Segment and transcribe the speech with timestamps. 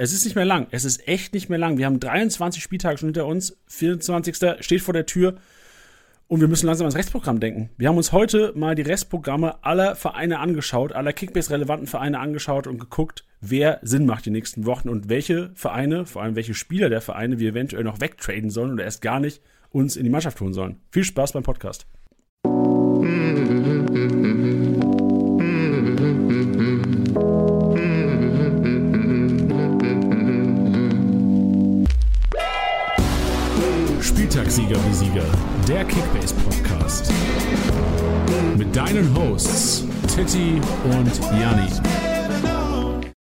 [0.00, 0.68] Es ist nicht mehr lang.
[0.70, 1.76] Es ist echt nicht mehr lang.
[1.76, 3.58] Wir haben 23 Spieltage schon hinter uns.
[3.66, 4.64] 24.
[4.64, 5.34] steht vor der Tür.
[6.28, 7.70] Und wir müssen langsam ans Restprogramm denken.
[7.78, 12.78] Wir haben uns heute mal die Restprogramme aller Vereine angeschaut, aller Kickbase-relevanten Vereine angeschaut und
[12.78, 17.00] geguckt, wer Sinn macht die nächsten Wochen und welche Vereine, vor allem welche Spieler der
[17.00, 20.54] Vereine wir eventuell noch wegtraden sollen oder erst gar nicht uns in die Mannschaft holen
[20.54, 20.76] sollen.
[20.92, 21.88] Viel Spaß beim Podcast.
[34.58, 35.24] Spieltagssieger wie Sieger,
[35.68, 37.12] der Kickbase Podcast.
[38.56, 41.70] Mit deinen Hosts Titti und Janni.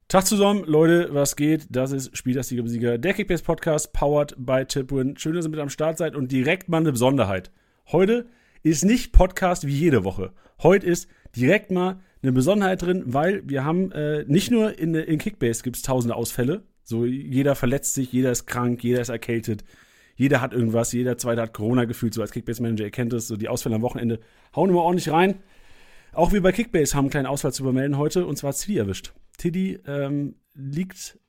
[0.08, 1.68] Tag zusammen, Leute, was geht?
[1.70, 5.16] Das ist wie Sieger, der Kickbase Podcast, powered by Tipwin.
[5.18, 7.52] Schön, dass ihr mit am Start seid und direkt mal eine Besonderheit.
[7.92, 8.26] Heute
[8.64, 10.34] ist nicht Podcast wie jede Woche.
[10.64, 15.20] Heute ist direkt mal eine Besonderheit drin, weil wir haben äh, nicht nur in, in
[15.20, 16.64] Kickbase gibt es tausende Ausfälle.
[16.84, 19.64] So, jeder verletzt sich, jeder ist krank, jeder ist erkältet,
[20.18, 23.38] jeder hat irgendwas, jeder zweite hat Corona gefühlt, so als Kickbase-Manager, ihr kennt es, so
[23.38, 24.20] die Ausfälle am Wochenende
[24.56, 25.36] hauen immer ordentlich rein.
[26.12, 29.14] Auch wir bei Kickbase haben einen kleinen Ausfall zu übermelden heute, und zwar Tiddy erwischt.
[29.38, 31.20] Tiddy ähm, liegt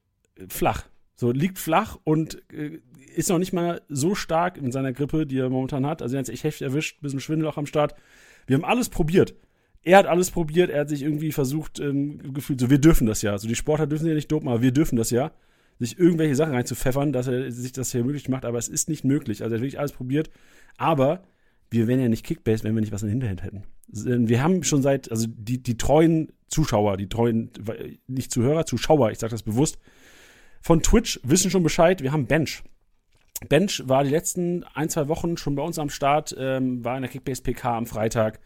[0.48, 0.86] flach.
[1.16, 2.78] So, liegt flach und äh,
[3.14, 6.00] ist noch nicht mal so stark in seiner Grippe, die er momentan hat.
[6.00, 7.94] Also er hat sich echt heftig erwischt, bisschen Schwindel auch am Start.
[8.46, 9.34] Wir haben alles probiert.
[9.82, 13.20] Er hat alles probiert, er hat sich irgendwie versucht, ähm, gefühlt, so wir dürfen das
[13.20, 13.36] ja.
[13.36, 15.32] So die Sportler dürfen ja nicht dopen, aber wir dürfen das ja
[15.78, 19.04] sich irgendwelche Sachen reinzupfeffern, dass er sich das hier möglich macht, aber es ist nicht
[19.04, 19.42] möglich.
[19.42, 20.30] Also er hat wirklich alles probiert.
[20.76, 21.22] Aber
[21.70, 23.64] wir wären ja nicht Kickbase, wenn wir nicht was in der Hinterhand hätten.
[24.28, 27.50] Wir haben schon seit, also die, die treuen Zuschauer, die treuen,
[28.06, 29.78] nicht Zuhörer, Zuschauer, ich sage das bewusst,
[30.60, 32.62] von Twitch wissen schon Bescheid, wir haben Bench.
[33.48, 37.02] Bench war die letzten ein, zwei Wochen schon bei uns am Start, ähm, war in
[37.02, 38.40] der Kickbase PK am Freitag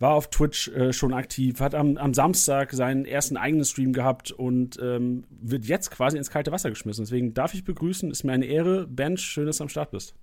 [0.00, 4.32] war auf Twitch äh, schon aktiv, hat am, am, Samstag seinen ersten eigenen Stream gehabt
[4.32, 7.04] und ähm, wird jetzt quasi ins kalte Wasser geschmissen.
[7.04, 8.86] Deswegen darf ich begrüßen, ist mir eine Ehre.
[8.88, 10.14] Bench, schön, dass du am Start bist.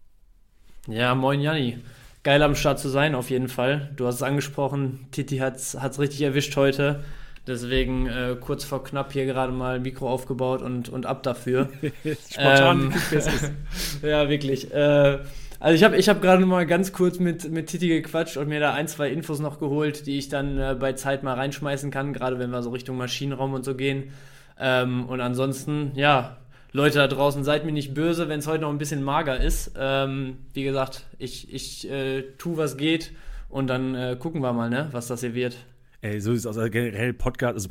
[0.87, 1.77] Ja, moin Janni.
[2.23, 3.91] Geil am Start zu sein, auf jeden Fall.
[3.95, 7.03] Du hast es angesprochen, Titi hat es richtig erwischt heute.
[7.45, 11.69] Deswegen äh, kurz vor knapp hier gerade mal Mikro aufgebaut und, und ab dafür.
[12.29, 13.21] Spontan ähm,
[14.01, 14.73] Ja, wirklich.
[14.73, 15.19] Äh,
[15.59, 18.59] also ich habe ich hab gerade mal ganz kurz mit, mit Titi gequatscht und mir
[18.59, 22.13] da ein, zwei Infos noch geholt, die ich dann äh, bei Zeit mal reinschmeißen kann,
[22.13, 24.11] gerade wenn wir so Richtung Maschinenraum und so gehen.
[24.59, 26.37] Ähm, und ansonsten, ja,
[26.71, 29.71] Leute da draußen, seid mir nicht böse, wenn es heute noch ein bisschen mager ist.
[29.77, 33.11] Ähm, wie gesagt, ich, ich äh, tu, was geht
[33.49, 35.57] und dann äh, gucken wir mal, ne, was das hier wird.
[36.01, 36.57] Ey, so ist es aus.
[36.57, 37.69] Also generell Podcast, also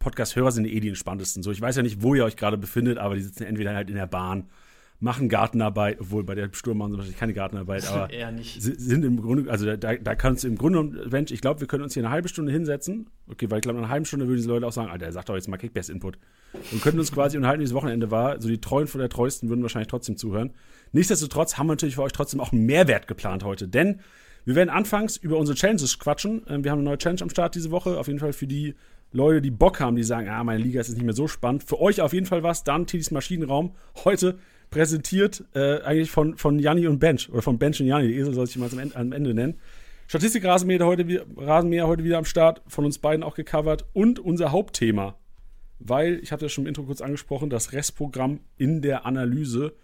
[0.00, 1.42] Podcast-Hörer sind eh die entspanntesten.
[1.42, 3.90] So, ich weiß ja nicht, wo ihr euch gerade befindet, aber die sitzen entweder halt
[3.90, 4.48] in der Bahn
[5.00, 8.62] machen Gartenarbeit, obwohl bei der Sturm machen sie wahrscheinlich keine Gartenarbeit, aber eher nicht.
[8.62, 11.82] sind im Grunde, also da, da kannst du im Grunde, Mensch, ich glaube, wir können
[11.82, 13.08] uns hier eine halbe Stunde hinsetzen.
[13.26, 15.12] Okay, weil ich glaube, nach einer halben Stunde würden diese Leute auch sagen, Alter, er
[15.12, 16.18] sagt doch jetzt mal Kickbase-Input.
[16.72, 18.40] Und könnten uns quasi unterhalten, wie das Wochenende war.
[18.40, 20.50] So die Treuen von der Treuesten würden wahrscheinlich trotzdem zuhören.
[20.92, 24.00] Nichtsdestotrotz haben wir natürlich für euch trotzdem auch einen Mehrwert geplant heute, denn
[24.44, 26.42] wir werden anfangs über unsere Challenges quatschen.
[26.48, 28.74] Ähm, wir haben eine neue Challenge am Start diese Woche, auf jeden Fall für die
[29.12, 31.64] Leute, die Bock haben, die sagen, ah, meine Liga ist jetzt nicht mehr so spannend.
[31.64, 33.74] Für euch auf jeden Fall was, dann Tidis Maschinenraum.
[34.04, 34.38] Heute
[34.70, 38.34] präsentiert, äh, eigentlich von, von Janni und Bench, oder von Bench und Janni, die Esel
[38.34, 39.58] soll ich mal am Ende, nennen.
[40.06, 44.52] Statistik Rasenmäher heute, Rasenmäher heute wieder am Start, von uns beiden auch gecovert und unser
[44.52, 45.16] Hauptthema,
[45.78, 49.74] weil, ich habe das schon im Intro kurz angesprochen, das Restprogramm in der Analyse.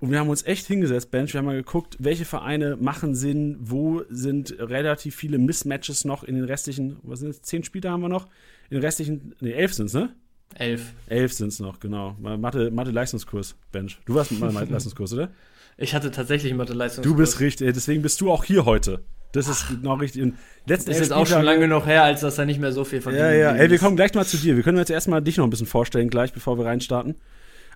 [0.00, 3.56] Und wir haben uns echt hingesetzt, Bench, wir haben mal geguckt, welche Vereine machen Sinn,
[3.60, 8.02] wo sind relativ viele Mismatches noch in den restlichen, was sind es, zehn Spiele haben
[8.02, 8.26] wir noch?
[8.68, 10.14] In den restlichen, ne, elf sind es, ne?
[10.54, 10.92] Elf.
[11.06, 12.16] Elf sind es noch, genau.
[12.20, 13.98] Mathe-Leistungskurs, Mathe Bench.
[14.04, 15.30] Du warst mit Mathe-Leistungskurs, oder?
[15.76, 17.12] Ich hatte tatsächlich einen Mathe-Leistungskurs.
[17.12, 19.02] Du bist richtig, deswegen bist du auch hier heute.
[19.32, 20.22] Das ist Ach, genau richtig.
[20.22, 20.34] Und
[20.66, 23.00] letzten ist jetzt auch schon lange noch her, als dass da nicht mehr so viel
[23.00, 23.52] von Ja, ja.
[23.54, 24.54] Ey, wir kommen gleich mal zu dir.
[24.54, 27.16] Wir können jetzt erstmal dich noch ein bisschen vorstellen, gleich bevor wir reinstarten.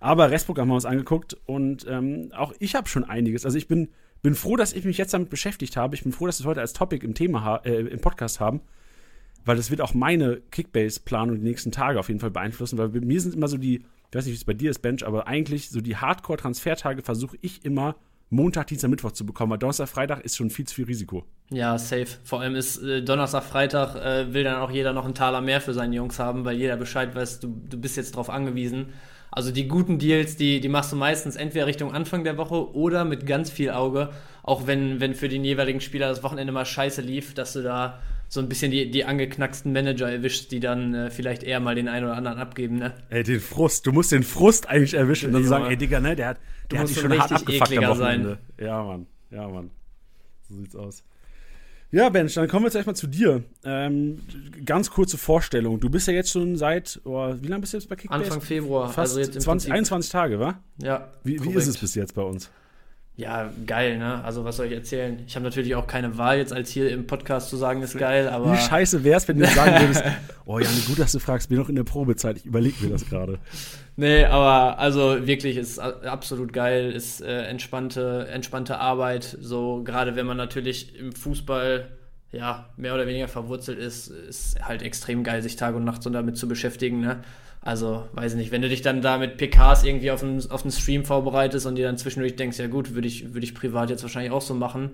[0.01, 3.45] Aber Restbook haben wir uns angeguckt und ähm, auch ich habe schon einiges.
[3.45, 3.89] Also ich bin,
[4.23, 5.97] bin froh, dass ich mich jetzt damit beschäftigt habe.
[5.97, 8.61] Ich bin froh, dass wir es heute als Topic im Thema äh, im Podcast haben
[9.45, 13.01] weil das wird auch meine Kickbase-Planung die nächsten Tage auf jeden Fall beeinflussen, weil bei
[13.01, 15.27] mir sind immer so die, ich weiß nicht, wie es bei dir ist, Bench, aber
[15.27, 17.97] eigentlich so die Hardcore-Transfertage versuche ich immer
[18.31, 21.25] Montag, Dienstag, Mittwoch zu bekommen, weil Donnerstag, Freitag ist schon viel zu viel Risiko.
[21.51, 22.09] Ja, safe.
[22.25, 25.63] Vor allem ist äh, Donnerstag, Freitag äh, will dann auch jeder noch einen Taler mehr
[25.63, 28.89] für seine Jungs haben, weil jeder Bescheid weiß, du, du bist jetzt drauf angewiesen.
[29.31, 33.05] Also die guten Deals, die, die machst du meistens entweder Richtung Anfang der Woche oder
[33.05, 34.11] mit ganz viel Auge,
[34.43, 38.01] auch wenn, wenn für den jeweiligen Spieler das Wochenende mal scheiße lief, dass du da
[38.29, 41.89] so ein bisschen die, die angeknacksten Manager erwischt, die dann äh, vielleicht eher mal den
[41.89, 42.93] einen oder anderen abgeben, ne?
[43.09, 43.87] Ey, den Frust.
[43.87, 46.41] Du musst den Frust eigentlich erwischen und dann sagen, ey, Digga, ne, der hat,
[46.71, 48.39] der hat dich schon hart abgefuckt am Wochenende.
[48.59, 48.67] Sein.
[48.67, 49.07] Ja, Mann.
[49.31, 49.71] Ja, Mann.
[50.49, 51.03] So sieht's aus.
[51.91, 53.45] Ja, Bench, dann kommen wir jetzt erstmal zu dir.
[53.65, 54.21] Ähm,
[54.67, 55.81] ganz kurze Vorstellung.
[55.81, 58.25] Du bist ja jetzt schon seit, oh, wie lange bist du jetzt bei Kickbase?
[58.25, 58.89] Anfang Februar.
[58.93, 60.61] Fast also jetzt 20, 21 Tage, wa?
[60.83, 61.13] Ja.
[61.25, 62.51] Wie, wie ist es bis jetzt bei uns?
[63.19, 64.23] Ja, geil, ne?
[64.23, 65.19] Also was soll ich erzählen?
[65.27, 68.29] Ich habe natürlich auch keine Wahl jetzt als hier im Podcast zu sagen, ist geil,
[68.29, 68.53] aber.
[68.53, 70.05] Wie scheiße wär's, wenn du sagen würdest,
[70.47, 73.09] oh ja, gut, dass du fragst, bin noch in der Probezeit, ich überlege mir das
[73.09, 73.41] gerade.
[73.97, 79.37] Nee, aber also wirklich ist absolut geil, ist äh, entspannte, entspannte Arbeit.
[79.41, 81.89] So, gerade wenn man natürlich im Fußball
[82.33, 86.11] ja mehr oder weniger verwurzelt ist, ist halt extrem geil, sich Tag und Nacht so
[86.11, 87.23] damit zu beschäftigen, ne?
[87.61, 90.71] Also, weiß nicht, wenn du dich dann da mit PKs irgendwie auf einen, auf einen
[90.71, 94.03] Stream vorbereitest und dir dann zwischendurch denkst, ja gut, würde ich, würd ich privat jetzt
[94.03, 94.93] wahrscheinlich auch so machen,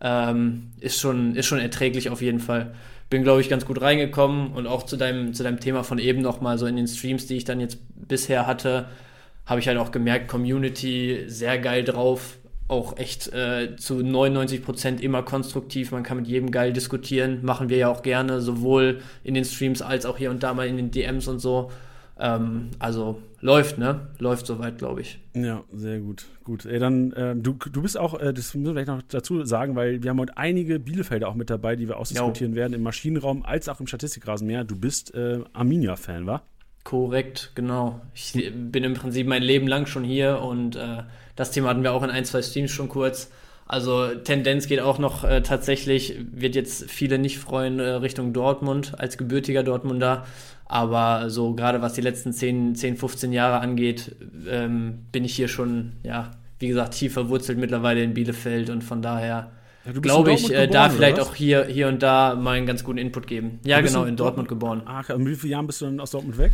[0.00, 2.74] ähm, ist, schon, ist schon erträglich auf jeden Fall.
[3.10, 6.20] Bin, glaube ich, ganz gut reingekommen und auch zu deinem, zu deinem Thema von eben
[6.20, 8.86] nochmal so in den Streams, die ich dann jetzt bisher hatte,
[9.46, 12.38] habe ich halt auch gemerkt, Community sehr geil drauf,
[12.70, 15.90] auch echt äh, zu 99 Prozent immer konstruktiv.
[15.92, 17.40] Man kann mit jedem geil diskutieren.
[17.42, 20.66] Machen wir ja auch gerne, sowohl in den Streams als auch hier und da mal
[20.66, 21.70] in den DMs und so.
[22.18, 24.08] Ähm, also läuft, ne?
[24.18, 25.18] Läuft soweit, glaube ich.
[25.34, 26.26] Ja, sehr gut.
[26.44, 26.66] Gut.
[26.66, 29.74] Ey, dann, äh, du, du bist auch, äh, das müssen wir vielleicht noch dazu sagen,
[29.74, 32.56] weil wir haben heute einige Bielefelder auch mit dabei, die wir ausdiskutieren jo.
[32.56, 34.64] werden, im Maschinenraum als auch im Statistikrasenmeer.
[34.64, 36.42] Du bist äh, Arminia-Fan, wa?
[36.84, 38.00] Korrekt, genau.
[38.14, 41.02] Ich bin im Prinzip mein Leben lang schon hier und äh,
[41.40, 43.30] das Thema hatten wir auch in ein, zwei Streams schon kurz.
[43.66, 48.92] Also Tendenz geht auch noch äh, tatsächlich, wird jetzt viele nicht freuen, äh, Richtung Dortmund
[48.98, 50.26] als gebürtiger Dortmunder.
[50.66, 54.16] Aber so gerade was die letzten 10, 10 15 Jahre angeht,
[54.48, 59.00] ähm, bin ich hier schon, ja, wie gesagt, tief verwurzelt mittlerweile in Bielefeld und von
[59.00, 59.50] daher
[59.86, 62.98] ja, glaube ich, äh, da vielleicht auch hier, hier und da mal einen ganz guten
[62.98, 63.60] Input geben.
[63.64, 64.82] Ja, genau, in Dortmund, Dortmund geboren.
[64.84, 66.52] Ah, und wie viele Jahren bist du dann aus Dortmund weg?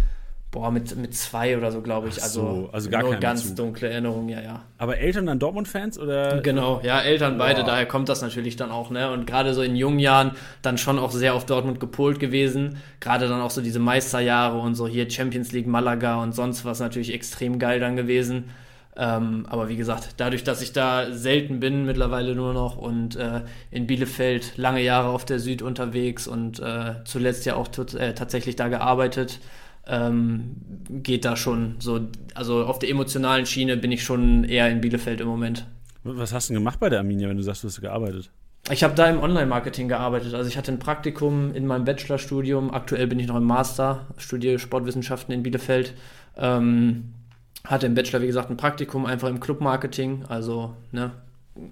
[0.52, 2.22] Boah, mit, mit zwei oder so, glaube ich.
[2.22, 3.56] Also, so, also gar nur ganz Bezug.
[3.56, 4.62] dunkle Erinnerungen, ja, ja.
[4.78, 6.40] Aber Eltern dann Dortmund-Fans oder?
[6.40, 7.72] Genau, ja, Eltern beide, Boah.
[7.72, 9.10] daher kommt das natürlich dann auch, ne?
[9.10, 10.32] Und gerade so in jungen Jahren
[10.62, 12.78] dann schon auch sehr auf Dortmund gepolt gewesen.
[13.00, 16.81] Gerade dann auch so diese Meisterjahre und so hier Champions League Malaga und sonst was
[16.81, 18.44] natürlich extrem geil dann gewesen.
[18.98, 23.43] Ähm, aber wie gesagt, dadurch, dass ich da selten bin, mittlerweile nur noch und äh,
[23.70, 28.56] in Bielefeld lange Jahre auf der Süd unterwegs und äh, zuletzt ja auch äh, tatsächlich
[28.56, 29.40] da gearbeitet,
[29.86, 30.56] ähm,
[30.88, 32.00] geht da schon so,
[32.34, 35.66] also auf der emotionalen Schiene bin ich schon eher in Bielefeld im Moment.
[36.02, 38.30] Was hast du denn gemacht bei der Arminia, wenn du sagst, du hast gearbeitet?
[38.70, 40.34] Ich habe da im Online-Marketing gearbeitet.
[40.34, 42.72] Also ich hatte ein Praktikum in meinem Bachelorstudium.
[42.72, 45.94] Aktuell bin ich noch im Master, studiere Sportwissenschaften in Bielefeld.
[46.36, 47.12] Ähm,
[47.64, 50.24] hatte im Bachelor, wie gesagt, ein Praktikum einfach im Club-Marketing.
[50.28, 51.12] Also ne,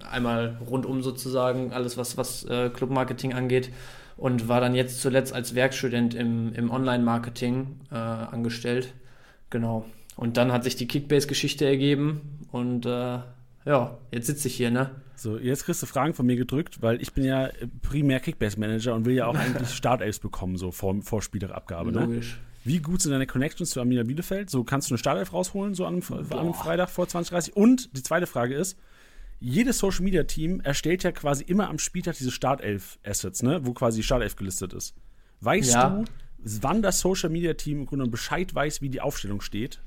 [0.09, 3.71] einmal rundum sozusagen alles, was, was äh, Club-Marketing angeht
[4.17, 8.93] und war dann jetzt zuletzt als Werkstudent im, im Online-Marketing äh, angestellt.
[9.49, 9.85] Genau.
[10.15, 13.19] Und dann hat sich die Kickbase-Geschichte ergeben und äh,
[13.65, 14.91] ja, jetzt sitze ich hier, ne?
[15.17, 17.49] So, jetzt kriegst du Fragen von mir gedrückt, weil ich bin ja
[17.81, 22.01] primär Kickbase-Manager und will ja auch eigentlich Startelfs bekommen, so vor, vor Spielerabgabe, ne?
[22.01, 22.39] Logisch.
[22.63, 24.49] Wie gut sind deine Connections zu Arminia Bielefeld?
[24.49, 27.55] So kannst du eine Startelf rausholen, so an, an einem Freitag vor 2030?
[27.55, 28.75] Und die zweite Frage ist,
[29.39, 33.73] jedes Social Media Team erstellt ja quasi immer am Spieltag diese Startelf Assets, ne, wo
[33.73, 34.95] quasi Startelf gelistet ist.
[35.41, 35.89] Weißt ja.
[35.89, 36.05] du,
[36.37, 39.81] wann das Social Media Team im Grunde Bescheid weiß, wie die Aufstellung steht?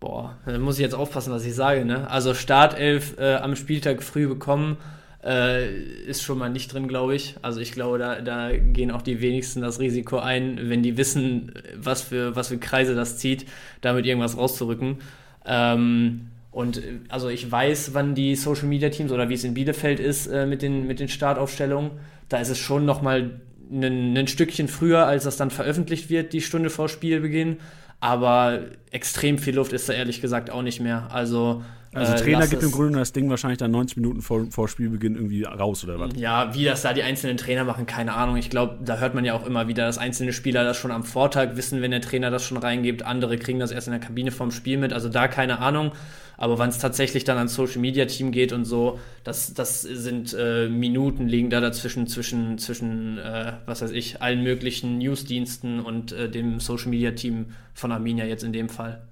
[0.00, 2.10] Boah, da muss ich jetzt aufpassen, was ich sage, ne?
[2.10, 4.76] Also Startelf äh, am Spieltag früh bekommen,
[5.24, 7.36] äh, ist schon mal nicht drin, glaube ich.
[7.40, 11.52] Also ich glaube, da, da gehen auch die wenigsten das Risiko ein, wenn die wissen,
[11.76, 13.46] was für, was für Kreise das zieht,
[13.80, 14.98] damit irgendwas rauszurücken.
[15.46, 19.54] Ähm, und äh, also ich weiß, wann die Social Media Teams oder wie es in
[19.54, 21.90] Bielefeld ist äh, mit, den, mit den Startaufstellungen.
[22.28, 26.70] Da ist es schon nochmal ein, Stückchen früher, als das dann veröffentlicht wird, die Stunde
[26.70, 27.58] vor Spielbeginn.
[27.98, 31.08] Aber extrem viel Luft ist da ehrlich gesagt auch nicht mehr.
[31.10, 31.62] Also
[31.94, 35.14] also äh, Trainer gibt im Grunde das Ding wahrscheinlich dann 90 Minuten vor, vor Spielbeginn
[35.14, 36.10] irgendwie raus oder was?
[36.16, 38.36] Ja, wie das da die einzelnen Trainer machen, keine Ahnung.
[38.36, 41.04] Ich glaube, da hört man ja auch immer wieder, dass einzelne Spieler das schon am
[41.04, 43.04] Vortag wissen, wenn der Trainer das schon reingibt.
[43.04, 44.92] Andere kriegen das erst in der Kabine vom Spiel mit.
[44.92, 45.92] Also da keine Ahnung.
[46.36, 50.34] Aber wenn es tatsächlich dann ans Social Media Team geht und so, das, das sind
[50.38, 56.12] äh, Minuten liegen da dazwischen, zwischen, zwischen äh, was weiß ich, allen möglichen Newsdiensten und
[56.12, 59.06] äh, dem Social Media Team von Arminia jetzt in dem Fall.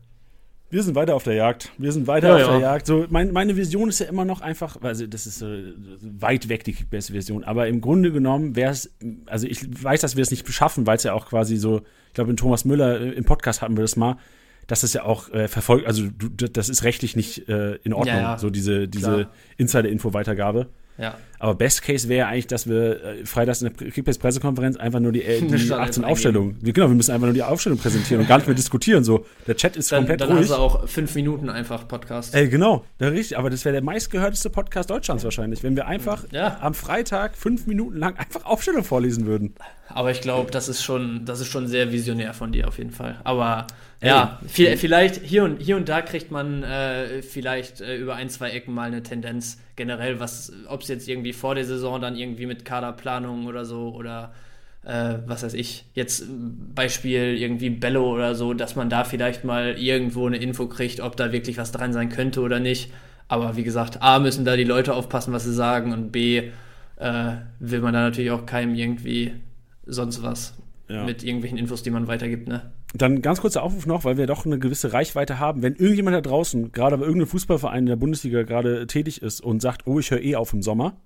[0.72, 1.70] Wir sind weiter auf der Jagd.
[1.76, 2.50] Wir sind weiter ja, auf ja.
[2.52, 2.86] der Jagd.
[2.86, 5.46] So, mein, meine Vision ist ja immer noch einfach, also das ist so
[6.00, 8.90] weit weg die Kickbase-Version, aber im Grunde genommen wäre es,
[9.26, 12.14] also ich weiß, dass wir es nicht beschaffen, weil es ja auch quasi so, ich
[12.14, 14.16] glaube, in Thomas Müller äh, im Podcast hatten wir das mal,
[14.66, 18.16] dass das ja auch äh, verfolgt, also du, das ist rechtlich nicht äh, in Ordnung,
[18.16, 20.68] ja, so diese, diese Insider-Info-Weitergabe.
[20.98, 21.16] Ja.
[21.38, 25.22] Aber Best Case wäre eigentlich, dass wir äh, freitags in der Kickbase-Pressekonferenz einfach nur die,
[25.22, 26.58] äh, die Startelf 18 Aufstellungen.
[26.62, 29.02] Genau, wir müssen einfach nur die Aufstellung präsentieren und gar nicht mehr diskutieren.
[29.02, 30.40] So, der Chat ist Dann, komplett dann ruhig.
[30.42, 32.34] hast du auch fünf Minuten einfach Podcast.
[32.34, 33.38] Ey, genau, ja, richtig.
[33.38, 36.58] Aber das wäre der meistgehörteste Podcast Deutschlands wahrscheinlich, wenn wir einfach Ja.
[36.60, 39.54] am Freitag fünf Minuten lang einfach Aufstellung vorlesen würden.
[39.88, 42.92] Aber ich glaube, das ist schon, das ist schon sehr visionär von dir auf jeden
[42.92, 43.18] Fall.
[43.24, 43.66] Aber
[44.02, 48.28] ja, viel, vielleicht hier und hier und da kriegt man äh, vielleicht äh, über ein,
[48.28, 52.16] zwei Ecken mal eine Tendenz generell, was, ob es jetzt irgendwie vor der Saison dann
[52.16, 54.32] irgendwie mit Kaderplanung oder so oder
[54.84, 56.24] äh, was weiß ich, jetzt
[56.74, 61.16] Beispiel irgendwie Bello oder so, dass man da vielleicht mal irgendwo eine Info kriegt, ob
[61.16, 62.92] da wirklich was dran sein könnte oder nicht.
[63.28, 66.50] Aber wie gesagt, A müssen da die Leute aufpassen, was sie sagen und B
[66.96, 69.32] äh, will man da natürlich auch keinem irgendwie
[69.86, 70.54] sonst was
[70.88, 71.04] Ja.
[71.04, 72.72] mit irgendwelchen Infos, die man weitergibt, ne?
[72.94, 75.62] Dann ganz kurzer Aufruf noch, weil wir doch eine gewisse Reichweite haben.
[75.62, 79.62] Wenn irgendjemand da draußen, gerade bei irgendeinem Fußballverein in der Bundesliga gerade tätig ist und
[79.62, 80.96] sagt, oh, ich höre eh auf im Sommer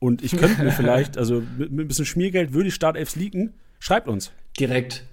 [0.00, 3.54] und ich könnte mir vielleicht, also mit, mit ein bisschen Schmiergeld würde ich Startelfs leaken,
[3.78, 4.32] schreibt uns.
[4.58, 5.04] Direkt.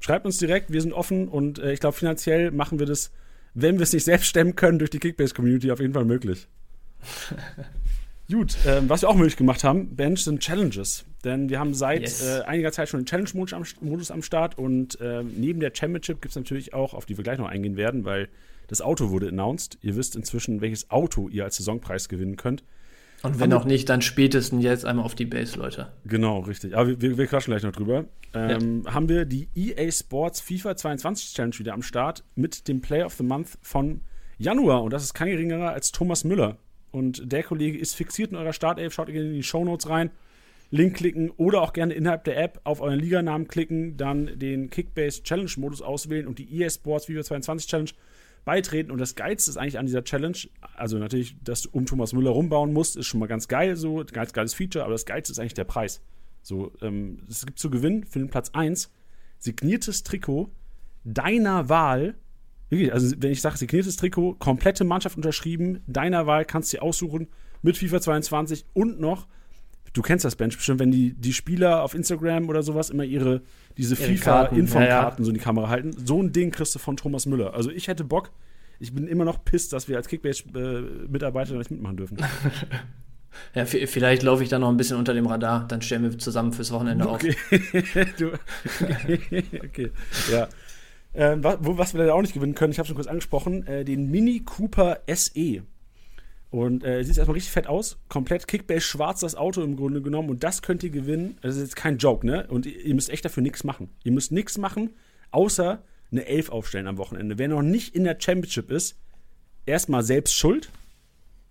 [0.00, 3.12] Schreibt uns direkt, wir sind offen und äh, ich glaube, finanziell machen wir das,
[3.54, 6.46] wenn wir es nicht selbst stemmen können, durch die Kickbase-Community auf jeden Fall möglich.
[8.30, 11.04] Gut, ähm, was wir auch möglich gemacht haben, Bench, sind Challenges.
[11.24, 12.22] Denn wir haben seit Yes.
[12.22, 16.22] äh, einiger Zeit schon den Challenge-Modus am, Modus am Start und ähm, neben der Championship
[16.22, 18.28] gibt es natürlich auch, auf die wir gleich noch eingehen werden, weil
[18.68, 19.78] das Auto wurde announced.
[19.82, 22.62] Ihr wisst inzwischen, welches Auto ihr als Saisonpreis gewinnen könnt.
[23.22, 25.92] Und wenn auch nicht, dann spätestens jetzt einmal auf die Base, Leute.
[26.06, 26.74] Genau, richtig.
[26.74, 28.06] Aber wir, wir, wir quatschen gleich noch drüber.
[28.32, 33.04] Ähm, Haben wir die EA Sports FIFA 22 Challenge wieder am Start mit dem Player
[33.04, 34.00] of the Month von
[34.38, 34.82] Januar.
[34.84, 36.56] Und das ist kein geringerer als Thomas Müller.
[36.92, 38.92] Und der Kollege ist fixiert in eurer Startelf.
[38.92, 40.10] Schaut gerne in die Shownotes rein.
[40.70, 45.22] Link klicken oder auch gerne innerhalb der App auf euren Liganamen klicken, dann den Kickbase
[45.24, 47.90] Challenge Modus auswählen und die EA Sports FIFA 22 Challenge
[48.44, 48.92] beitreten.
[48.92, 50.36] Und das Geilste ist eigentlich an dieser Challenge,
[50.76, 54.04] also natürlich, dass du um Thomas Müller rumbauen musst, ist schon mal ganz geil, so,
[54.12, 56.00] ganz geiles Feature, aber das Geilste ist eigentlich der Preis.
[56.42, 58.90] So, ähm, es gibt zu gewinnen für den Platz 1
[59.38, 60.50] signiertes Trikot
[61.04, 62.14] deiner Wahl.
[62.70, 66.82] Wirklich, also wenn ich sage signiertes Trikot, komplette Mannschaft unterschrieben, deiner Wahl kannst du dir
[66.82, 67.28] aussuchen
[67.62, 69.26] mit FIFA 22 und noch,
[69.92, 73.42] du kennst das Bench bestimmt, wenn die, die Spieler auf Instagram oder sowas immer ihre,
[73.76, 75.94] diese Ihre FIFA-Inform-Karten ja, so in die Kamera halten.
[76.06, 77.54] So ein Ding kriegst du von Thomas Müller.
[77.54, 78.30] Also ich hätte Bock,
[78.78, 82.18] ich bin immer noch pisst, dass wir als Kickbase-Mitarbeiter nicht mitmachen dürfen.
[83.54, 86.52] Ja, vielleicht laufe ich da noch ein bisschen unter dem Radar, dann stellen wir zusammen
[86.52, 87.14] fürs Wochenende auf.
[87.14, 87.36] Okay.
[88.18, 88.32] du,
[89.64, 89.92] okay.
[90.30, 90.48] Ja.
[91.12, 94.10] Ähm, was, wir leider auch nicht gewinnen können, ich habe schon kurz angesprochen, äh, den
[94.10, 95.62] Mini Cooper SE.
[96.50, 97.98] Und äh, sieht erstmal richtig fett aus.
[98.08, 100.30] Komplett Kickbase schwarz das Auto im Grunde genommen.
[100.30, 101.38] Und das könnt ihr gewinnen.
[101.42, 102.46] Das ist jetzt kein Joke, ne?
[102.48, 103.88] Und ihr, müsst echt dafür nichts machen.
[104.02, 104.90] Ihr müsst nichts machen,
[105.30, 107.38] außer eine Elf aufstellen am Wochenende.
[107.38, 108.98] Wer noch nicht in der Championship ist,
[109.64, 110.70] erstmal selbst schuld.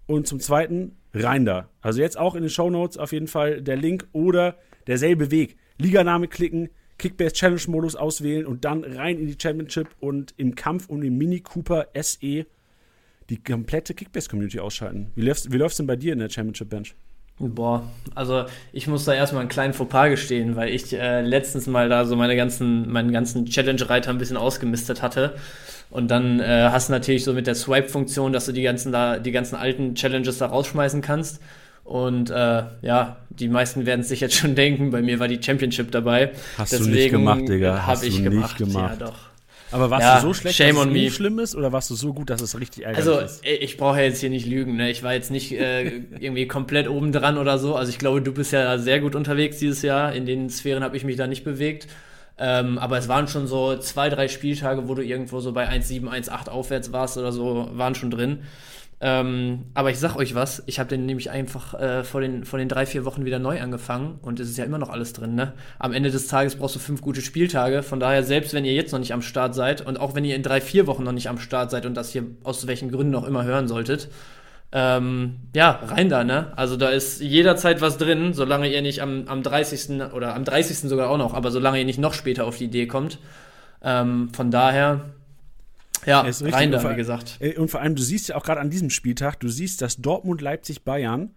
[0.05, 1.69] Und zum Zweiten rein da.
[1.81, 5.57] Also jetzt auch in den Shownotes auf jeden Fall der Link oder derselbe Weg.
[5.77, 10.87] Liganame klicken, Kickbase Challenge Modus auswählen und dann rein in die Championship und im Kampf
[10.89, 12.45] um den Mini Cooper SE
[13.29, 15.11] die komplette Kickbase Community ausschalten.
[15.15, 16.95] Wie läuft's, wie läuft's denn bei dir in der Championship Bench?
[17.41, 21.87] Boah, also ich muss da erstmal einen kleinen Fauxpas gestehen, weil ich äh, letztens mal
[21.87, 25.35] da so meine ganzen, meinen ganzen Challenge-Reiter ein bisschen ausgemistet hatte.
[25.89, 29.19] Und dann äh, hast du natürlich so mit der Swipe-Funktion, dass du die ganzen da,
[29.19, 31.41] die ganzen alten Challenges da rausschmeißen kannst.
[31.89, 35.41] Und äh, ja, die meisten werden es sich jetzt schon denken, bei mir war die
[35.41, 36.33] Championship dabei.
[36.55, 37.83] Hast du nicht gemacht, Digga.
[37.87, 38.57] Hast Habe ich du nicht gemacht.
[38.57, 38.97] gemacht.
[38.99, 39.15] Ja, doch.
[39.71, 41.95] Aber warst Ja, du so schlecht, shame dass es nicht schlimm ist oder warst du
[41.95, 43.43] so gut, dass es richtig ärgerlich Also, ist?
[43.43, 44.91] ey, ich brauche ja jetzt hier nicht lügen, ne?
[44.91, 45.87] Ich war jetzt nicht äh,
[46.19, 47.75] irgendwie komplett oben dran oder so.
[47.75, 50.13] Also, ich glaube, du bist ja sehr gut unterwegs dieses Jahr.
[50.13, 51.87] In den Sphären habe ich mich da nicht bewegt.
[52.37, 56.07] Ähm, aber es waren schon so zwei, drei Spieltage, wo du irgendwo so bei 1,7,
[56.07, 58.39] 1,8 aufwärts warst oder so, waren schon drin.
[59.01, 62.59] Ähm, aber ich sag euch was, ich habe den nämlich einfach äh, vor, den, vor
[62.59, 65.35] den drei, vier Wochen wieder neu angefangen und es ist ja immer noch alles drin,
[65.35, 65.53] ne?
[65.79, 68.91] Am Ende des Tages brauchst du fünf gute Spieltage, von daher, selbst wenn ihr jetzt
[68.91, 71.29] noch nicht am Start seid und auch wenn ihr in drei, vier Wochen noch nicht
[71.29, 74.09] am Start seid und das hier aus welchen Gründen auch immer hören solltet,
[74.71, 76.51] ähm, ja, rein da, ne?
[76.57, 80.11] Also da ist jederzeit was drin, solange ihr nicht am, am 30.
[80.13, 80.89] oder am 30.
[80.89, 83.17] sogar auch noch, aber solange ihr nicht noch später auf die Idee kommt.
[83.81, 85.05] Ähm, von daher,
[86.05, 86.55] ja, Ist richtig.
[86.55, 87.37] rein Und da, vor- wie gesagt.
[87.39, 89.97] Äh, Und vor allem, du siehst ja auch gerade an diesem Spieltag, du siehst, dass
[89.97, 91.31] Dortmund, Leipzig, Bayern,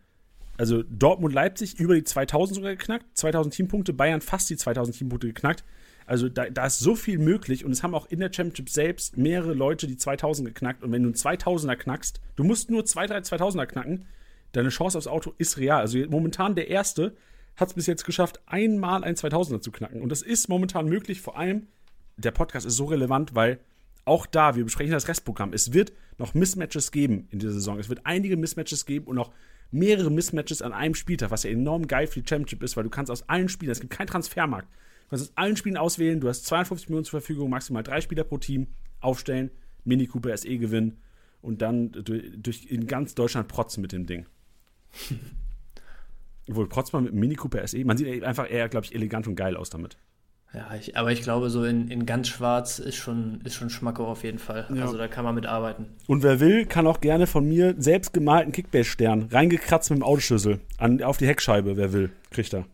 [0.59, 5.26] also Dortmund, Leipzig über die 2000 sogar geknackt, 2000 Teampunkte, Bayern fast die 2000 Teampunkte
[5.28, 5.64] geknackt.
[6.07, 9.16] Also da, da ist so viel möglich und es haben auch in der Championship selbst
[9.16, 13.07] mehrere Leute die 2000 geknackt und wenn du einen 2000er knackst, du musst nur zwei,
[13.07, 14.07] drei 2000er knacken,
[14.50, 15.81] deine Chance aufs Auto ist real.
[15.81, 17.14] Also momentan der Erste
[17.57, 21.21] hat es bis jetzt geschafft, einmal ein 2000er zu knacken und das ist momentan möglich,
[21.21, 21.69] vor allem
[22.16, 23.61] der Podcast ist so relevant, weil
[24.04, 27.78] auch da, wir besprechen das Restprogramm, es wird noch Mismatches geben in dieser Saison.
[27.78, 29.32] Es wird einige Mismatches geben und auch
[29.71, 32.90] mehrere Mismatches an einem Spieltag, was ja enorm geil für die Championship ist, weil du
[32.90, 36.28] kannst aus allen Spielen, es gibt keinen Transfermarkt, du kannst aus allen Spielen auswählen, du
[36.28, 38.66] hast 52 Millionen zur Verfügung, maximal drei Spieler pro Team,
[39.00, 39.50] aufstellen,
[39.85, 40.99] Mini Cooper SE gewinnen
[41.40, 44.26] und dann durch, in ganz Deutschland protzen mit dem Ding.
[46.49, 49.37] Obwohl, protzt man mit Mini Cooper SE, man sieht einfach eher, glaube ich, elegant und
[49.37, 49.97] geil aus damit.
[50.54, 54.06] Ja, ich, aber ich glaube, so in, in ganz schwarz ist schon, ist schon Schmacko
[54.06, 54.66] auf jeden Fall.
[54.75, 54.82] Ja.
[54.82, 55.87] Also da kann man mit arbeiten.
[56.06, 60.61] Und wer will, kann auch gerne von mir selbst gemalten Kickbase-Stern reingekratzt mit dem Autoschlüssel
[60.76, 62.66] an, auf die Heckscheibe, wer will, kriegt er.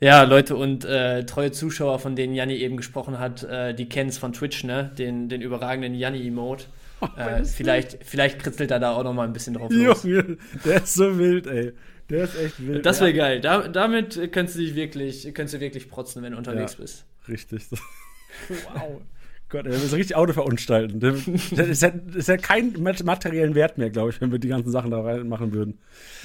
[0.00, 4.10] Ja, Leute und äh, treue Zuschauer, von denen Janni eben gesprochen hat, äh, die kennen
[4.10, 4.92] es von Twitch, ne?
[4.96, 6.66] Den, den überragenden Janni-Emote.
[7.00, 10.02] Oh, äh, vielleicht, vielleicht kritzelt er da auch noch mal ein bisschen drauf los.
[10.04, 11.72] Junge, der ist so wild, ey.
[12.10, 12.86] Der ist echt wild.
[12.86, 13.16] Das wäre ja.
[13.16, 13.40] geil.
[13.40, 17.04] Da, damit könntest du dich wirklich, könntest du wirklich protzen, wenn du unterwegs ja, bist.
[17.28, 17.66] Richtig.
[18.48, 19.02] wow.
[19.50, 21.00] Gott, will so richtig Auto verunstalten.
[21.00, 24.90] Das hätte, das hätte keinen materiellen Wert mehr, glaube ich, wenn wir die ganzen Sachen
[24.90, 25.78] da rein machen würden.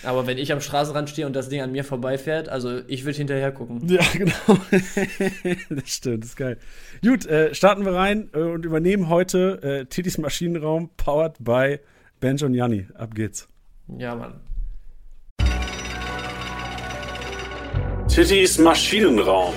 [0.03, 3.17] Aber wenn ich am Straßenrand stehe und das Ding an mir vorbeifährt, also ich würde
[3.17, 3.87] hinterher gucken.
[3.87, 4.59] Ja, genau.
[5.69, 6.57] das stimmt, das ist geil.
[7.01, 11.79] Gut, äh, starten wir rein äh, und übernehmen heute äh, Titis Maschinenraum, powered by
[12.19, 12.87] Benjo und Janni.
[12.93, 13.47] Ab geht's.
[13.97, 14.41] Ja, Mann.
[18.13, 19.55] Tittys Maschinenraum.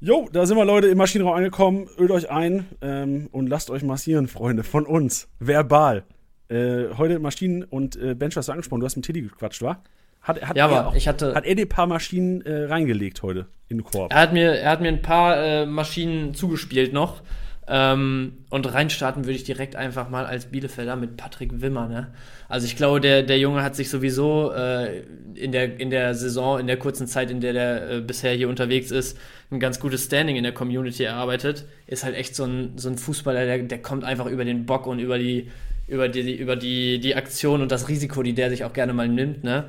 [0.00, 1.86] Jo, da sind wir Leute im Maschinenraum angekommen.
[1.98, 5.28] Ölt euch ein ähm, und lasst euch massieren, Freunde, von uns.
[5.40, 6.04] Verbal.
[6.48, 8.80] Äh, heute Maschinen und äh, Bench hast du angesprochen.
[8.80, 9.82] Du hast mit Tilly gequatscht, wa?
[10.22, 11.34] Hat, hat ja, aber auch, ich hatte.
[11.34, 14.10] Hat er dir ein paar Maschinen äh, reingelegt heute in den Korb?
[14.10, 17.20] Er hat mir, er hat mir ein paar äh, Maschinen zugespielt noch.
[17.66, 21.88] Ähm, und reinstarten würde ich direkt einfach mal als Bielefelder mit Patrick Wimmer.
[21.88, 22.08] Ne?
[22.48, 25.02] Also ich glaube, der, der Junge hat sich sowieso äh,
[25.34, 28.50] in, der, in der Saison, in der kurzen Zeit, in der der äh, bisher hier
[28.50, 29.18] unterwegs ist,
[29.50, 31.64] ein ganz gutes Standing in der Community erarbeitet.
[31.86, 34.86] Ist halt echt so ein, so ein Fußballer, der, der kommt einfach über den Bock
[34.86, 35.50] und über die,
[35.88, 39.08] über die, über die, die Aktion und das Risiko, die der sich auch gerne mal
[39.08, 39.42] nimmt.
[39.42, 39.64] Ne?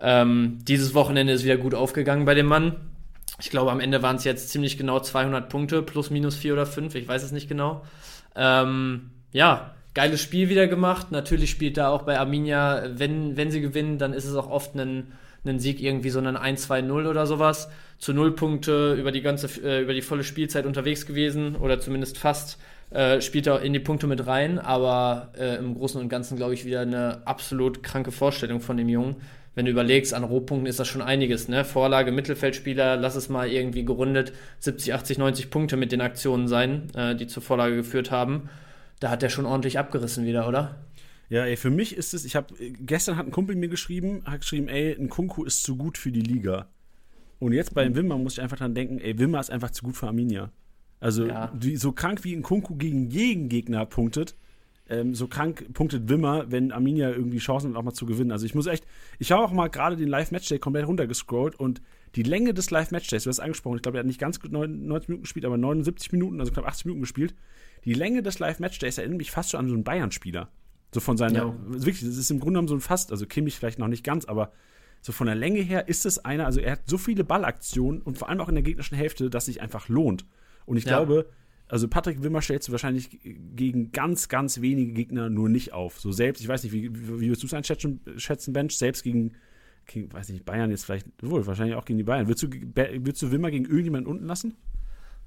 [0.00, 2.76] Ähm, dieses Wochenende ist wieder gut aufgegangen bei dem Mann
[3.40, 6.66] ich glaube, am Ende waren es jetzt ziemlich genau 200 Punkte, plus minus 4 oder
[6.66, 7.82] 5, ich weiß es nicht genau.
[8.36, 11.10] Ähm, ja, geiles Spiel wieder gemacht.
[11.10, 14.74] Natürlich spielt da auch bei Arminia, wenn, wenn sie gewinnen, dann ist es auch oft
[14.74, 15.12] ein,
[15.44, 17.68] ein Sieg irgendwie so ein 1-2-0 oder sowas.
[17.98, 22.18] Zu null Punkte über die ganze, äh, über die volle Spielzeit unterwegs gewesen oder zumindest
[22.18, 22.58] fast.
[22.90, 26.54] Äh, spielt er in die Punkte mit rein, aber äh, im Großen und Ganzen, glaube
[26.54, 29.16] ich, wieder eine absolut kranke Vorstellung von dem Jungen
[29.54, 31.48] wenn du überlegst, an Rohpunkten ist das schon einiges.
[31.48, 31.64] Ne?
[31.64, 36.88] Vorlage, Mittelfeldspieler, lass es mal irgendwie gerundet 70, 80, 90 Punkte mit den Aktionen sein,
[36.94, 38.48] äh, die zur Vorlage geführt haben.
[39.00, 40.76] Da hat der schon ordentlich abgerissen wieder, oder?
[41.30, 44.40] Ja, ey, für mich ist es, ich habe, gestern hat ein Kumpel mir geschrieben, hat
[44.40, 46.68] geschrieben, ey, ein Kunku ist zu gut für die Liga.
[47.38, 49.96] Und jetzt bei Wimmer muss ich einfach dran denken, ey, Wimmer ist einfach zu gut
[49.96, 50.52] für Arminia.
[50.98, 51.50] Also, ja.
[51.54, 54.36] die, so krank wie ein Kunku gegen jeden Gegner punktet,
[54.90, 58.32] ähm, so krank punktet Wimmer, wenn Arminia irgendwie Chancen hat, auch mal zu gewinnen.
[58.32, 58.84] Also ich muss echt,
[59.18, 61.80] ich habe auch mal gerade den Live-Matchday komplett runtergescrollt und
[62.16, 65.22] die Länge des Live-Matchdays, du hast angesprochen, ich glaube, er hat nicht ganz 90 Minuten
[65.22, 67.34] gespielt, aber 79 Minuten, also knapp 80 Minuten gespielt.
[67.84, 70.48] Die Länge des Live-Matchdays erinnert mich fast schon an so einen Bayern-Spieler.
[70.92, 71.54] So von seiner, ja.
[71.66, 74.24] wirklich, das ist im Grunde genommen so ein fast, also Kimmich vielleicht noch nicht ganz,
[74.24, 74.50] aber
[75.02, 78.18] so von der Länge her ist es einer, also er hat so viele Ballaktionen und
[78.18, 80.26] vor allem auch in der gegnerischen Hälfte, dass sich einfach lohnt.
[80.66, 80.98] Und ich ja.
[80.98, 81.26] glaube,
[81.70, 86.00] also Patrick Wimmer stellst du wahrscheinlich gegen ganz, ganz wenige Gegner nur nicht auf.
[86.00, 89.34] So selbst, ich weiß nicht, wie, wie würdest du es einschätzen, schätzen, Bench, selbst gegen,
[89.86, 92.26] gegen, weiß nicht, Bayern jetzt vielleicht, wohl, wahrscheinlich auch gegen die Bayern.
[92.26, 94.56] Würdest du, würdest du Wimmer gegen irgendjemanden unten lassen?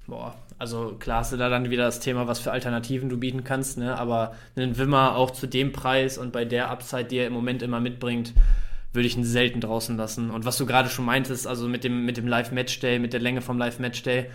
[0.06, 3.42] Boah, also klar hast du da dann wieder das Thema, was für Alternativen du bieten
[3.42, 3.96] kannst, ne?
[3.98, 7.62] aber einen Wimmer auch zu dem Preis und bei der Upside, die er im Moment
[7.62, 8.34] immer mitbringt,
[8.92, 10.30] würde ich ihn selten draußen lassen.
[10.30, 13.40] Und was du gerade schon meintest, also mit dem, mit dem Live-Matchday, mit der Länge
[13.40, 14.26] vom Live-Matchday,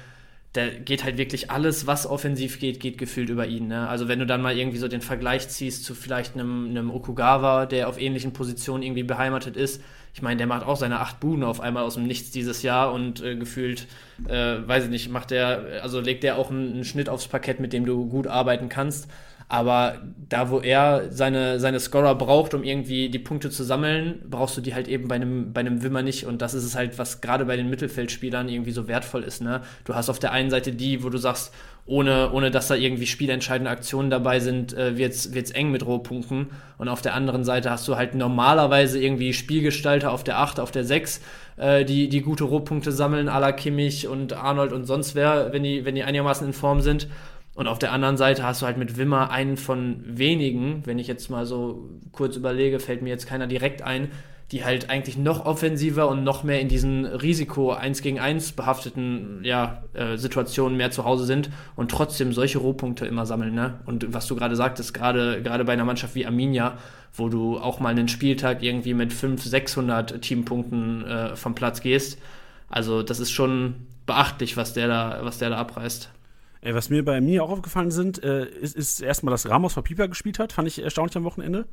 [0.54, 3.68] da geht halt wirklich alles, was offensiv geht, geht gefühlt über ihn.
[3.68, 3.88] Ne?
[3.88, 7.68] Also wenn du dann mal irgendwie so den Vergleich ziehst zu vielleicht einem, einem Okugawa,
[7.68, 9.82] der auf ähnlichen Positionen irgendwie beheimatet ist,
[10.12, 12.92] ich meine, der macht auch seine acht Buden auf einmal aus dem Nichts dieses Jahr
[12.92, 13.88] und äh, gefühlt,
[14.28, 17.60] äh, weiß ich nicht, macht der, also legt der auch einen, einen Schnitt aufs Parkett,
[17.60, 19.08] mit dem du gut arbeiten kannst.
[19.52, 19.98] Aber
[20.30, 24.62] da, wo er seine, seine Scorer braucht, um irgendwie die Punkte zu sammeln, brauchst du
[24.62, 26.28] die halt eben bei einem, bei einem Wimmer nicht.
[26.28, 29.42] Und das ist es halt, was gerade bei den Mittelfeldspielern irgendwie so wertvoll ist.
[29.42, 29.62] Ne?
[29.86, 31.52] Du hast auf der einen Seite die, wo du sagst,
[31.88, 36.50] ohne, ohne dass da irgendwie spielentscheidende Aktionen dabei sind, äh, wird es eng mit Rohpunkten.
[36.78, 40.70] Und auf der anderen Seite hast du halt normalerweise irgendwie Spielgestalter auf der 8, auf
[40.70, 41.22] der 6,
[41.58, 45.64] äh, die, die gute Rohpunkte sammeln, à la Kimmich und Arnold und sonst wer, wenn
[45.64, 47.08] die, wenn die einigermaßen in Form sind.
[47.60, 51.08] Und auf der anderen Seite hast du halt mit Wimmer einen von wenigen, wenn ich
[51.08, 54.12] jetzt mal so kurz überlege, fällt mir jetzt keiner direkt ein,
[54.54, 59.42] die halt eigentlich noch offensiver und noch mehr in diesen Risiko 1 gegen 1 behafteten
[59.44, 63.56] ja, äh, Situationen mehr zu Hause sind und trotzdem solche Rohpunkte immer sammeln.
[63.56, 63.82] Ne?
[63.86, 66.78] Und was du gerade sagtest, gerade gerade bei einer Mannschaft wie Arminia,
[67.14, 72.20] wo du auch mal einen Spieltag irgendwie mit 500, 600 Teampunkten äh, vom Platz gehst,
[72.70, 76.10] also das ist schon beachtlich, was der da, was der da abreißt.
[76.62, 79.84] Ey, was mir bei mir auch aufgefallen sind, äh, ist, ist erstmal, dass Ramos vor
[79.84, 81.68] Pieper gespielt hat, fand ich erstaunlich am Wochenende.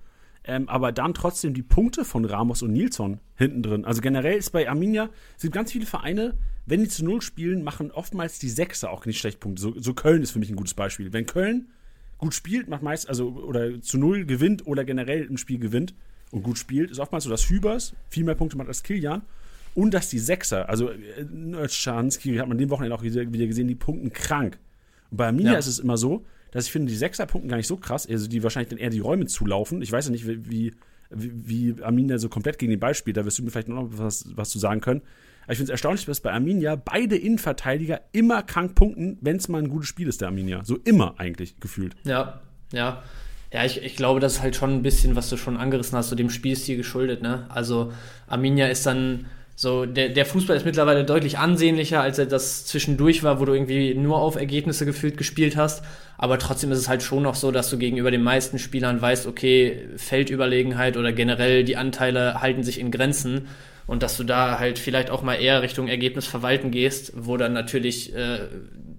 [0.45, 3.85] Ähm, aber dann trotzdem die Punkte von Ramos und Nilsson hinten drin.
[3.85, 6.35] Also generell ist bei Arminia, es gibt ganz viele Vereine,
[6.67, 9.61] wenn die zu Null spielen, machen oftmals die Sechser auch nicht schlecht Punkte.
[9.61, 11.13] So, so Köln ist für mich ein gutes Beispiel.
[11.13, 11.69] Wenn Köln
[12.19, 15.95] gut spielt, macht meist, also oder zu Null gewinnt oder generell im Spiel gewinnt
[16.31, 19.23] und gut spielt, ist oftmals so, dass Hübers viel mehr Punkte macht als Kilian.
[19.75, 23.75] Und dass die Sechser, also äh, Schanski hat man den Wochenende auch wieder gesehen, die
[23.75, 24.59] punkten krank.
[25.17, 25.59] Und bei Arminia ja.
[25.59, 28.43] ist es immer so, dass ich finde, die Sechser-Punkten gar nicht so krass, also die
[28.43, 29.81] wahrscheinlich dann eher die Räume zulaufen.
[29.81, 30.73] Ich weiß ja nicht, wie, wie,
[31.11, 34.27] wie Arminia so komplett gegen den Ball spielt, da wirst du mir vielleicht noch was,
[34.37, 35.01] was zu sagen können.
[35.45, 39.49] Aber ich finde es erstaunlich, dass bei Arminia beide Innenverteidiger immer krank punkten, wenn es
[39.49, 40.65] mal ein gutes Spiel ist, der Arminia.
[40.65, 41.95] So immer eigentlich gefühlt.
[42.05, 42.41] Ja,
[42.73, 43.03] ja.
[43.53, 46.11] Ja, ich, ich glaube, das ist halt schon ein bisschen, was du schon angerissen hast,
[46.11, 47.47] so dem Spielstil geschuldet, ne?
[47.49, 47.93] Also
[48.27, 49.27] Arminia ist dann
[49.59, 53.55] so, der, der Fußball ist mittlerweile deutlich ansehnlicher, als er das zwischendurch war, wo du
[53.55, 55.83] irgendwie nur auf Ergebnisse gefühlt gespielt hast.
[56.19, 59.27] Aber trotzdem ist es halt schon noch so, dass du gegenüber den meisten Spielern weißt,
[59.27, 63.49] okay, Feldüberlegenheit oder generell die Anteile halten sich in Grenzen.
[63.87, 67.55] Und dass du da halt vielleicht auch mal eher Richtung Ergebnis verwalten gehst, wo dann
[67.55, 68.41] natürlich äh,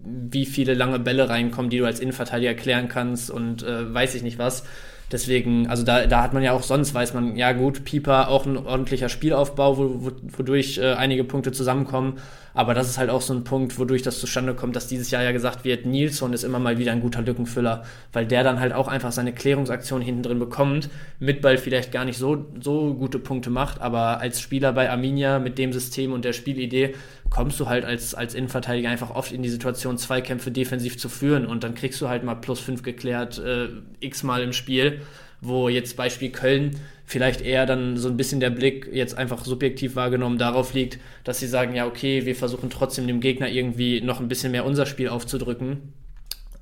[0.06, 4.24] wie viele lange Bälle reinkommen, die du als Innenverteidiger klären kannst und äh, weiß ich
[4.24, 4.64] nicht was.
[5.12, 8.46] Deswegen, also da, da hat man ja auch sonst, weiß man, ja gut, Pieper auch
[8.46, 12.20] ein ordentlicher Spielaufbau, wo, wo, wodurch äh, einige Punkte zusammenkommen.
[12.54, 15.22] Aber das ist halt auch so ein Punkt, wodurch das zustande kommt, dass dieses Jahr
[15.22, 18.74] ja gesagt wird, Nilsson ist immer mal wieder ein guter Lückenfüller, weil der dann halt
[18.74, 20.90] auch einfach seine Klärungsaktion hinten drin bekommt,
[21.20, 25.38] mit Ball vielleicht gar nicht so, so gute Punkte macht, aber als Spieler bei Arminia
[25.38, 26.96] mit dem System und der Spielidee
[27.30, 31.46] kommst du halt als, als Innenverteidiger einfach oft in die Situation, Zweikämpfe defensiv zu führen
[31.46, 33.68] und dann kriegst du halt mal plus fünf geklärt, äh,
[34.00, 35.02] x-mal im Spiel,
[35.42, 39.96] wo jetzt Beispiel Köln vielleicht eher dann so ein bisschen der Blick jetzt einfach subjektiv
[39.96, 44.20] wahrgenommen darauf liegt, dass sie sagen, ja, okay, wir versuchen trotzdem dem Gegner irgendwie noch
[44.20, 45.94] ein bisschen mehr unser Spiel aufzudrücken.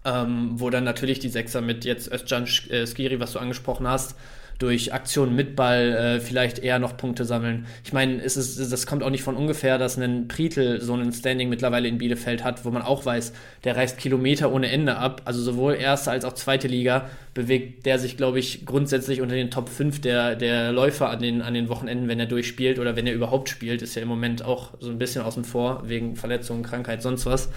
[0.05, 4.15] Ähm, wo dann natürlich die Sechser mit jetzt Özcan äh, Skiri, was du angesprochen hast,
[4.59, 7.65] durch Aktionen mit Ball äh, vielleicht eher noch Punkte sammeln.
[7.83, 11.11] Ich meine, es ist, das kommt auch nicht von ungefähr, dass ein Pritel so einen
[11.11, 15.23] Standing mittlerweile in Bielefeld hat, wo man auch weiß, der reist Kilometer ohne Ende ab.
[15.25, 19.51] Also sowohl erste als auch zweite Liga bewegt der sich, glaube ich, grundsätzlich unter den
[19.51, 23.07] Top 5 der, der Läufer an den, an den Wochenenden, wenn er durchspielt oder wenn
[23.07, 23.81] er überhaupt spielt.
[23.81, 27.49] Ist ja im Moment auch so ein bisschen außen vor, wegen Verletzungen, Krankheit, sonst was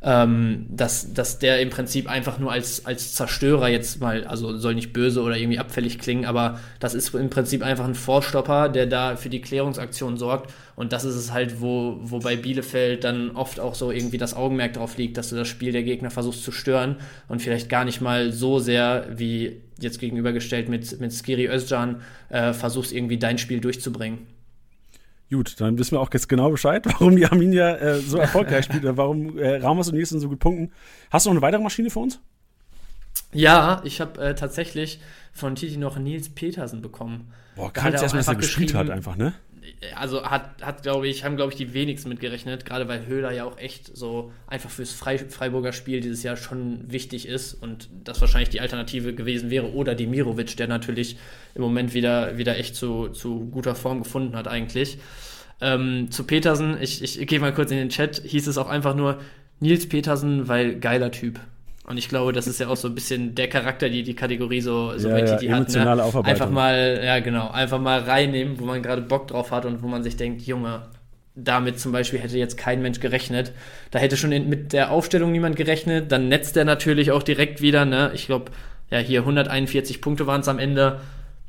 [0.00, 4.74] ähm, dass, dass der im Prinzip einfach nur als, als Zerstörer jetzt mal, also soll
[4.74, 8.86] nicht böse oder irgendwie abfällig klingen, aber das ist im Prinzip einfach ein Vorstopper, der
[8.86, 10.52] da für die Klärungsaktion sorgt.
[10.76, 14.34] Und das ist es halt, wo, wo bei Bielefeld dann oft auch so irgendwie das
[14.34, 17.84] Augenmerk drauf liegt, dass du das Spiel der Gegner versuchst zu stören und vielleicht gar
[17.84, 23.38] nicht mal so sehr wie jetzt gegenübergestellt mit, mit Skiri Özcan äh, versuchst irgendwie dein
[23.38, 24.37] Spiel durchzubringen.
[25.30, 28.84] Gut, dann wissen wir auch jetzt genau Bescheid, warum die Arminia äh, so erfolgreich spielt,
[28.96, 30.72] warum äh, Ramos und Nielsen so gut punkten.
[31.10, 32.20] Hast du noch eine weitere Maschine für uns?
[33.32, 35.00] Ja, ich habe äh, tatsächlich
[35.32, 37.32] von Titi noch Nils Petersen bekommen.
[37.56, 39.34] Boah, kann ich erstmal, dass er gespielt hat, einfach, ne?
[39.94, 43.44] Also hat, hat glaube ich, haben, glaube ich, die wenigsten mitgerechnet, gerade weil Höhler ja
[43.44, 48.48] auch echt so einfach fürs Freiburger Spiel dieses Jahr schon wichtig ist und das wahrscheinlich
[48.48, 49.72] die Alternative gewesen wäre.
[49.72, 51.16] Oder Demirovic, der natürlich
[51.54, 54.98] im Moment wieder, wieder echt zu, zu guter Form gefunden hat, eigentlich.
[55.60, 58.94] Ähm, zu Petersen, ich, ich gehe mal kurz in den Chat, hieß es auch einfach
[58.94, 59.20] nur
[59.60, 61.40] Nils Petersen, weil geiler Typ.
[61.88, 64.60] Und ich glaube, das ist ja auch so ein bisschen der Charakter, die die Kategorie
[64.60, 65.68] so, so ja, Titi ja, hat.
[65.70, 66.24] Ne?
[66.24, 69.88] Einfach mal, ja genau, einfach mal reinnehmen, wo man gerade Bock drauf hat und wo
[69.88, 70.82] man sich denkt, Junge,
[71.34, 73.52] damit zum Beispiel hätte jetzt kein Mensch gerechnet.
[73.90, 76.12] Da hätte schon in, mit der Aufstellung niemand gerechnet.
[76.12, 78.10] Dann netzt er natürlich auch direkt wieder, ne?
[78.14, 78.52] Ich glaube,
[78.90, 81.00] ja, hier 141 Punkte waren es am Ende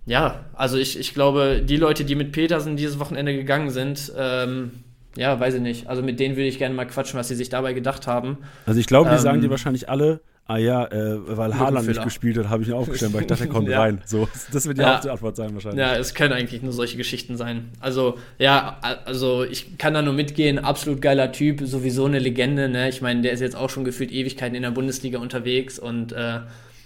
[0.10, 4.71] ja, also ich, ich glaube, die Leute, die mit Petersen dieses Wochenende gegangen sind, ähm,
[5.15, 5.88] ja, weiß ich nicht.
[5.88, 8.38] Also mit denen würde ich gerne mal quatschen, was sie sich dabei gedacht haben.
[8.65, 12.04] Also ich glaube, die ähm, sagen dir wahrscheinlich alle, ah ja, äh, weil Haaland nicht
[12.04, 13.82] gespielt hat, habe ich ihn aufgestellt, weil ich dachte, er kommt ja.
[13.82, 14.02] rein.
[14.06, 14.95] So, das wird die ja.
[14.95, 15.80] Hauptantwort sein wahrscheinlich.
[15.80, 17.69] Ja, es können eigentlich nur solche Geschichten sein.
[17.80, 22.89] Also, ja, also ich kann da nur mitgehen, absolut geiler Typ, sowieso eine Legende, ne?
[22.89, 26.39] Ich meine, der ist jetzt auch schon gefühlt Ewigkeiten in der Bundesliga unterwegs und äh,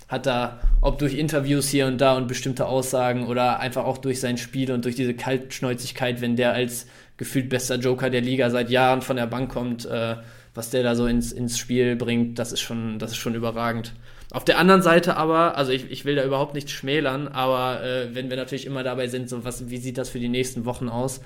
[0.09, 4.19] hat da, ob durch Interviews hier und da und bestimmte Aussagen oder einfach auch durch
[4.19, 6.85] sein Spiel und durch diese Kaltschnäuzigkeit, wenn der als
[7.17, 10.15] gefühlt bester Joker der Liga seit Jahren von der Bank kommt, äh,
[10.55, 13.93] was der da so ins, ins Spiel bringt, das ist schon, das ist schon überragend.
[14.31, 18.15] Auf der anderen Seite aber, also ich, ich will da überhaupt nichts schmälern, aber äh,
[18.15, 20.89] wenn wir natürlich immer dabei sind, so was, wie sieht das für die nächsten Wochen
[20.89, 21.21] aus,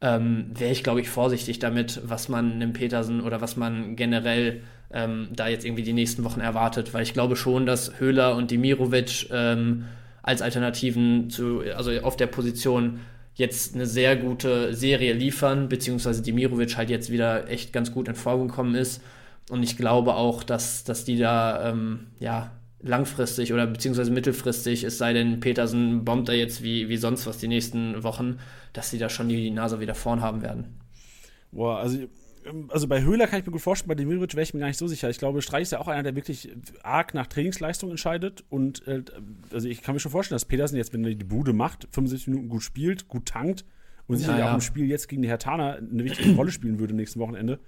[0.00, 4.62] ähm, wäre ich, glaube ich, vorsichtig damit, was man einem Petersen oder was man generell
[4.92, 8.50] ähm, da jetzt irgendwie die nächsten Wochen erwartet, weil ich glaube schon, dass Höhler und
[8.50, 9.86] Dimirovic ähm,
[10.22, 13.00] als Alternativen zu, also auf der Position
[13.34, 18.14] jetzt eine sehr gute Serie liefern, beziehungsweise Dimirovic halt jetzt wieder echt ganz gut in
[18.14, 19.02] Form gekommen ist.
[19.50, 24.98] Und ich glaube auch, dass, dass die da ähm, ja, langfristig oder beziehungsweise mittelfristig, es
[24.98, 28.38] sei denn, Petersen bombt da jetzt wie, wie sonst was die nächsten Wochen,
[28.72, 30.80] dass sie da schon die Nase wieder vorn haben werden.
[31.50, 31.98] Boah, also,
[32.68, 34.78] also bei Höhler kann ich mir gut vorstellen, bei Demirovic wäre ich mir gar nicht
[34.78, 35.10] so sicher.
[35.10, 38.44] Ich glaube, Streich ist ja auch einer, der wirklich arg nach Trainingsleistung entscheidet.
[38.50, 39.02] Und äh,
[39.52, 42.28] also ich kann mir schon vorstellen, dass Petersen jetzt, wenn er die Bude macht, 75
[42.28, 43.64] Minuten gut spielt, gut tankt
[44.06, 44.50] und sicherlich ja, ja.
[44.50, 47.58] auch im Spiel jetzt gegen die Hertaner eine wichtige Rolle spielen würde nächsten Wochenende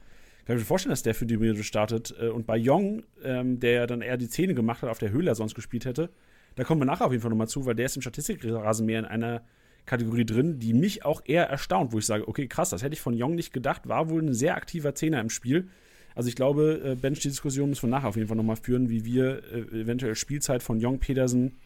[0.47, 2.15] kann ich mir vorstellen, dass der für die Mühle startet.
[2.21, 5.11] Äh, und bei Jong, ähm, der ja dann eher die Zähne gemacht hat, auf der
[5.11, 6.11] Höhler sonst gespielt hätte,
[6.55, 9.05] da kommen wir nachher auf jeden Fall nochmal zu, weil der ist im Statistikrasenmäher in
[9.05, 9.43] einer
[9.87, 13.01] Kategorie drin, die mich auch eher erstaunt, wo ich sage, okay, krass, das hätte ich
[13.01, 15.69] von Jong nicht gedacht, war wohl ein sehr aktiver Zehner im Spiel.
[16.15, 18.89] Also ich glaube, äh, Bench, die Diskussion müssen wir nachher auf jeden Fall nochmal führen,
[18.89, 21.57] wie wir äh, eventuell Spielzeit von Jong, Pedersen,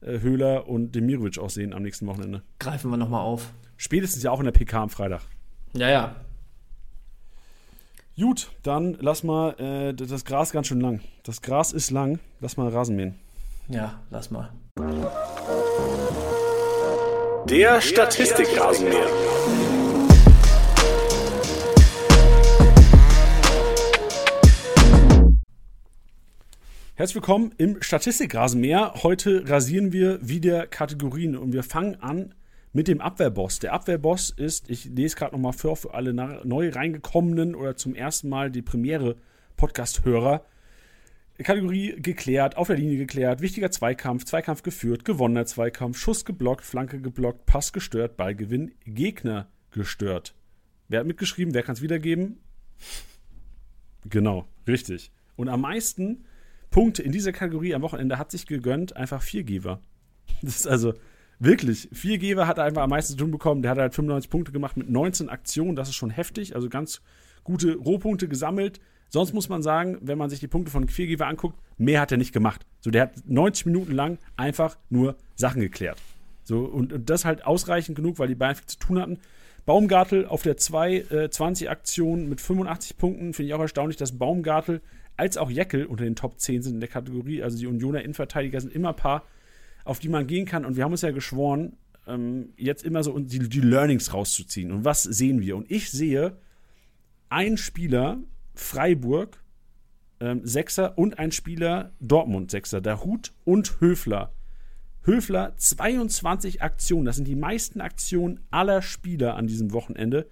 [0.00, 2.42] äh, Höhler und Demirovic aussehen am nächsten Wochenende.
[2.58, 3.50] Greifen wir nochmal auf.
[3.76, 5.22] Spätestens ja auch in der PK am Freitag.
[5.74, 6.16] Ja, ja,
[8.16, 11.00] Gut, dann lass mal, äh, das Gras ganz schön lang.
[11.24, 13.16] Das Gras ist lang, lass mal Rasen mähen.
[13.68, 14.50] Ja, lass mal.
[17.46, 19.06] Der Statistikrasenmäher.
[26.94, 28.94] Herzlich willkommen im Statistikrasenmäher.
[29.02, 32.34] Heute rasieren wir wieder Kategorien und wir fangen an
[32.72, 33.58] mit dem Abwehrboss.
[33.58, 38.30] Der Abwehrboss ist, ich lese gerade nochmal vor für alle neu reingekommenen oder zum ersten
[38.30, 40.46] Mal die Premiere-Podcast-Hörer.
[41.42, 47.00] Kategorie geklärt, auf der Linie geklärt, wichtiger Zweikampf, Zweikampf geführt, gewonnener Zweikampf, Schuss geblockt, Flanke
[47.00, 50.34] geblockt, Pass gestört, Ballgewinn, Gegner gestört.
[50.88, 51.54] Wer hat mitgeschrieben?
[51.54, 52.38] Wer kann es wiedergeben?
[54.08, 55.10] Genau, richtig.
[55.34, 56.24] Und am meisten
[56.70, 59.80] Punkte in dieser Kategorie am Wochenende hat sich gegönnt einfach Viergeber.
[60.42, 60.94] Das ist also
[61.38, 61.88] Wirklich.
[61.92, 63.62] Viergeber hat einfach am meisten zu tun bekommen.
[63.62, 65.76] Der hat halt 95 Punkte gemacht mit 19 Aktionen.
[65.76, 66.54] Das ist schon heftig.
[66.54, 67.02] Also ganz
[67.42, 68.80] gute Rohpunkte gesammelt.
[69.14, 72.18] Sonst muss man sagen, wenn man sich die Punkte von Viergeber anguckt, mehr hat er
[72.18, 72.66] nicht gemacht.
[72.80, 76.02] So, der hat 90 Minuten lang einfach nur Sachen geklärt.
[76.42, 79.20] So, und, und das halt ausreichend genug, weil die beiden viel zu tun hatten.
[79.66, 83.34] Baumgartel auf der 2-20-Aktion äh, mit 85 Punkten.
[83.34, 84.80] Finde ich auch erstaunlich, dass Baumgartel
[85.16, 87.40] als auch Jeckel unter den Top 10 sind in der Kategorie.
[87.40, 89.22] Also die Unioner Innenverteidiger sind immer ein paar
[89.84, 90.64] auf die man gehen kann.
[90.64, 91.76] Und wir haben uns ja geschworen,
[92.08, 94.72] ähm, jetzt immer so die, die Learnings rauszuziehen.
[94.72, 95.56] Und was sehen wir?
[95.56, 96.36] Und ich sehe
[97.28, 98.18] einen Spieler
[98.54, 99.42] Freiburg,
[100.20, 104.32] ähm, Sechser, und ein Spieler Dortmund, Sechser, Hut und Höfler.
[105.02, 110.26] Höfler 22 Aktionen, das sind die meisten Aktionen aller Spieler an diesem Wochenende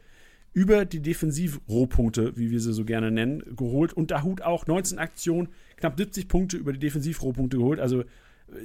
[0.54, 3.92] über die Defensiv-Rohpunkte, wie wir sie so gerne nennen, geholt.
[3.92, 7.80] Und der Hut auch 19 Aktionen, knapp 70 Punkte über die Defensiv-Rohpunkte geholt.
[7.80, 8.04] Also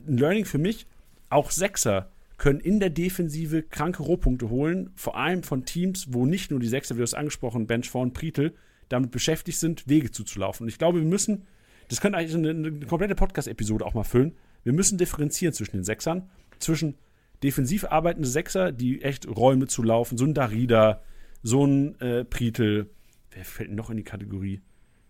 [0.07, 0.85] ein Learning für mich,
[1.29, 6.51] auch Sechser können in der Defensive kranke Rohpunkte holen, vor allem von Teams, wo nicht
[6.51, 8.53] nur die Sechser, wie du es angesprochen, Bench vorn, Pritel,
[8.89, 10.65] damit beschäftigt sind, Wege zuzulaufen.
[10.65, 11.45] Und ich glaube, wir müssen,
[11.89, 15.83] das könnte eigentlich eine, eine komplette Podcast-Episode auch mal füllen, wir müssen differenzieren zwischen den
[15.83, 16.95] Sechsern, zwischen
[17.43, 21.01] defensiv arbeitende Sechser, die echt Räume zu laufen, so ein Darida,
[21.43, 22.89] so ein äh, Pritel,
[23.31, 24.61] wer fällt noch in die Kategorie?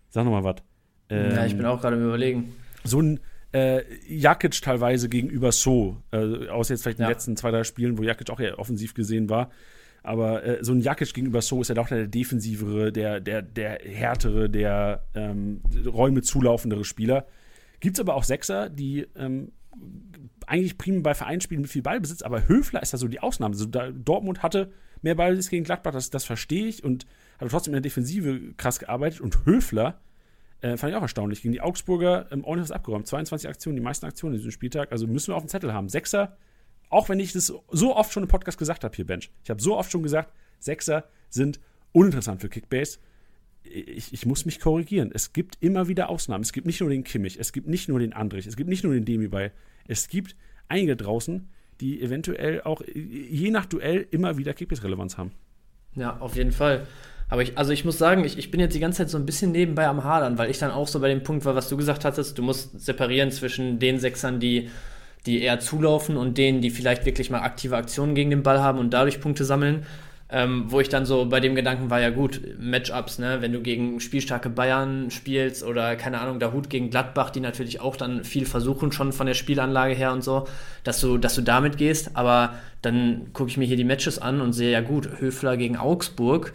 [0.09, 0.57] Sag nochmal was.
[1.09, 2.53] Ähm, ja, ich bin auch gerade im Überlegen.
[2.83, 3.19] So ein,
[3.53, 7.97] äh, Jakic teilweise gegenüber So, äh, außer jetzt vielleicht in den letzten zwei, drei Spielen,
[7.97, 9.49] wo Jakic auch eher offensiv gesehen war.
[10.07, 13.79] Aber äh, so ein Jakic gegenüber So ist ja doch der defensivere, der, der, der
[13.83, 17.25] härtere, der ähm, Räume zulaufendere Spieler.
[17.81, 19.51] Gibt es aber auch Sechser, die ähm,
[20.45, 23.53] eigentlich prima bei Vereinsspielen mit viel Ballbesitz, aber Höfler ist da so die Ausnahme.
[23.53, 27.05] Also Dortmund hatte mehr Ballbesitz gegen Gladbach, das, das verstehe ich und
[27.39, 29.19] hat trotzdem in der Defensive krass gearbeitet.
[29.19, 29.99] Und Höfler
[30.61, 31.41] äh, fand ich auch erstaunlich.
[31.41, 33.07] Gegen die Augsburger ähm, ordentlich was abgeräumt.
[33.07, 34.93] 22 Aktionen, die meisten Aktionen in diesem Spieltag.
[34.93, 35.89] Also müssen wir auf dem Zettel haben.
[35.89, 36.37] Sechser,
[36.89, 39.31] auch wenn ich das so oft schon im Podcast gesagt habe hier, Bench.
[39.43, 41.59] Ich habe so oft schon gesagt, Sechser sind
[41.91, 42.99] uninteressant für Kickbase.
[43.63, 45.11] Ich, ich, muss mich korrigieren.
[45.13, 46.43] Es gibt immer wieder Ausnahmen.
[46.43, 48.83] Es gibt nicht nur den Kimmich, es gibt nicht nur den Andrich, es gibt nicht
[48.83, 49.51] nur den Demi bei.
[49.87, 50.35] Es gibt
[50.69, 51.49] einige draußen,
[51.81, 55.31] die eventuell auch je nach Duell immer wieder Kickbase-Relevanz haben.
[55.95, 56.87] Ja, auf jeden Fall.
[57.29, 59.25] Aber ich, also ich muss sagen, ich, ich bin jetzt die ganze Zeit so ein
[59.25, 61.75] bisschen nebenbei am Hadern, weil ich dann auch so bei dem Punkt war, was du
[61.75, 64.69] gesagt hattest, du musst separieren zwischen den Sechsern, die,
[65.27, 68.79] die eher zulaufen und denen, die vielleicht wirklich mal aktive Aktionen gegen den Ball haben
[68.79, 69.85] und dadurch Punkte sammeln.
[70.29, 73.61] ähm, wo ich dann so bei dem Gedanken war, ja gut, Matchups, ne, wenn du
[73.61, 78.25] gegen spielstarke Bayern spielst oder keine Ahnung, der Hut gegen Gladbach, die natürlich auch dann
[78.25, 80.45] viel versuchen schon von der Spielanlage her und so,
[80.83, 84.41] dass du, dass du damit gehst, aber dann gucke ich mir hier die Matches an
[84.41, 86.51] und sehe, ja gut, Höfler gegen Augsburg,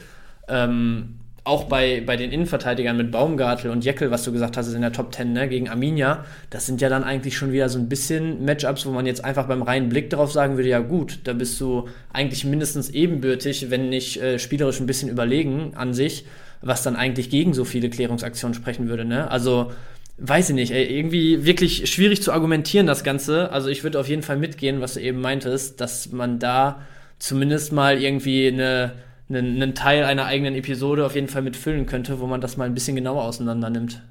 [0.49, 4.75] ähm, auch bei, bei den Innenverteidigern mit Baumgartel und Jeckel, was du gesagt hast, ist
[4.75, 7.81] in der Top 10 ne, gegen Arminia, das sind ja dann eigentlich schon wieder so
[7.81, 11.19] ein bisschen Matchups, wo man jetzt einfach beim reinen Blick darauf sagen würde, ja gut,
[11.25, 16.27] da bist du eigentlich mindestens ebenbürtig, wenn nicht äh, spielerisch ein bisschen überlegen an sich,
[16.61, 19.05] was dann eigentlich gegen so viele Klärungsaktionen sprechen würde.
[19.05, 19.29] Ne?
[19.29, 19.73] Also
[20.19, 23.51] weiß ich nicht, ey, irgendwie wirklich schwierig zu argumentieren, das Ganze.
[23.51, 26.83] Also ich würde auf jeden Fall mitgehen, was du eben meintest, dass man da
[27.19, 28.93] zumindest mal irgendwie eine
[29.35, 32.65] einen, einen Teil einer eigenen Episode auf jeden Fall mitfüllen könnte, wo man das mal
[32.65, 34.03] ein bisschen genauer auseinander nimmt.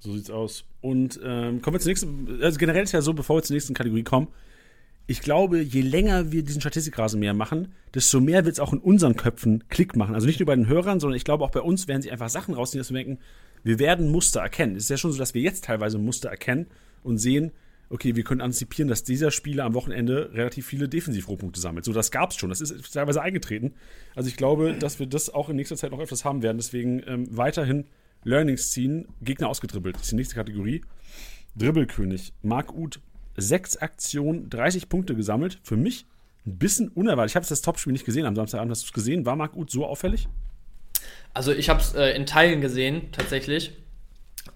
[0.00, 0.64] So sieht's aus.
[0.80, 2.40] Und ähm, kommen wir zur nächsten.
[2.42, 4.28] Also generell ist ja so, bevor wir zur nächsten Kategorie kommen,
[5.10, 9.16] ich glaube, je länger wir diesen Statistikrasenmäher machen, desto mehr wird es auch in unseren
[9.16, 10.14] Köpfen Klick machen.
[10.14, 12.28] Also nicht nur bei den Hörern, sondern ich glaube auch bei uns werden sie einfach
[12.28, 13.18] Sachen rausnehmen, dass wir denken,
[13.64, 14.76] wir werden Muster erkennen.
[14.76, 16.66] Es ist ja schon so, dass wir jetzt teilweise Muster erkennen
[17.02, 17.52] und sehen,
[17.90, 21.84] okay, wir können antizipieren, dass dieser Spieler am Wochenende relativ viele Defensivrohpunkte sammelt.
[21.84, 22.50] So, das gab es schon.
[22.50, 23.74] Das ist teilweise eingetreten.
[24.14, 26.58] Also ich glaube, dass wir das auch in nächster Zeit noch öfters haben werden.
[26.58, 27.86] Deswegen ähm, weiterhin
[28.24, 29.96] Learnings ziehen, Gegner ausgedribbelt.
[29.96, 30.82] Das ist die nächste Kategorie.
[31.56, 32.32] Dribbelkönig.
[32.42, 33.00] Marc Uth,
[33.36, 35.58] sechs Aktionen, 30 Punkte gesammelt.
[35.62, 36.06] Für mich
[36.46, 37.32] ein bisschen unerwartet.
[37.32, 38.70] Ich habe das Topspiel nicht gesehen am Samstagabend.
[38.70, 39.24] Hast du es gesehen?
[39.24, 40.28] War Marc Uth so auffällig?
[41.32, 43.72] Also ich habe es äh, in Teilen gesehen, tatsächlich.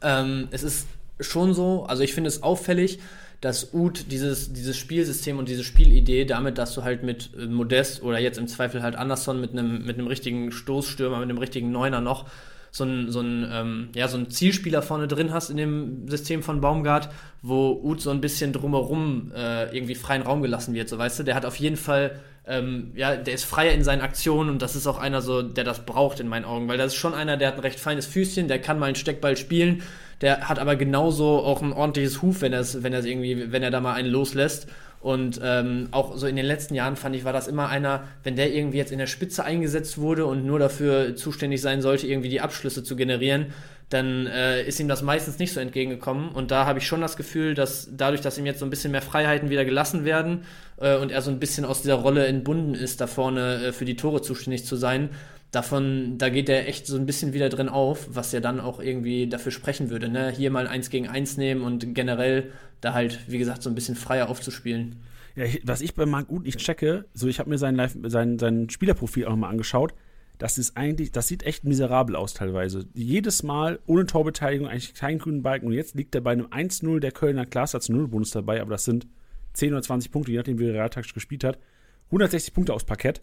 [0.02, 0.86] Ähm, es ist
[1.20, 2.98] schon so, also ich finde es auffällig,
[3.42, 8.02] dass Ut dieses, dieses Spielsystem und diese Spielidee damit, dass du halt mit äh, Modest
[8.02, 11.70] oder jetzt im Zweifel halt Anderson mit einem mit einem richtigen Stoßstürmer, mit einem richtigen
[11.70, 12.26] Neuner noch
[12.70, 16.42] so ein, so ein, ähm, ja, so ein Zielspieler vorne drin hast in dem System
[16.42, 17.10] von Baumgart,
[17.42, 21.22] wo Ut so ein bisschen drumherum äh, irgendwie freien Raum gelassen wird, so weißt du,
[21.22, 24.74] der hat auf jeden Fall ähm, ja, der ist freier in seinen Aktionen und das
[24.74, 27.36] ist auch einer so, der das braucht in meinen Augen, weil das ist schon einer,
[27.36, 29.82] der hat ein recht feines Füßchen, der kann mal einen Steckball spielen,
[30.22, 33.70] der hat aber genauso auch ein ordentliches Huf, wenn er wenn er irgendwie, wenn er
[33.70, 34.68] da mal einen loslässt.
[35.00, 38.36] Und ähm, auch so in den letzten Jahren fand ich, war das immer einer, wenn
[38.36, 42.28] der irgendwie jetzt in der Spitze eingesetzt wurde und nur dafür zuständig sein sollte, irgendwie
[42.28, 43.46] die Abschlüsse zu generieren,
[43.88, 46.28] dann äh, ist ihm das meistens nicht so entgegengekommen.
[46.28, 48.92] Und da habe ich schon das Gefühl, dass dadurch, dass ihm jetzt so ein bisschen
[48.92, 50.44] mehr Freiheiten wieder gelassen werden
[50.78, 53.84] äh, und er so ein bisschen aus dieser Rolle entbunden ist, da vorne äh, für
[53.84, 55.10] die Tore zuständig zu sein,
[55.52, 58.80] davon, da geht er echt so ein bisschen wieder drin auf, was ja dann auch
[58.80, 60.30] irgendwie dafür sprechen würde, ne?
[60.30, 63.94] Hier mal eins gegen eins nehmen und generell da halt, wie gesagt, so ein bisschen
[63.94, 64.96] freier aufzuspielen.
[65.36, 68.38] Ja, was ich bei Marc Uth nicht checke, so ich habe mir sein, Live, sein,
[68.38, 69.94] sein Spielerprofil auch mal angeschaut,
[70.38, 72.86] das ist eigentlich, das sieht echt miserabel aus teilweise.
[72.94, 76.98] Jedes Mal ohne Torbeteiligung, eigentlich keinen grünen Balken und jetzt liegt er bei einem 1-0
[76.98, 79.06] der Kölner Klasse, hat 0 Bonus dabei, aber das sind
[79.52, 81.58] 10 oder 20 Punkte, je nachdem wie er realtaktisch gespielt hat.
[82.06, 83.22] 160 Punkte aufs Parkett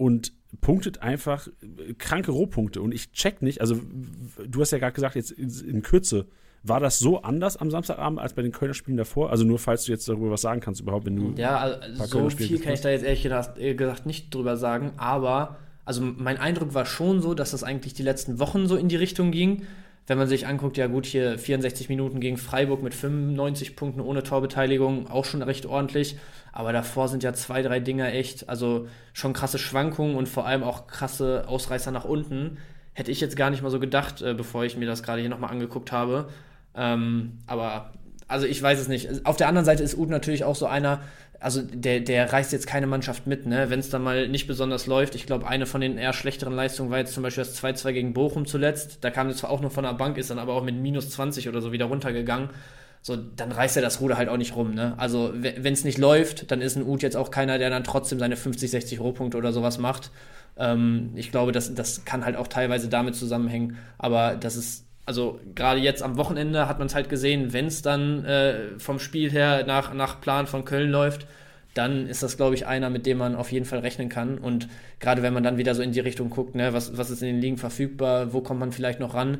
[0.00, 0.32] und
[0.62, 1.46] punktet einfach
[1.98, 2.80] kranke Rohpunkte.
[2.80, 3.78] Und ich check nicht, also
[4.48, 6.26] du hast ja gerade gesagt, jetzt in Kürze,
[6.62, 9.30] war das so anders am Samstagabend als bei den Kölner Spielen davor?
[9.30, 11.34] Also nur falls du jetzt darüber was sagen kannst, überhaupt, wenn du.
[11.36, 15.56] Ja, also so viel kann ich da jetzt ehrlich gesagt, gesagt nicht drüber sagen, aber
[15.84, 18.96] also mein Eindruck war schon so, dass das eigentlich die letzten Wochen so in die
[18.96, 19.64] Richtung ging
[20.10, 24.24] wenn man sich anguckt, ja gut, hier 64 Minuten gegen Freiburg mit 95 Punkten ohne
[24.24, 26.18] Torbeteiligung, auch schon recht ordentlich.
[26.50, 30.64] Aber davor sind ja zwei, drei Dinger echt, also schon krasse Schwankungen und vor allem
[30.64, 32.58] auch krasse Ausreißer nach unten.
[32.92, 35.30] Hätte ich jetzt gar nicht mal so gedacht, äh, bevor ich mir das gerade hier
[35.30, 36.28] nochmal angeguckt habe.
[36.74, 37.92] Ähm, aber
[38.26, 39.24] also ich weiß es nicht.
[39.26, 41.02] Auf der anderen Seite ist Ud natürlich auch so einer,
[41.40, 43.70] also der, der reißt jetzt keine Mannschaft mit, ne?
[43.70, 45.14] Wenn es dann mal nicht besonders läuft.
[45.14, 48.12] Ich glaube, eine von den eher schlechteren Leistungen war jetzt zum Beispiel das 2-2 gegen
[48.12, 48.98] Bochum zuletzt.
[49.00, 51.10] Da kam es zwar auch nur von der Bank, ist dann aber auch mit minus
[51.10, 52.50] 20 oder so wieder runtergegangen.
[53.02, 54.94] So, dann reißt er das Ruder halt auch nicht rum, ne?
[54.98, 58.18] Also, wenn es nicht läuft, dann ist ein Ut jetzt auch keiner, der dann trotzdem
[58.18, 60.10] seine 50, 60 Rohpunkte oder sowas macht.
[60.58, 63.78] Ähm, ich glaube, das, das kann halt auch teilweise damit zusammenhängen.
[63.96, 67.82] Aber das ist also gerade jetzt am Wochenende hat man es halt gesehen, wenn es
[67.82, 71.26] dann äh, vom Spiel her nach, nach Plan von Köln läuft,
[71.74, 74.38] dann ist das, glaube ich, einer, mit dem man auf jeden Fall rechnen kann.
[74.38, 74.68] Und
[75.00, 77.26] gerade wenn man dann wieder so in die Richtung guckt, ne, was, was ist in
[77.26, 79.38] den Ligen verfügbar, wo kommt man vielleicht noch ran,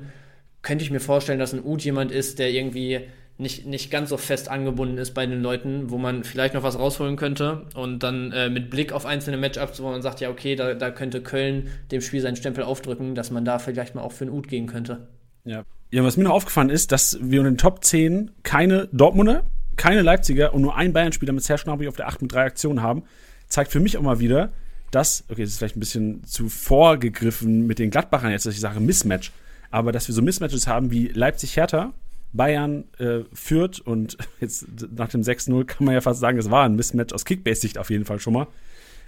[0.63, 3.03] könnte ich mir vorstellen, dass ein Ut jemand ist, der irgendwie
[3.39, 6.81] nicht, nicht ganz so fest angebunden ist bei den Leuten, wo man vielleicht noch was
[6.81, 10.57] rausholen könnte und dann äh, mit Blick auf einzelne Matchups, wo man sagt, ja, okay,
[10.57, 14.11] da, da könnte Köln dem Spiel seinen Stempel aufdrücken, dass man da vielleicht mal auch
[14.11, 15.07] für einen Ut gehen könnte.
[15.45, 15.65] Ja.
[15.93, 19.43] Ja, was mir noch aufgefallen ist, dass wir in den Top 10 keine Dortmunder,
[19.77, 22.81] keine Leipziger und nur ein Bayern-Spieler mit Serge Gnabry auf der 8 mit drei Aktionen
[22.81, 23.03] haben,
[23.49, 24.51] zeigt für mich auch mal wieder,
[24.93, 28.61] dass, okay, das ist vielleicht ein bisschen zu vorgegriffen mit den Gladbachern jetzt, dass ich
[28.61, 29.33] sage Mismatch,
[29.71, 31.93] aber dass wir so Mismatches haben wie Leipzig-Hertha,
[32.33, 36.65] Bayern äh, führt und jetzt nach dem 6-0 kann man ja fast sagen, es war
[36.65, 38.47] ein Mismatch aus Kickbase-Sicht auf jeden Fall schon mal.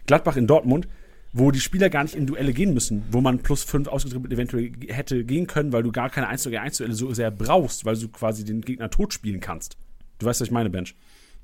[0.06, 0.88] Gladbach in Dortmund
[1.32, 4.72] wo die Spieler gar nicht in Duelle gehen müssen, wo man plus fünf ausgedrückt eventuell
[4.88, 7.96] hätte gehen können, weil du gar keine 1 gegen 1 Duelle so sehr brauchst, weil
[7.96, 9.76] du quasi den Gegner tot spielen kannst.
[10.18, 10.94] Du weißt, was ich meine, Bench.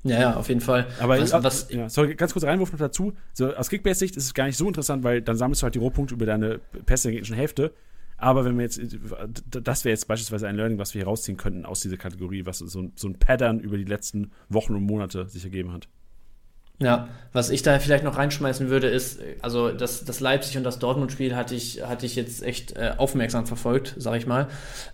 [0.03, 0.87] Ja, ja, auf jeden Fall.
[0.99, 3.13] Aber was, was, ja, sorry, ganz kurz Reinwurf noch dazu.
[3.33, 5.79] So, aus Kickbase-Sicht ist es gar nicht so interessant, weil dann sammelst du halt die
[5.79, 7.73] Rohpunkte über deine Pässe der gegnerischen Hälfte.
[8.15, 8.79] Aber wenn wir jetzt,
[9.45, 12.59] das wäre jetzt beispielsweise ein Learning, was wir hier rausziehen könnten aus dieser Kategorie, was
[12.59, 15.87] so, so ein Pattern über die letzten Wochen und Monate sich ergeben hat.
[16.81, 20.79] Ja, was ich da vielleicht noch reinschmeißen würde, ist, also das, das Leipzig und das
[20.79, 24.47] Dortmund-Spiel hatte ich, hatte ich jetzt echt äh, aufmerksam verfolgt, sag ich mal.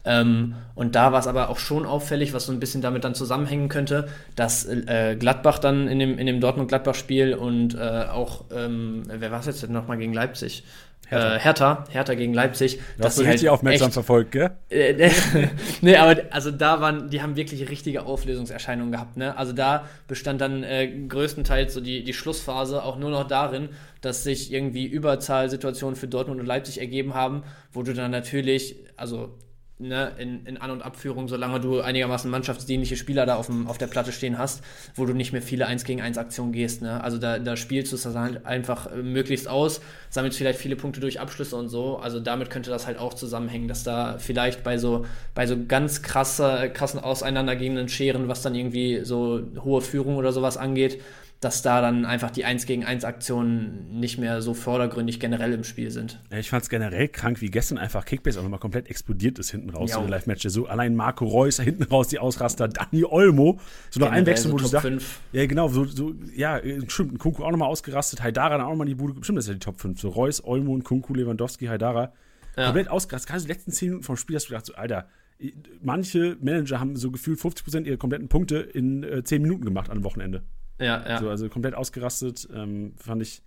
[0.04, 3.14] Ähm, und da war es aber auch schon auffällig, was so ein bisschen damit dann
[3.14, 9.04] zusammenhängen könnte, dass äh, Gladbach dann in dem, in dem Dortmund-Gladbach-Spiel und äh, auch, ähm,
[9.08, 10.64] wer war es jetzt nochmal gegen Leipzig?
[11.08, 11.36] Hertha.
[11.36, 12.78] Äh, Hertha, Hertha gegen Leipzig.
[12.78, 14.52] Du dass hast du richtig halt aufmerksam echt, verfolgt, gell?
[14.70, 15.12] Äh,
[15.82, 19.38] nee, aber also da waren, die haben wirklich richtige Auflösungserscheinungen gehabt, ne?
[19.38, 23.70] Also da bestand dann äh, größtenteils so die, die Schlussphase auch nur noch darin,
[24.02, 29.30] dass sich irgendwie Überzahlsituationen für Dortmund und Leipzig ergeben haben, wo du dann natürlich, also
[29.78, 33.78] ne, in, in An- und Abführung, solange du einigermaßen mannschaftsdienliche Spieler da auf, dem, auf
[33.78, 34.64] der Platte stehen hast,
[34.96, 36.82] wo du nicht mehr viele 1 gegen 1 Aktionen gehst.
[36.82, 37.04] Ne?
[37.04, 41.02] Also da, da spielst du es halt einfach äh, möglichst aus, sammelst vielleicht viele Punkte
[41.02, 41.98] durch Abschlüsse und so.
[41.98, 46.02] Also damit könnte das halt auch zusammenhängen, dass da vielleicht bei so, bei so ganz
[46.02, 51.02] krasse, krassen auseinandergehenden Scheren, was dann irgendwie so hohe Führung oder sowas angeht,
[51.42, 55.64] dass da dann einfach die 1 gegen 1 Aktionen nicht mehr so vordergründig generell im
[55.64, 56.20] Spiel sind.
[56.32, 59.70] Ich fand es generell krank, wie gestern einfach Kickbase auch nochmal komplett explodiert ist hinten
[59.70, 60.46] raus in der Live-Match.
[60.48, 63.60] So allein Marco Reus hinten raus, die Ausraster, Dani Olmo,
[63.90, 64.88] so noch ein Wechsel, wo du sagst.
[65.34, 68.88] Ja, genau, so, so, ja, stimmt, ein Kunku auch nochmal ausgerastet, Haidara dann auch nochmal
[68.88, 70.00] die Bude, bestimmt das ist ja die Top 5.
[70.00, 72.14] So Reus, Olmo und Kunku, Lewandowski, Haidara.
[72.58, 72.66] Ja.
[72.66, 73.30] Komplett ausgerastet.
[73.30, 75.08] Gerade die letzten 10 Minuten vom Spiel hast du gedacht, so, Alter,
[75.82, 80.04] manche Manager haben so gefühlt 50% ihrer kompletten Punkte in äh, 10 Minuten gemacht am
[80.04, 80.44] Wochenende.
[80.80, 81.20] Ja, ja.
[81.20, 82.48] So, also komplett ausgerastet.
[82.54, 83.42] Ähm, fand ich.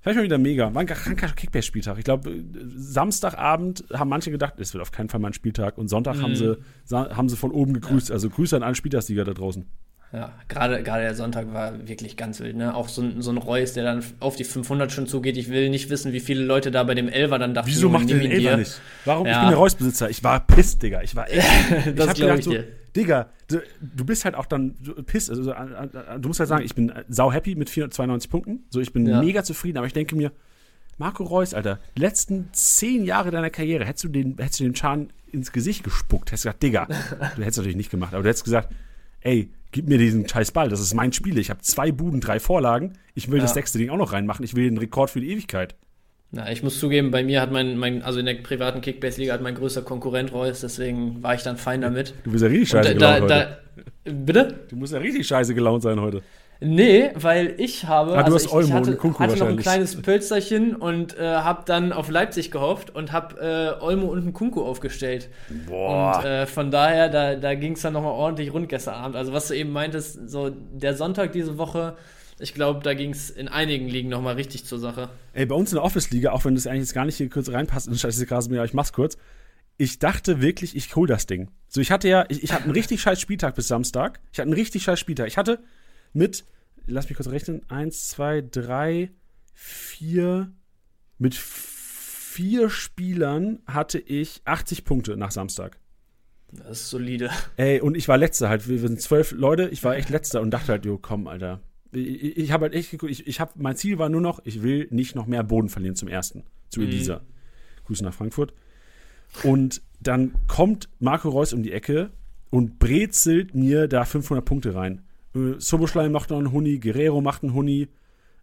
[0.00, 0.72] Fand ich mal wieder mega.
[0.74, 1.98] War ein kranker Kickbase-Spieltag.
[1.98, 2.32] Ich glaube,
[2.76, 5.76] Samstagabend haben manche gedacht, es wird auf keinen Fall mein Spieltag.
[5.76, 6.22] Und Sonntag mhm.
[6.22, 6.56] haben, sie,
[6.92, 8.10] haben sie von oben gegrüßt.
[8.10, 8.14] Ja.
[8.14, 9.66] Also Grüße an alle Spieltagssieger da draußen.
[10.12, 12.56] Ja, gerade, der Sonntag war wirklich ganz wild.
[12.56, 12.74] Ne?
[12.74, 15.36] Auch so, ein, so ein Reus, der dann auf die 500 schon zugeht.
[15.36, 18.08] Ich will nicht wissen, wie viele Leute da bei dem Elver dann dachten, wieso macht
[18.08, 18.80] ihr den Elver nicht?
[19.04, 19.26] Warum?
[19.26, 19.32] Ja.
[19.32, 20.08] Ich bin der Reus-Besitzer.
[20.08, 21.02] Ich war piss, Digga.
[21.02, 21.98] Ich war echt.
[21.98, 22.66] das glaube ich so, dir.
[22.98, 24.74] Digga, du, du, bist halt auch dann
[25.06, 25.30] piss.
[25.30, 28.64] Also, äh, äh, du musst halt sagen, ich bin sau happy mit 492 Punkten.
[28.70, 29.22] So, ich bin ja.
[29.22, 30.32] mega zufrieden, aber ich denke mir,
[30.98, 34.74] Marco Reus, Alter, die letzten zehn Jahre deiner Karriere hättest du den, hättest du den
[34.74, 36.86] Schaden ins Gesicht gespuckt, hättest gesagt, Digga,
[37.36, 38.74] du hättest natürlich nicht gemacht, aber du hättest gesagt,
[39.20, 42.40] ey, gib mir diesen scheiß Ball, das ist mein Spiel, ich habe zwei Buden, drei
[42.40, 43.44] Vorlagen, ich will ja.
[43.44, 45.76] das sechste Ding auch noch reinmachen, ich will den Rekord für die Ewigkeit.
[46.30, 49.40] Na, ich muss zugeben, bei mir hat mein, mein also in der privaten Kickbase-Liga hat
[49.40, 52.12] mein größter Konkurrent Reus, deswegen war ich dann fein damit.
[52.24, 54.12] Du bist ja richtig scheiße da, gelaunt da, heute.
[54.12, 54.54] bitte?
[54.68, 56.22] Du musst ja richtig scheiße gelaunt sein heute.
[56.60, 58.16] Nee, weil ich habe.
[58.16, 61.92] Ah, du also Olmo ich, hatte, hatte noch ein kleines Pölsterchen und äh, habe dann
[61.92, 65.28] auf Leipzig gehofft und habe äh, Olmo und einen Kunku aufgestellt.
[65.68, 66.16] Boah.
[66.16, 69.14] Und äh, von daher, da, da ging es dann nochmal ordentlich rund gestern Abend.
[69.14, 71.96] Also, was du eben meintest, so der Sonntag diese Woche,
[72.38, 75.10] ich glaube, da ging es in einigen Ligen nochmal richtig zur Sache.
[75.32, 77.50] Ey, bei uns in der Office-Liga, auch wenn das eigentlich jetzt gar nicht hier kurz
[77.50, 79.16] reinpasst in Scheiße aber ich mach's kurz.
[79.76, 81.50] Ich dachte wirklich, ich hol das Ding.
[81.68, 84.20] So, ich hatte ja, ich, ich hatte einen richtig scheiß Spieltag bis Samstag.
[84.32, 85.28] Ich hatte einen richtig scheiß Spieltag.
[85.28, 85.60] Ich hatte
[86.12, 86.44] mit
[86.88, 89.10] lass mich kurz rechnen, eins, zwei, drei,
[89.54, 90.52] vier,
[91.18, 95.78] mit vier Spielern hatte ich 80 Punkte nach Samstag.
[96.50, 97.30] Das ist solide.
[97.56, 98.68] Ey, und ich war letzter halt.
[98.68, 101.60] Wir sind zwölf Leute, ich war echt letzter und dachte halt, jo, komm, Alter.
[101.92, 104.62] Ich, ich habe halt echt geguckt, ich, ich habe, mein Ziel war nur noch, ich
[104.62, 106.86] will nicht noch mehr Boden verlieren zum ersten, zu mhm.
[106.86, 107.16] Elisa.
[107.16, 107.84] Mhm.
[107.86, 108.52] Grüße nach Frankfurt.
[109.42, 112.10] Und dann kommt Marco Reus um die Ecke
[112.50, 115.02] und brezelt mir da 500 Punkte rein.
[115.34, 117.88] Äh, Soboschlei macht noch einen Huni, Guerrero macht einen Huni.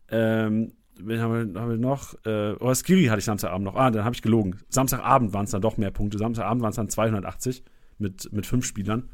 [0.09, 2.13] Ähm, wen haben wir, haben wir noch?
[2.25, 3.75] Äh, oh, Skiri hatte ich Samstagabend noch.
[3.75, 4.57] Ah, dann habe ich gelogen.
[4.69, 6.17] Samstagabend waren es dann doch mehr Punkte.
[6.17, 7.63] Samstagabend waren es dann 280
[7.97, 9.09] mit, mit fünf Spielern.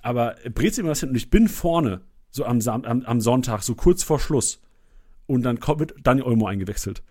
[0.00, 3.74] Aber brezelt mir was hin und ich bin vorne, so am, am, am Sonntag, so
[3.74, 4.60] kurz vor Schluss.
[5.26, 7.02] Und dann kommt, wird Dani Olmo eingewechselt.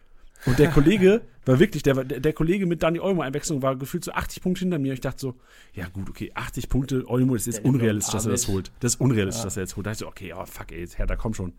[0.45, 4.11] Und der Kollege war wirklich, der, der, Kollege mit Dani Olmo Einwechslung war gefühlt so
[4.11, 4.93] 80 Punkte hinter mir.
[4.93, 5.35] Ich dachte so,
[5.73, 8.71] ja gut, okay, 80 Punkte, Olmo, das ist unrealistisch, dass er das holt.
[8.79, 9.45] Das ist unrealistisch, ja.
[9.45, 9.85] dass er jetzt holt.
[9.85, 11.53] Da dachte ich so, okay, oh fuck, ey, Herr, da komm schon.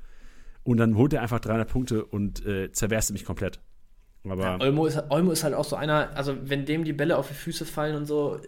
[0.62, 3.60] Und dann holt er einfach 300 Punkte und äh, zerberste mich komplett.
[4.24, 7.16] Aber ja, Olmo, ist, Olmo ist halt auch so einer, also wenn dem die Bälle
[7.16, 8.40] auf die Füße fallen und so,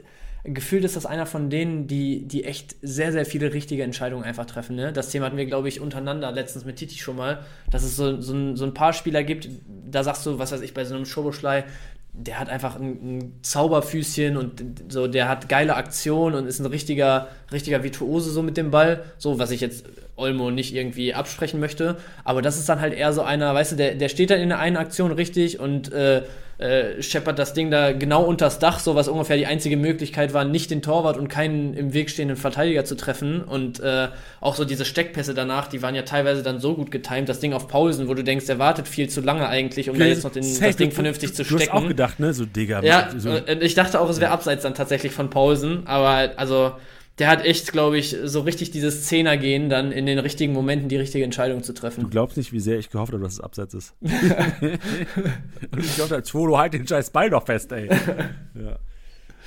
[0.45, 4.47] gefühlt ist das einer von denen, die, die echt sehr, sehr viele richtige Entscheidungen einfach
[4.47, 4.77] treffen.
[4.77, 4.93] Ne?
[4.93, 8.21] Das Thema hatten wir, glaube ich, untereinander letztens mit Titi schon mal, dass es so,
[8.21, 9.49] so, ein, so ein paar Spieler gibt,
[9.91, 11.65] da sagst du, was weiß ich, bei so einem Schoboschlei,
[12.13, 16.67] der hat einfach ein, ein, Zauberfüßchen und so, der hat geile Aktionen und ist ein
[16.67, 19.05] richtiger, richtiger Virtuose so mit dem Ball.
[19.19, 19.85] So, was ich jetzt
[20.17, 21.97] Olmo nicht irgendwie absprechen möchte.
[22.25, 24.51] Aber das ist dann halt eher so einer, weißt du, der, der steht dann in
[24.51, 26.23] der einen Aktion richtig und äh,
[26.61, 30.45] äh, scheppert das Ding da genau unters Dach, so was ungefähr die einzige Möglichkeit war,
[30.45, 33.43] nicht den Torwart und keinen im Weg stehenden Verteidiger zu treffen.
[33.43, 34.09] Und äh,
[34.43, 37.55] auch so diese Steckpässe danach, die waren ja teilweise dann so gut getimt, das Ding
[37.55, 40.33] auf Paulsen, wo du denkst, er wartet viel zu lange eigentlich, um da jetzt noch
[40.33, 41.65] den, das Ding vernünftig zu stecken.
[41.65, 42.83] Du hast auch gedacht, ne, so Digga.
[42.83, 43.35] Ja, so.
[43.61, 46.73] ich dachte auch, es wäre abseits dann tatsächlich von Paulsen, aber also
[47.21, 50.97] der hat echt, glaube ich, so richtig dieses Zehner-Gehen, dann in den richtigen Momenten die
[50.97, 52.05] richtige Entscheidung zu treffen.
[52.05, 53.95] Du glaubst nicht, wie sehr ich gehofft habe, dass es abseits ist.
[54.01, 54.11] Und
[55.79, 57.89] ich dachte, Zwolo, halt den scheiß Ball doch fest, ey.
[58.55, 58.79] ja.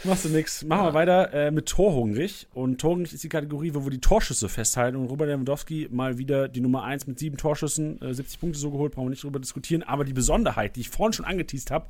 [0.04, 0.64] Machst du nix.
[0.64, 2.48] Machen wir weiter äh, mit Torhungrig.
[2.54, 4.98] Und Torhungrig ist die Kategorie, wo wir die Torschüsse festhalten.
[4.98, 8.70] Und Robert Lewandowski mal wieder die Nummer 1 mit sieben Torschüssen, äh, 70 Punkte so
[8.70, 9.82] geholt, brauchen wir nicht drüber diskutieren.
[9.82, 11.88] Aber die Besonderheit, die ich vorhin schon angeteased habe,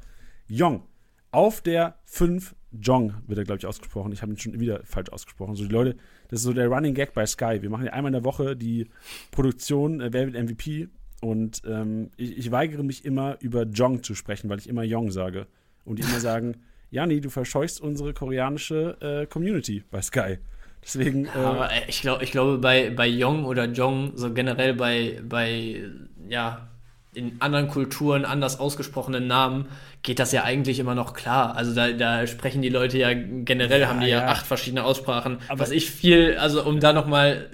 [0.47, 0.83] Jong
[1.31, 4.11] auf der 5 Jong wird er, glaube ich, ausgesprochen.
[4.11, 5.55] Ich habe ihn schon wieder falsch ausgesprochen.
[5.55, 5.95] So die Leute,
[6.29, 7.61] das ist so der Running Gag bei Sky.
[7.61, 8.87] Wir machen ja einmal in der Woche die
[9.31, 10.89] Produktion, äh, wer wird MVP.
[11.21, 15.11] Und ähm, ich, ich, weigere mich immer, über Jong zu sprechen, weil ich immer Jong
[15.11, 15.47] sage.
[15.85, 16.57] Und die immer sagen,
[16.89, 20.37] Jani, du verscheuchst unsere koreanische äh, Community bei Sky.
[20.83, 21.25] Deswegen.
[21.25, 25.21] Äh, Aber äh, ich, glaub, ich glaube, bei, bei Jong oder Jong, so generell bei,
[25.27, 25.83] bei
[26.27, 26.67] ja,
[27.13, 29.67] in anderen Kulturen anders ausgesprochenen Namen
[30.03, 31.55] geht das ja eigentlich immer noch klar.
[31.55, 34.83] Also da, da sprechen die Leute ja generell, ja, haben die ja, ja, acht verschiedene
[34.83, 35.37] Aussprachen.
[35.47, 37.47] Aber was ich viel, also um da nochmal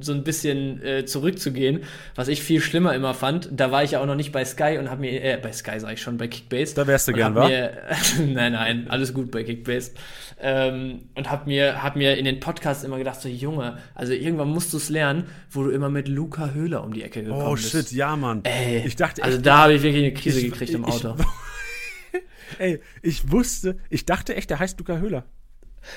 [0.00, 1.82] so ein bisschen äh, zurückzugehen,
[2.14, 4.78] was ich viel schlimmer immer fand, da war ich ja auch noch nicht bei Sky
[4.78, 6.76] und habe mir, äh, bei Sky sage ich schon, bei Kickbase.
[6.76, 7.48] Da wärst du gern, wa?
[7.48, 7.72] Mir,
[8.24, 9.90] nein, nein, alles gut bei Kickbase.
[10.40, 14.50] Ähm, und hab mir, hab mir in den Podcasts immer gedacht, so Junge, also irgendwann
[14.50, 17.54] musst du es lernen, wo du immer mit Luca Höhler um die Ecke gekommen oh,
[17.54, 17.74] bist.
[17.74, 18.42] Oh shit, ja, Mann.
[18.44, 21.16] Ey, ich dachte, also da habe ich wirklich eine Krise ich, gekriegt im Auto.
[21.18, 21.26] Ich,
[22.58, 25.24] Ey, ich wusste, ich dachte echt, der heißt Luca Höhler.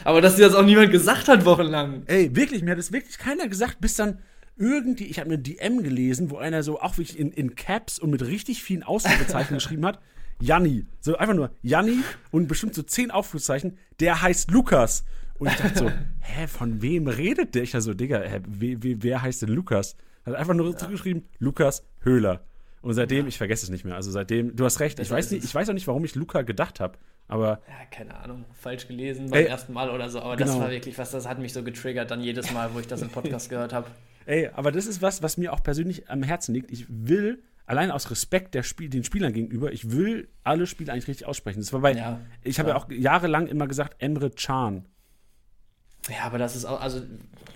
[0.03, 2.03] Aber dass dir das auch niemand gesagt hat wochenlang.
[2.05, 4.19] Ey, wirklich, mir hat das wirklich keiner gesagt, bis dann
[4.57, 8.09] irgendwie, ich habe eine DM gelesen, wo einer so auch wirklich in, in Caps und
[8.09, 9.99] mit richtig vielen Ausrufezeichen geschrieben hat.
[10.41, 10.85] Janni.
[10.99, 11.99] So einfach nur Janni
[12.31, 13.77] und bestimmt so zehn Ausrufezeichen.
[13.99, 15.05] Der heißt Lukas.
[15.37, 17.63] Und ich dachte so, hä, von wem redet der?
[17.63, 19.95] Ich dachte so, Digga, hä, wer, wer heißt denn Lukas?
[20.25, 20.77] Hat einfach nur ja.
[20.77, 22.43] zurückgeschrieben, Lukas Höhler.
[22.81, 23.27] Und seitdem, ja.
[23.27, 23.95] ich vergesse es nicht mehr.
[23.95, 26.43] Also seitdem, du hast recht, ich weiß, nicht, ich weiß auch nicht, warum ich Luca
[26.43, 26.97] gedacht habe.
[27.27, 27.61] Aber.
[27.67, 30.21] Ja, keine Ahnung, falsch gelesen beim ey, ersten Mal oder so.
[30.21, 30.53] Aber genau.
[30.53, 33.01] das war wirklich was, das hat mich so getriggert, dann jedes Mal, wo ich das
[33.01, 33.87] im Podcast gehört habe.
[34.25, 36.71] Ey, aber das ist was, was mir auch persönlich am Herzen liegt.
[36.71, 41.07] Ich will, allein aus Respekt der Spiel, den Spielern gegenüber, ich will alle Spiele eigentlich
[41.07, 41.59] richtig aussprechen.
[41.59, 44.85] Das war bei, ja, ich habe ja auch jahrelang immer gesagt, Emre Can.
[46.07, 47.01] Ja, aber das ist auch, also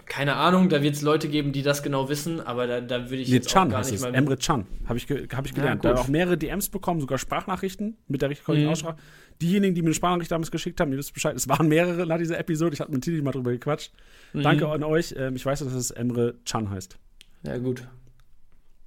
[0.06, 3.24] keine Ahnung, da wird es Leute geben, die das genau wissen, aber da, da würde
[3.24, 4.02] ich nee, jetzt Chan auch gar nicht es.
[4.02, 4.14] mal...
[4.14, 5.84] Emre Chan, habe ich, hab ich gelernt.
[5.84, 8.70] Ja, da auch mehrere DMs bekommen, sogar Sprachnachrichten mit der richtigen mhm.
[8.70, 8.98] Aussprache.
[9.42, 12.18] Diejenigen, die mir eine Sprachnachricht damals geschickt haben, ihr wisst Bescheid, es waren mehrere nach
[12.18, 13.94] dieser Episode, ich habe mit Titi mal drüber gequatscht.
[14.34, 14.44] Mhm.
[14.44, 16.98] Danke an euch, ähm, ich weiß, dass es Emre Chan heißt.
[17.46, 17.88] Ja, gut.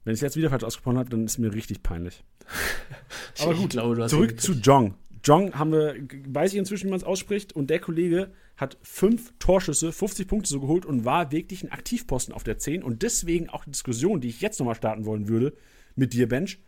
[0.04, 2.22] Wenn ich es jetzt wieder falsch ausgesprochen habe, dann ist mir richtig peinlich.
[3.40, 4.94] aber gut, glaube, zurück zu Jong.
[5.24, 5.96] Jong haben wir,
[6.28, 10.48] weiß ich inzwischen, wie man es ausspricht, und der Kollege hat fünf Torschüsse, 50 Punkte
[10.48, 12.82] so geholt und war wirklich ein Aktivposten auf der 10.
[12.82, 15.54] Und deswegen auch die Diskussion, die ich jetzt nochmal starten wollen würde
[15.94, 16.58] mit dir, Bench.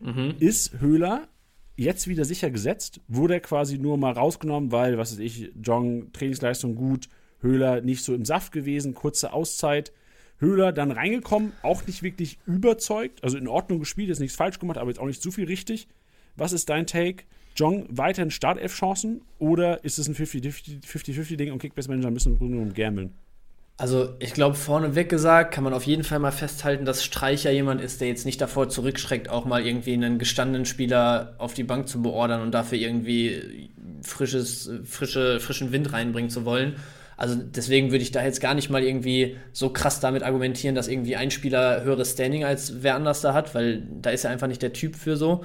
[0.00, 0.34] Mhm.
[0.38, 1.28] Ist Höhler
[1.76, 3.00] jetzt wieder sicher gesetzt?
[3.06, 7.08] Wurde er quasi nur mal rausgenommen, weil, was weiß ich, Jong, Trainingsleistung gut,
[7.40, 9.92] Höhler nicht so im Saft gewesen, kurze Auszeit.
[10.38, 14.76] Höhler dann reingekommen, auch nicht wirklich überzeugt, also in Ordnung gespielt, ist nichts falsch gemacht,
[14.76, 15.88] aber jetzt auch nicht zu viel richtig.
[16.34, 17.24] Was ist dein Take?
[17.56, 23.12] Jong weiterhin Startelf-Chancen oder ist es ein 50-50-Ding und Kickbase-Manager müssen nur um gambeln?
[23.78, 27.82] Also, ich glaube, vorneweg gesagt, kann man auf jeden Fall mal festhalten, dass Streicher jemand
[27.82, 31.86] ist, der jetzt nicht davor zurückschreckt, auch mal irgendwie einen gestandenen Spieler auf die Bank
[31.86, 36.76] zu beordern und dafür irgendwie frisches, frische, frischen Wind reinbringen zu wollen.
[37.18, 40.88] Also deswegen würde ich da jetzt gar nicht mal irgendwie so krass damit argumentieren, dass
[40.88, 44.48] irgendwie ein Spieler höheres Standing als wer anders da hat, weil da ist er einfach
[44.48, 45.44] nicht der Typ für so.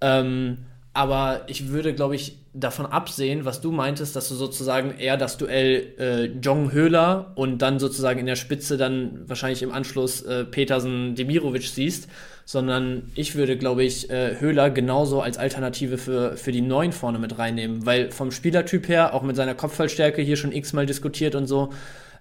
[0.00, 0.58] Ähm,
[0.94, 5.36] aber ich würde, glaube ich, davon absehen, was du meintest, dass du sozusagen eher das
[5.36, 10.44] Duell äh, Jong Höhler und dann sozusagen in der Spitze dann wahrscheinlich im Anschluss äh,
[10.44, 12.08] Petersen Demirovic siehst,
[12.44, 17.18] sondern ich würde, glaube ich, äh, Höhler genauso als Alternative für, für die Neuen vorne
[17.18, 21.48] mit reinnehmen, weil vom Spielertyp her, auch mit seiner Kopfballstärke hier schon x-mal diskutiert und
[21.48, 21.72] so,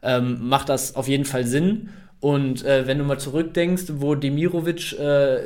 [0.02, 1.90] ähm, macht das auf jeden Fall Sinn.
[2.24, 5.40] Und äh, wenn du mal zurückdenkst, wo Demirovic äh,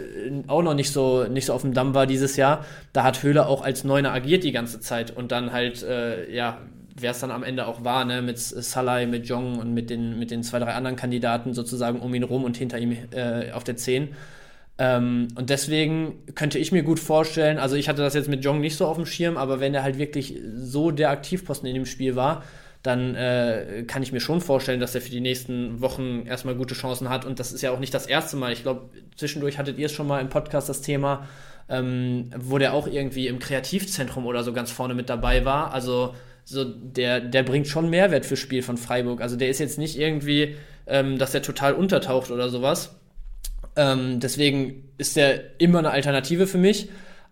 [0.45, 2.63] auch noch nicht so, nicht so auf dem Damm war dieses Jahr,
[2.93, 6.59] da hat Höhler auch als Neuner agiert die ganze Zeit und dann halt, äh, ja,
[6.95, 10.19] wer es dann am Ende auch war, ne, mit Salai, mit Jong und mit den,
[10.19, 13.63] mit den zwei, drei anderen Kandidaten sozusagen um ihn rum und hinter ihm äh, auf
[13.63, 14.09] der 10.
[14.77, 18.61] Ähm, und deswegen könnte ich mir gut vorstellen, also ich hatte das jetzt mit Jong
[18.61, 21.87] nicht so auf dem Schirm, aber wenn er halt wirklich so der Aktivposten in dem
[21.87, 22.43] Spiel war,
[22.87, 26.73] dann äh, kann ich mir schon vorstellen, dass er für die nächsten Wochen erstmal gute
[26.73, 27.25] Chancen hat.
[27.25, 28.53] Und das ist ja auch nicht das erste Mal.
[28.53, 31.27] Ich glaube, zwischendurch hattet ihr es schon mal im Podcast das Thema,
[31.67, 35.73] ähm, wo der auch irgendwie im Kreativzentrum oder so ganz vorne mit dabei war.
[35.73, 36.15] Also
[36.45, 39.19] so der, der bringt schon Mehrwert fürs Spiel von Freiburg.
[39.19, 42.95] Also der ist jetzt nicht irgendwie, ähm, dass er total untertaucht oder sowas.
[43.75, 46.87] Ähm, deswegen ist er immer eine Alternative für mich.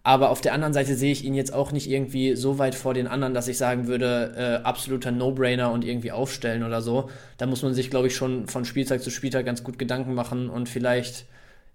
[0.06, 2.94] Aber auf der anderen Seite sehe ich ihn jetzt auch nicht irgendwie so weit vor
[2.94, 7.10] den anderen, dass ich sagen würde, äh, absoluter No-Brainer und irgendwie aufstellen oder so.
[7.40, 10.48] Da muss man sich, glaube ich, schon von Spieltag zu Spieltag ganz gut Gedanken machen
[10.48, 11.26] und vielleicht,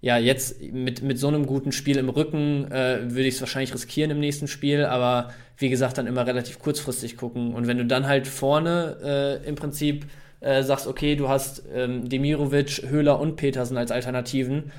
[0.00, 3.74] ja, jetzt mit, mit so einem guten Spiel im Rücken äh, würde ich es wahrscheinlich
[3.74, 7.52] riskieren im nächsten Spiel, aber wie gesagt, dann immer relativ kurzfristig gucken.
[7.52, 10.06] Und wenn du dann halt vorne äh, im Prinzip
[10.38, 14.70] äh, sagst, okay, du hast ähm, Demirovic, Höhler und Petersen als Alternativen,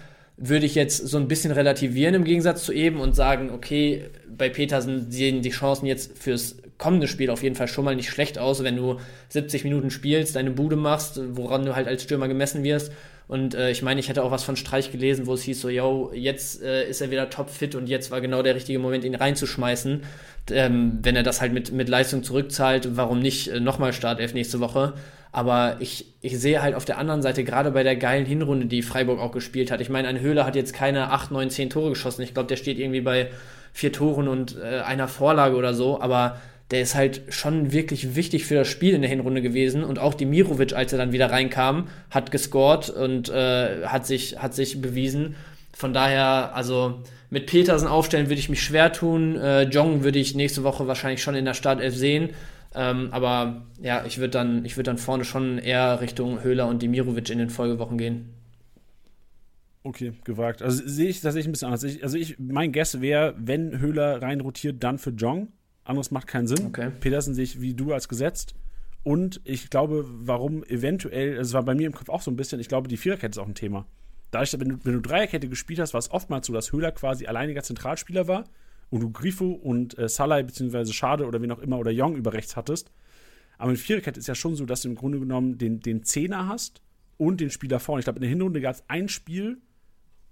[0.43, 4.49] würde ich jetzt so ein bisschen relativieren im Gegensatz zu eben und sagen, okay, bei
[4.49, 8.39] Petersen sehen die Chancen jetzt fürs kommende Spiel auf jeden Fall schon mal nicht schlecht
[8.39, 8.97] aus, wenn du
[9.29, 12.91] 70 Minuten spielst, deine Bude machst, woran du halt als Stürmer gemessen wirst.
[13.27, 15.69] Und äh, ich meine, ich hätte auch was von Streich gelesen, wo es hieß so,
[15.69, 19.15] yo, jetzt äh, ist er wieder topfit und jetzt war genau der richtige Moment, ihn
[19.15, 20.03] reinzuschmeißen.
[20.51, 24.59] Ähm, wenn er das halt mit, mit Leistung zurückzahlt, warum nicht äh, nochmal Startelf nächste
[24.59, 24.93] Woche?
[25.31, 28.81] Aber ich, ich sehe halt auf der anderen Seite, gerade bei der geilen Hinrunde, die
[28.81, 29.79] Freiburg auch gespielt hat.
[29.79, 32.21] Ich meine, ein Höhler hat jetzt keine 8, 9, 10 Tore geschossen.
[32.23, 33.29] Ich glaube, der steht irgendwie bei
[33.71, 36.01] vier Toren und äh, einer Vorlage oder so.
[36.01, 36.41] Aber
[36.71, 39.83] der ist halt schon wirklich wichtig für das Spiel in der Hinrunde gewesen.
[39.83, 44.53] Und auch Dimirovic, als er dann wieder reinkam, hat gescored und äh, hat, sich, hat
[44.53, 45.35] sich bewiesen.
[45.73, 49.37] Von daher, also mit Petersen aufstellen würde ich mich schwer tun.
[49.37, 52.29] Äh, Jong würde ich nächste Woche wahrscheinlich schon in der Startelf sehen.
[52.73, 57.29] Ähm, aber ja, ich würde dann, würd dann vorne schon eher Richtung Höhler und Dimirovic
[57.29, 58.29] in den Folgewochen gehen.
[59.83, 60.61] Okay, gewagt.
[60.61, 61.83] Also sehe ich tatsächlich ein bisschen anders.
[61.83, 65.49] Ich, also ich, mein Guess wäre, wenn Höhler reinrotiert, dann für Jong.
[65.91, 66.65] Anderes macht keinen Sinn.
[66.67, 66.91] Okay.
[66.99, 68.55] Petersen sehe ich wie du als gesetzt.
[69.03, 72.35] Und ich glaube, warum eventuell, also es war bei mir im Kopf auch so ein
[72.35, 73.85] bisschen, ich glaube, die Viererkette ist auch ein Thema.
[74.29, 77.25] Dadurch, wenn du, wenn du Dreierkette gespielt hast, war es oftmals so, dass Höhler quasi
[77.25, 78.45] alleiniger Zentralspieler war
[78.89, 82.33] und du Grifo und äh, Salai beziehungsweise Schade oder wen auch immer oder Young über
[82.33, 82.91] rechts hattest.
[83.57, 86.47] Aber mit Viererkette ist ja schon so, dass du im Grunde genommen den, den Zehner
[86.47, 86.81] hast
[87.17, 87.99] und den Spieler vorne.
[87.99, 89.57] Ich glaube, in der Hinrunde gab es ein Spiel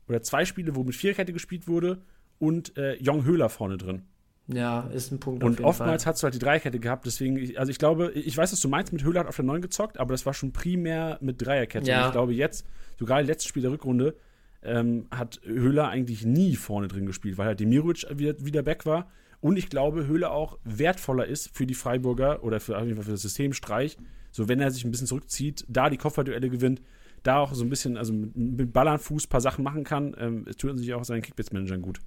[0.07, 2.01] oder zwei Spiele, wo mit Viererkette gespielt wurde
[2.39, 4.03] und äh, Jong Höhler vorne drin.
[4.51, 5.43] Ja, ist ein Punkt.
[5.43, 6.13] Und oftmals Fall.
[6.13, 8.91] hast du halt die Dreierkette gehabt, deswegen, also ich glaube, ich weiß, was du meinst,
[8.91, 11.87] mit Höhler hat auf der 9 gezockt, aber das war schon primär mit Dreierkette.
[11.87, 12.01] Ja.
[12.01, 12.65] Und ich glaube, jetzt,
[12.97, 14.15] sogar letztes Spiel der Rückrunde,
[14.63, 19.09] ähm, hat Höhler eigentlich nie vorne drin gespielt, weil halt Demirovic wieder, wieder back war.
[19.39, 23.53] Und ich glaube, Höhler auch wertvoller ist für die Freiburger oder für, für das System
[23.53, 23.97] Streich.
[24.31, 26.81] So, wenn er sich ein bisschen zurückzieht, da die Kopfballduelle gewinnt,
[27.23, 29.83] da auch so ein bisschen, also mit, mit Ball an Fuß ein paar Sachen machen
[29.83, 31.99] kann, ähm, es tut sich auch seinen Kickbase-Managern gut.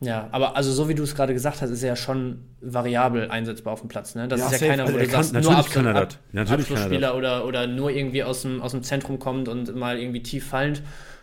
[0.00, 3.30] Ja, aber also so wie du es gerade gesagt hast, ist er ja schon variabel
[3.30, 4.14] einsetzbar auf dem Platz.
[4.14, 4.28] Ne?
[4.28, 4.70] Das ja, ist ja safe.
[4.70, 8.60] keiner, wo also du sagst, nur Abschluss, Ab, Abschlussspieler oder, oder nur irgendwie aus dem,
[8.60, 10.82] aus dem Zentrum kommt und mal irgendwie tief fallend.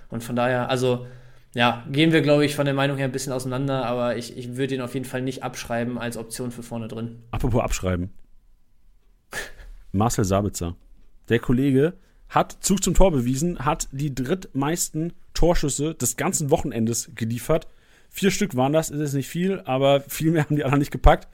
[0.09, 1.05] Und von daher, also
[1.53, 4.55] ja, gehen wir, glaube ich, von der Meinung her ein bisschen auseinander, aber ich, ich
[4.55, 7.23] würde ihn auf jeden Fall nicht abschreiben als Option für vorne drin.
[7.31, 8.11] Apropos abschreiben.
[9.91, 10.75] Marcel Sabitzer.
[11.29, 11.93] Der Kollege
[12.29, 17.67] hat Zug zum Tor bewiesen, hat die drittmeisten Torschüsse des ganzen Wochenendes geliefert.
[18.11, 20.91] Vier Stück waren das, ist jetzt nicht viel, aber viel mehr haben die anderen nicht
[20.91, 21.27] gepackt.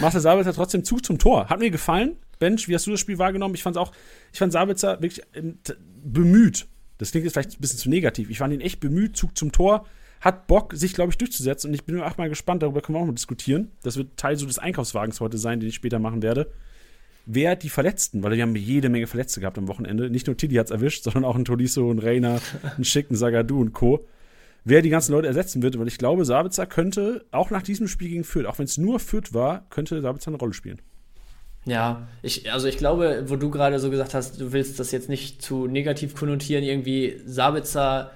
[0.00, 1.48] Marcel Sabitzer trotzdem Zug zum Tor.
[1.48, 2.16] Hat mir gefallen.
[2.38, 3.54] Bench, wie hast du das Spiel wahrgenommen?
[3.54, 3.90] Ich fand auch,
[4.32, 5.58] ich fand Sabitzer wirklich ähm,
[6.04, 6.68] bemüht
[6.98, 8.28] das klingt jetzt vielleicht ein bisschen zu negativ.
[8.28, 9.86] Ich fand ihn echt bemüht, Zug zum Tor,
[10.20, 11.68] hat Bock, sich, glaube ich, durchzusetzen.
[11.68, 13.70] Und ich bin auch mal gespannt, darüber können wir auch mal diskutieren.
[13.82, 16.50] Das wird Teil so des Einkaufswagens heute sein, den ich später machen werde.
[17.24, 20.10] Wer die Verletzten, weil wir haben jede Menge Verletzte gehabt am Wochenende.
[20.10, 22.40] Nicht nur Tilly hat es erwischt, sondern auch ein Tolisso, ein Reiner,
[22.76, 24.06] ein Schick, ein Sagadu und Co.
[24.64, 28.08] Wer die ganzen Leute ersetzen wird, weil ich glaube, Sabitzer könnte auch nach diesem Spiel
[28.08, 30.80] gegen Fürth, auch wenn es nur Fürth war, könnte Sabitzer eine Rolle spielen.
[31.64, 35.08] Ja, ich, also ich glaube, wo du gerade so gesagt hast, du willst das jetzt
[35.08, 38.12] nicht zu negativ konnotieren, irgendwie Sabitzer,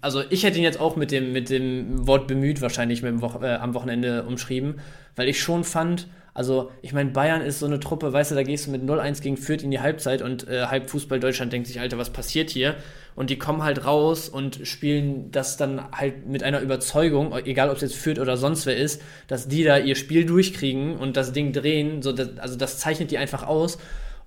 [0.00, 3.54] also ich hätte ihn jetzt auch mit dem, mit dem Wort bemüht wahrscheinlich Wo äh,
[3.54, 4.80] am Wochenende umschrieben,
[5.16, 8.44] weil ich schon fand, also, ich meine, Bayern ist so eine Truppe, weißt du, da
[8.44, 11.66] gehst du mit 0-1 gegen Fürth in die Halbzeit und äh, halb Fußball Deutschland denkt
[11.66, 12.76] sich, Alter, was passiert hier?
[13.18, 17.74] Und die kommen halt raus und spielen das dann halt mit einer Überzeugung, egal ob
[17.74, 21.32] es jetzt Fürth oder sonst wer ist, dass die da ihr Spiel durchkriegen und das
[21.32, 22.00] Ding drehen.
[22.00, 23.78] So, das, also, das zeichnet die einfach aus.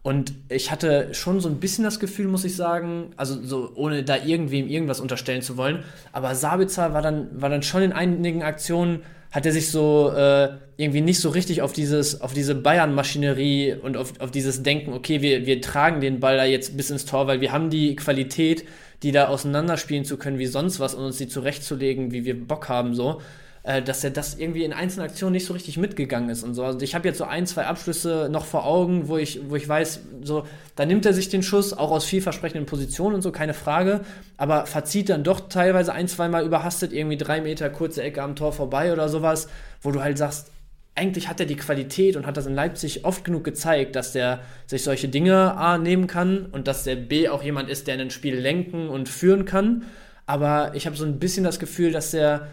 [0.04, 4.04] Und ich hatte schon so ein bisschen das Gefühl, muss ich sagen, also so ohne
[4.04, 8.44] da irgendwem irgendwas unterstellen zu wollen, aber Sabitzer war dann, war dann schon in einigen
[8.44, 13.76] Aktionen hat er sich so äh, irgendwie nicht so richtig auf dieses, auf diese Bayern-Maschinerie
[13.82, 17.06] und auf, auf dieses Denken, okay, wir, wir tragen den Ball da jetzt bis ins
[17.06, 18.66] Tor, weil wir haben die Qualität,
[19.04, 22.68] die da auseinanderspielen zu können wie sonst was und uns die zurechtzulegen, wie wir Bock
[22.68, 23.22] haben, so.
[23.64, 26.64] Äh, dass er das irgendwie in einzelnen Aktionen nicht so richtig mitgegangen ist und so.
[26.64, 29.68] Also ich habe jetzt so ein, zwei Abschlüsse noch vor Augen, wo ich, wo ich
[29.68, 33.54] weiß, so, da nimmt er sich den Schuss, auch aus vielversprechenden Positionen und so, keine
[33.54, 34.02] Frage,
[34.38, 38.52] aber verzieht dann doch teilweise ein, zweimal überhastet, irgendwie drei Meter kurze Ecke am Tor
[38.52, 39.48] vorbei oder sowas,
[39.82, 40.52] wo du halt sagst,
[40.94, 44.42] eigentlich hat er die Qualität und hat das in Leipzig oft genug gezeigt, dass der
[44.68, 48.10] sich solche Dinge A nehmen kann und dass der B auch jemand ist, der ein
[48.10, 49.84] Spiel lenken und führen kann.
[50.26, 52.48] Aber ich habe so ein bisschen das Gefühl, dass der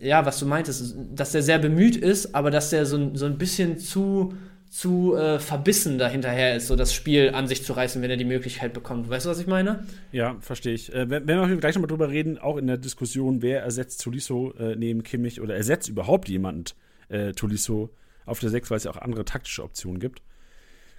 [0.00, 3.38] ja, was du meintest, dass der sehr bemüht ist, aber dass der so, so ein
[3.38, 4.34] bisschen zu,
[4.70, 8.24] zu äh, verbissen dahinterher ist, so das Spiel an sich zu reißen, wenn er die
[8.24, 9.08] Möglichkeit bekommt.
[9.08, 9.86] Weißt du, was ich meine?
[10.12, 10.92] Ja, verstehe ich.
[10.92, 14.52] Äh, wenn, wenn wir gleich nochmal drüber reden, auch in der Diskussion, wer ersetzt Tolisso
[14.58, 16.74] äh, neben Kimmich oder ersetzt überhaupt jemand
[17.08, 17.90] äh, Tolisso
[18.24, 20.22] auf der 6, weil es ja auch andere taktische Optionen gibt.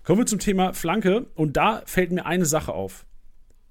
[0.03, 3.05] Kommen wir zum Thema Flanke und da fällt mir eine Sache auf.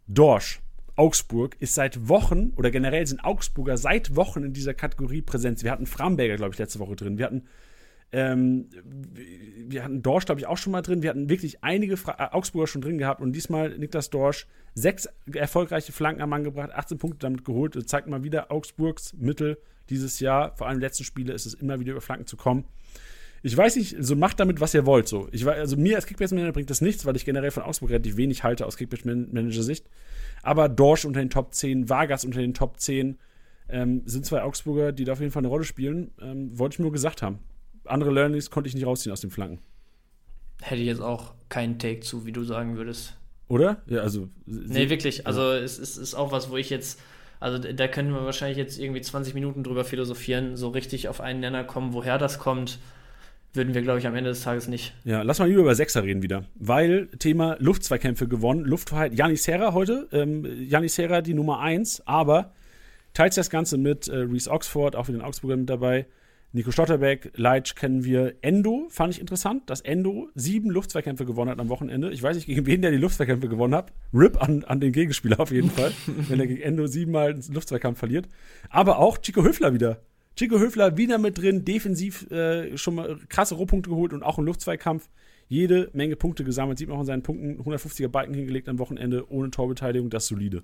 [0.07, 0.61] Dorsch
[0.97, 5.63] Augsburg ist seit Wochen oder generell sind Augsburger seit Wochen in dieser Kategorie präsent.
[5.63, 7.19] Wir hatten Framberger, glaube ich, letzte Woche drin.
[7.19, 7.45] Wir hatten,
[8.13, 8.69] ähm,
[9.69, 11.03] wir hatten Dorsch, glaube ich, auch schon mal drin.
[11.03, 15.09] Wir hatten wirklich einige Fra äh, Augsburger schon drin gehabt und diesmal Niklas Dorsch sechs
[15.33, 17.77] erfolgreiche Flanken am Mann gebracht, 18 Punkte damit geholt.
[17.77, 19.59] Das zeigt mal wieder Augsburgs Mittel
[19.91, 20.57] dieses Jahr.
[20.57, 22.65] Vor allem in den letzten Spiele ist es immer wieder über Flanken zu kommen.
[23.43, 25.09] Ich weiß nicht, so macht damit, was ihr wollt.
[25.09, 25.29] So.
[25.31, 28.43] Ich also mir als Kickbase-Manager bringt das nichts, weil ich generell von Augsburg relativ wenig
[28.43, 29.87] halte aus Kickbase-Manager-Sicht.
[30.47, 33.19] Aber Dorsch unter den Top 10, Vargas unter den Top 10
[33.69, 36.13] ähm, sind zwei Augsburger, die da auf jeden Fall eine Rolle spielen.
[36.23, 37.41] Ähm, wollte ich nur gesagt haben.
[37.85, 39.59] Andere Learnings konnte ich nicht rausziehen aus den Flanken.
[40.63, 43.17] Hätte ich jetzt auch keinen Take zu, wie du sagen würdest.
[43.49, 43.83] Oder?
[43.87, 44.29] Ja, also.
[44.47, 45.27] Nee, wirklich.
[45.27, 47.01] Also, es, es ist auch was, wo ich jetzt.
[47.41, 51.41] Also, da können wir wahrscheinlich jetzt irgendwie 20 Minuten drüber philosophieren, so richtig auf einen
[51.41, 52.79] Nenner kommen, woher das kommt
[53.57, 54.95] würden wir, glaube ich, am Ende des Tages nicht.
[55.05, 56.45] Ja, lass mal lieber über Sechser reden wieder.
[56.55, 58.65] Weil Thema Luftzweikämpfe gewonnen.
[58.65, 59.15] Luftfreiheit.
[59.15, 60.09] Janis Serra heute.
[60.13, 62.53] Ähm, Janis Serra die Nummer 1, aber
[63.15, 66.07] teilt das Ganze mit äh, Reese Oxford, auch wieder den Augsburger mit dabei.
[66.53, 68.35] Nico Stotterbeck, Leitsch kennen wir.
[68.41, 72.11] Endo fand ich interessant, dass Endo sieben Luftzweikämpfe gewonnen hat am Wochenende.
[72.13, 73.93] Ich weiß nicht, gegen wen der die Luftzweikämpfe gewonnen hat.
[74.15, 75.93] RIP an, an den Gegenspieler auf jeden Fall,
[76.29, 78.29] wenn er gegen Endo siebenmal einen Luftzweikampf verliert.
[78.71, 80.01] Aber auch Chico Höfler wieder
[80.37, 84.45] Chico Höfler wieder mit drin, defensiv äh, schon mal krasse Rohpunkte geholt und auch im
[84.45, 85.09] Luftzweikampf
[85.49, 86.79] jede Menge Punkte gesammelt.
[86.79, 90.63] Sieht man auch in seinen Punkten 150er Balken hingelegt am Wochenende, ohne Torbeteiligung, das solide.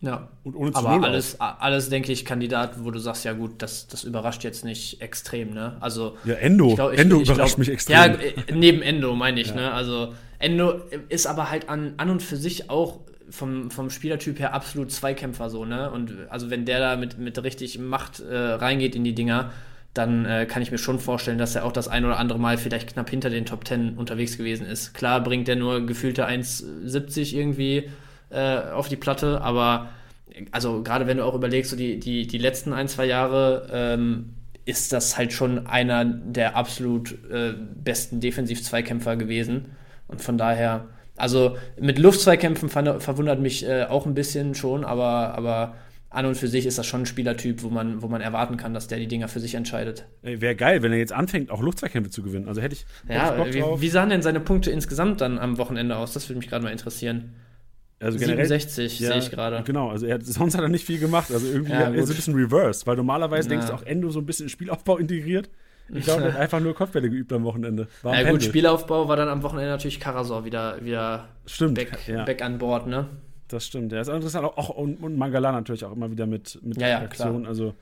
[0.00, 3.86] Ja, und ohne aber alles, alles, denke ich, Kandidat, wo du sagst, ja gut, das,
[3.86, 5.76] das überrascht jetzt nicht extrem, ne?
[5.80, 7.94] Also ja, Endo, ich glaub, ich, Endo ich, überrascht glaub, mich extrem.
[7.94, 9.54] Ja, äh, neben Endo meine ich, ja.
[9.54, 9.72] ne?
[9.72, 13.00] Also Endo ist aber halt an, an und für sich auch
[13.34, 15.90] vom, vom Spielertyp her absolut Zweikämpfer so, ne?
[15.90, 19.50] Und also wenn der da mit, mit richtig Macht äh, reingeht in die Dinger,
[19.92, 22.58] dann äh, kann ich mir schon vorstellen, dass er auch das ein oder andere Mal
[22.58, 24.92] vielleicht knapp hinter den Top Ten unterwegs gewesen ist.
[24.94, 27.90] Klar bringt er nur gefühlte 1,70 irgendwie
[28.30, 29.90] äh, auf die Platte, aber
[30.50, 34.30] also gerade wenn du auch überlegst, so die, die, die letzten ein, zwei Jahre, ähm,
[34.64, 39.76] ist das halt schon einer der absolut äh, besten Defensiv-Zweikämpfer gewesen.
[40.08, 40.86] Und von daher,
[41.16, 45.74] also mit Luftzweikämpfen ver verwundert mich äh, auch ein bisschen schon, aber, aber
[46.10, 48.72] an und für sich ist das schon ein Spielertyp, wo man, wo man erwarten kann,
[48.72, 50.06] dass der die Dinger für sich entscheidet.
[50.22, 52.48] Wäre geil, wenn er jetzt anfängt, auch Luftzweikämpfe zu gewinnen.
[52.48, 52.86] Also hätte ich.
[53.08, 56.12] Ja, wie, wie, sahen denn seine Punkte insgesamt dann am Wochenende aus?
[56.12, 57.34] Das würde mich gerade mal interessieren.
[58.00, 59.62] Also generell, 67 ja, sehe ich gerade.
[59.64, 61.30] Genau, also er, sonst hat er nicht viel gemacht.
[61.32, 63.56] Also irgendwie ja, ist ein bisschen reverse, weil normalerweise ja.
[63.56, 65.48] denkst du auch Endo so ein bisschen in Spielaufbau integriert.
[65.88, 67.88] Ich glaube, er hat einfach nur Kopfbälle geübt am Wochenende.
[68.02, 72.24] War ja, gut, Spielaufbau war dann am Wochenende natürlich Karasor wieder, wieder stimmt, back, ja.
[72.24, 73.08] back an Bord, ne?
[73.48, 73.92] Das stimmt.
[73.92, 74.46] Der ist interessant.
[74.46, 77.46] Auch, und, und Mangala natürlich auch immer wieder mit, mit ja, ja, Aktion.
[77.46, 77.74] Also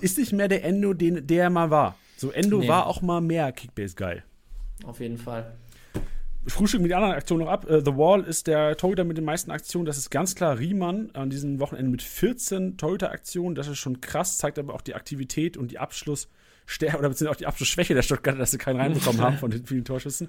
[0.00, 1.96] ist nicht mehr der Endo, den der mal war.
[2.16, 2.68] So, Endo nee.
[2.68, 4.24] war auch mal mehr Kickbase geil.
[4.84, 5.52] Auf jeden Fall.
[6.46, 7.66] Frühstück mit den anderen Aktionen noch ab.
[7.68, 9.86] Uh, The Wall ist der Torhüter mit den meisten Aktionen.
[9.86, 13.54] Das ist ganz klar Riemann an diesem Wochenende mit 14 Torhüter-Aktionen.
[13.54, 16.28] Das ist schon krass, zeigt aber auch die Aktivität und die Abschluss-
[16.98, 19.84] oder beziehungsweise auch die Abschlussschwäche der Stuttgarter, dass sie keinen reinbekommen haben von den vielen
[19.84, 20.28] Torschüssen.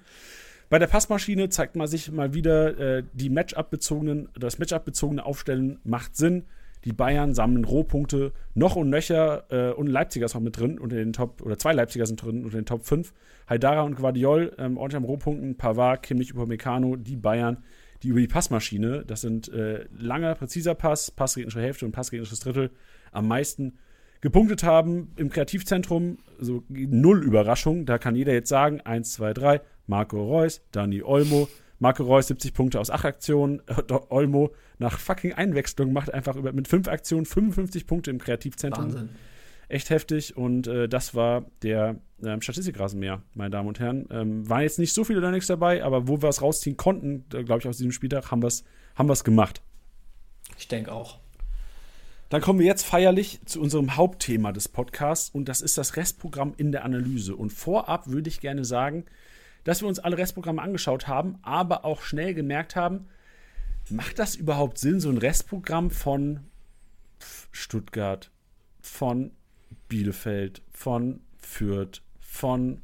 [0.70, 6.16] Bei der Passmaschine zeigt man sich mal wieder, äh, die Matchup-bezogenen, das Matchup-bezogene Aufstellen macht
[6.16, 6.46] Sinn.
[6.86, 10.96] Die Bayern sammeln Rohpunkte noch und nöcher äh, und Leipziger ist noch mit drin unter
[10.96, 13.14] den Top, oder zwei Leipziger sind drin unter den Top 5.
[13.50, 17.64] Haidara und Guardiol ähm, ordentlich am Rohpunkten, Pavard, Kimmich, Upamecano, die Bayern,
[18.04, 22.70] die über die Passmaschine, das sind äh, langer, präziser Pass, passgegnerische Hälfte und passgegnerisches Drittel,
[23.12, 23.78] am meisten
[24.22, 26.18] gepunktet haben im Kreativzentrum.
[26.40, 27.86] So null Überraschung.
[27.86, 31.48] Da kann jeder jetzt sagen: 1, 2, 3, Marco Reus, Dani Olmo.
[31.82, 33.62] Marco Reus 70 Punkte aus 8 Aktionen.
[34.10, 38.86] Olmo nach fucking Einwechslung macht einfach über, mit 5 Aktionen 55 Punkte im Kreativzentrum.
[38.86, 39.10] Wahnsinn.
[39.70, 44.08] Echt heftig und äh, das war der ähm, Statistikrasenmäher, meine Damen und Herren.
[44.10, 47.60] Ähm, waren jetzt nicht so viele Learnings dabei, aber wo wir es rausziehen konnten, glaube
[47.60, 48.64] ich, aus diesem Spieltag, haben wir es
[48.96, 49.62] haben gemacht.
[50.58, 51.20] Ich denke auch.
[52.30, 56.54] Dann kommen wir jetzt feierlich zu unserem Hauptthema des Podcasts und das ist das Restprogramm
[56.58, 57.36] in der Analyse.
[57.36, 59.06] Und vorab würde ich gerne sagen,
[59.64, 63.08] dass wir uns alle Restprogramme angeschaut haben, aber auch schnell gemerkt haben,
[63.90, 66.42] macht das überhaupt Sinn, so ein Restprogramm von
[67.52, 68.30] Stuttgart,
[68.80, 69.32] von
[69.88, 72.82] Bielefeld, von Fürth, von,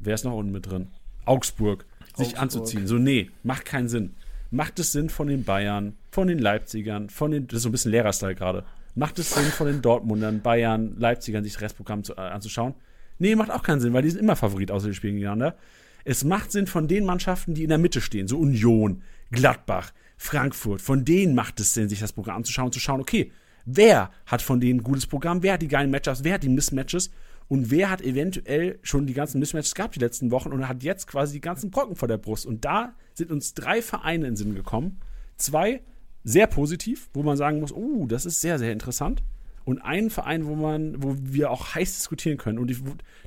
[0.00, 0.88] wer ist noch unten mit drin?
[1.24, 2.42] Augsburg, sich Augsburg.
[2.42, 2.86] anzuziehen.
[2.88, 4.16] So, nee, macht keinen Sinn.
[4.50, 7.72] Macht es Sinn von den Bayern, von den Leipzigern, von den, das ist so ein
[7.72, 8.64] bisschen Lehrerstyle gerade.
[8.94, 12.74] Macht es Sinn von den Dortmundern, Bayern, Leipzigern, sich das Restprogramm zu, äh, anzuschauen?
[13.18, 15.56] Nee, macht auch keinen Sinn, weil die sind immer Favorit, außer die spielen gegeneinander.
[16.04, 20.82] Es macht Sinn von den Mannschaften, die in der Mitte stehen, so Union, Gladbach, Frankfurt.
[20.82, 23.32] Von denen macht es Sinn, sich das Programm anzuschauen und zu schauen, okay,
[23.64, 26.50] wer hat von denen ein gutes Programm, wer hat die geilen Matchups, wer hat die
[26.50, 27.10] Mismatches
[27.48, 31.06] und wer hat eventuell schon die ganzen Mismatches gehabt die letzten Wochen und hat jetzt
[31.06, 32.44] quasi die ganzen Brocken vor der Brust.
[32.44, 35.00] Und da sind uns drei Vereine in den Sinn gekommen.
[35.36, 35.80] Zwei
[36.24, 39.22] sehr positiv, wo man sagen muss, oh, das ist sehr, sehr interessant.
[39.64, 42.58] Und einen Verein, wo man, wo wir auch heiß diskutieren können.
[42.58, 42.78] Und ich,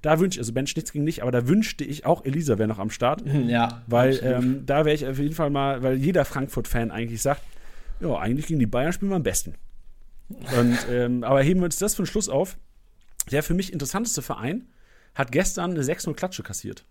[0.01, 2.79] da wünsche ich, also Ben Schnitzking nicht, aber da wünschte ich auch, Elisa wäre noch
[2.79, 3.23] am Start.
[3.47, 3.83] Ja.
[3.87, 7.41] Weil ähm, da wäre ich auf jeden Fall mal, weil jeder Frankfurt-Fan eigentlich sagt,
[8.01, 9.55] ja, eigentlich gegen die Bayern spielen wir am besten.
[10.59, 12.57] Und, ähm, aber heben wir uns das für den Schluss auf.
[13.31, 14.67] Der für mich interessanteste Verein
[15.13, 16.85] hat gestern eine 6-0-Klatsche kassiert.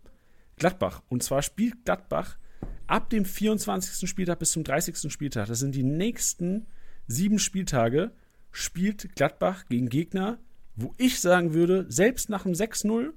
[0.56, 1.02] Gladbach.
[1.08, 2.38] Und zwar spielt Gladbach
[2.86, 4.08] ab dem 24.
[4.08, 5.12] Spieltag bis zum 30.
[5.12, 5.48] Spieltag.
[5.48, 6.66] Das sind die nächsten
[7.06, 8.12] sieben Spieltage.
[8.50, 10.38] Spielt Gladbach gegen Gegner,
[10.76, 13.12] wo ich sagen würde, selbst nach einem 6-0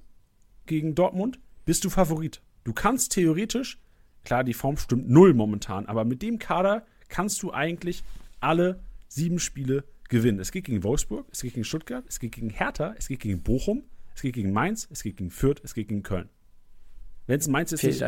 [0.65, 2.41] gegen Dortmund bist du Favorit.
[2.63, 3.80] Du kannst theoretisch,
[4.24, 8.03] klar, die Form stimmt null momentan, aber mit dem Kader kannst du eigentlich
[8.39, 10.39] alle sieben Spiele gewinnen.
[10.39, 13.41] Es geht gegen Wolfsburg, es geht gegen Stuttgart, es geht gegen Hertha, es geht gegen
[13.41, 13.84] Bochum,
[14.15, 16.30] es geht gegen Mainz, es geht gegen Fürth, es geht gegen Köln.
[17.28, 18.01] Wenn es Mainz ist,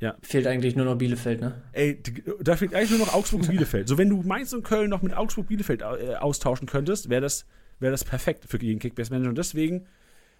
[0.00, 0.16] ja.
[0.22, 1.62] fehlt eigentlich nur noch Bielefeld, ne?
[1.72, 2.00] Ey,
[2.40, 3.88] da fehlt eigentlich nur noch Augsburg und Bielefeld.
[3.88, 7.46] So, wenn du Mainz und Köln noch mit Augsburg-Bielefeld äh, austauschen könntest, wäre das,
[7.80, 9.30] wär das perfekt für gegen Kickbase Manager.
[9.30, 9.86] Und deswegen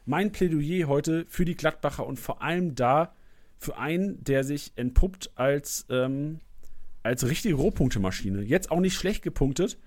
[0.07, 3.15] mein Plädoyer heute für die Gladbacher und vor allem da
[3.59, 6.41] für einen, der sich entpuppt als, ähm,
[7.03, 8.43] als richtige Rohpunktemaschine.
[8.43, 9.79] Jetzt auch nicht schlecht gepunktet,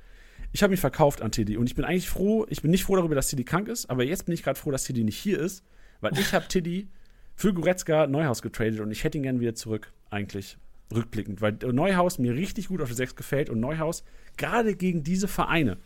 [0.54, 2.96] ich habe mich verkauft an Tiddy und ich bin eigentlich froh, ich bin nicht froh
[2.98, 5.40] darüber, dass Tiddy krank ist, aber jetzt bin ich gerade froh, dass Tiddy nicht hier
[5.40, 5.64] ist,
[6.02, 6.90] weil ich habe Tiddy
[7.36, 10.58] für Goretzka Neuhaus getradet und ich hätte ihn gerne wieder zurück, eigentlich
[10.94, 14.04] rückblickend, weil Neuhaus mir richtig gut auf der 6 gefällt und Neuhaus
[14.38, 15.78] gerade gegen diese Vereine,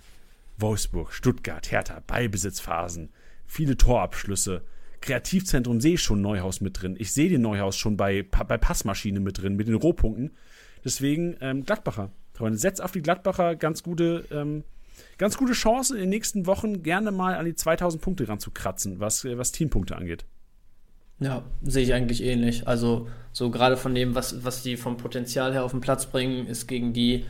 [0.58, 3.10] Wolfsburg, Stuttgart, Hertha, Ballbesitzphasen,
[3.46, 4.64] viele Torabschlüsse,
[5.06, 6.96] Kreativzentrum sehe ich schon Neuhaus mit drin.
[6.98, 10.32] Ich sehe den Neuhaus schon bei, bei Passmaschine mit drin, mit den Rohpunkten.
[10.84, 12.12] Deswegen ähm, Gladbacher.
[12.34, 14.64] Freunde, setzt auf die Gladbacher ganz gute, ähm,
[15.18, 19.24] ganz gute Chance in den nächsten Wochen gerne mal an die 2000 Punkte ranzukratzen, was,
[19.26, 20.26] äh, was Teampunkte angeht.
[21.20, 22.68] Ja, sehe ich eigentlich ähnlich.
[22.68, 26.48] Also so gerade von dem, was, was die vom Potenzial her auf den Platz bringen,
[26.48, 27.26] ist gegen die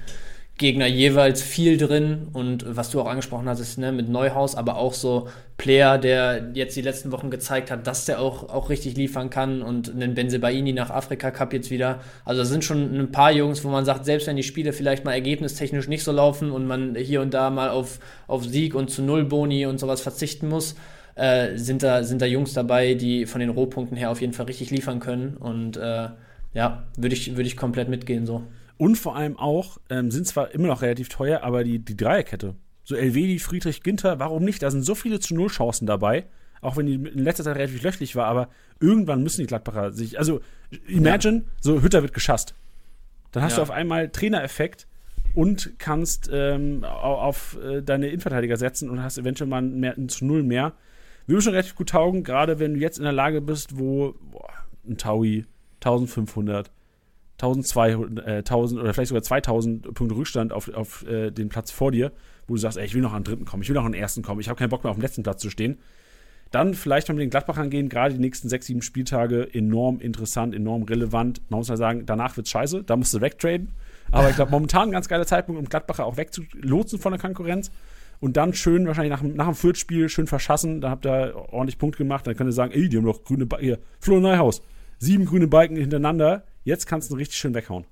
[0.57, 4.93] Gegner jeweils viel drin und was du auch angesprochen hattest, ne, mit Neuhaus, aber auch
[4.93, 5.27] so
[5.57, 9.61] Player, der jetzt die letzten Wochen gezeigt hat, dass der auch, auch richtig liefern kann
[9.61, 11.99] und einen Benzebaini nach Afrika Cup jetzt wieder.
[12.23, 15.03] Also da sind schon ein paar Jungs, wo man sagt, selbst wenn die Spiele vielleicht
[15.03, 18.89] mal ergebnistechnisch nicht so laufen und man hier und da mal auf, auf Sieg und
[18.89, 20.75] zu Null Boni und sowas verzichten muss,
[21.15, 24.45] äh, sind, da, sind da Jungs dabei, die von den Rohpunkten her auf jeden Fall
[24.45, 26.09] richtig liefern können und äh,
[26.53, 28.43] ja, würde ich, würd ich komplett mitgehen so.
[28.77, 32.55] Und vor allem auch, ähm, sind zwar immer noch relativ teuer, aber die, die Dreierkette.
[32.83, 34.61] So Elvedi, Friedrich, Ginter, warum nicht?
[34.61, 36.25] Da sind so viele zu Null Chancen dabei.
[36.61, 38.49] Auch wenn die in letzter Zeit relativ löchlich war, aber
[38.79, 40.17] irgendwann müssen die Gladbacher sich.
[40.17, 40.41] Also,
[40.87, 41.43] imagine, ja.
[41.61, 42.55] so Hütter wird geschasst.
[43.31, 43.57] Dann hast ja.
[43.57, 44.87] du auf einmal Trainereffekt
[45.33, 50.25] und kannst ähm, auf äh, deine Innenverteidiger setzen und hast eventuell mal mehr, ein zu
[50.25, 50.73] Null mehr.
[51.27, 54.49] Würde schon relativ gut taugen, gerade wenn du jetzt in der Lage bist, wo boah,
[54.87, 55.45] ein Taui
[55.83, 56.71] 1500
[57.41, 61.91] 1200, äh, 1000 oder vielleicht sogar 2000 Punkte Rückstand auf, auf äh, den Platz vor
[61.91, 62.11] dir,
[62.47, 63.91] wo du sagst, ey, ich will noch an den dritten kommen, ich will noch an
[63.91, 65.77] den ersten kommen, ich habe keinen Bock mehr auf dem letzten Platz zu stehen.
[66.51, 70.55] Dann vielleicht mal mit den Gladbachern gehen, gerade die nächsten sechs, sieben Spieltage enorm interessant,
[70.55, 71.41] enorm relevant.
[71.49, 73.71] Man muss ja sagen, danach wird's scheiße, da musst du wegtraden.
[74.11, 77.71] Aber ich glaube, momentan ein ganz geiler Zeitpunkt, um Gladbacher auch wegzulotsen von der Konkurrenz.
[78.19, 80.81] Und dann schön, wahrscheinlich nach, nach dem Fürth-Spiel, schön verschassen.
[80.81, 82.25] Da habt ihr ordentlich Punkte gemacht.
[82.27, 83.65] Dann könnt ihr sagen, ey, die haben doch grüne Balken.
[83.65, 84.61] Hier, Flo Neuhaus.
[84.97, 86.43] Sieben grüne Balken hintereinander.
[86.63, 87.85] Jetzt kannst du richtig schön weghauen.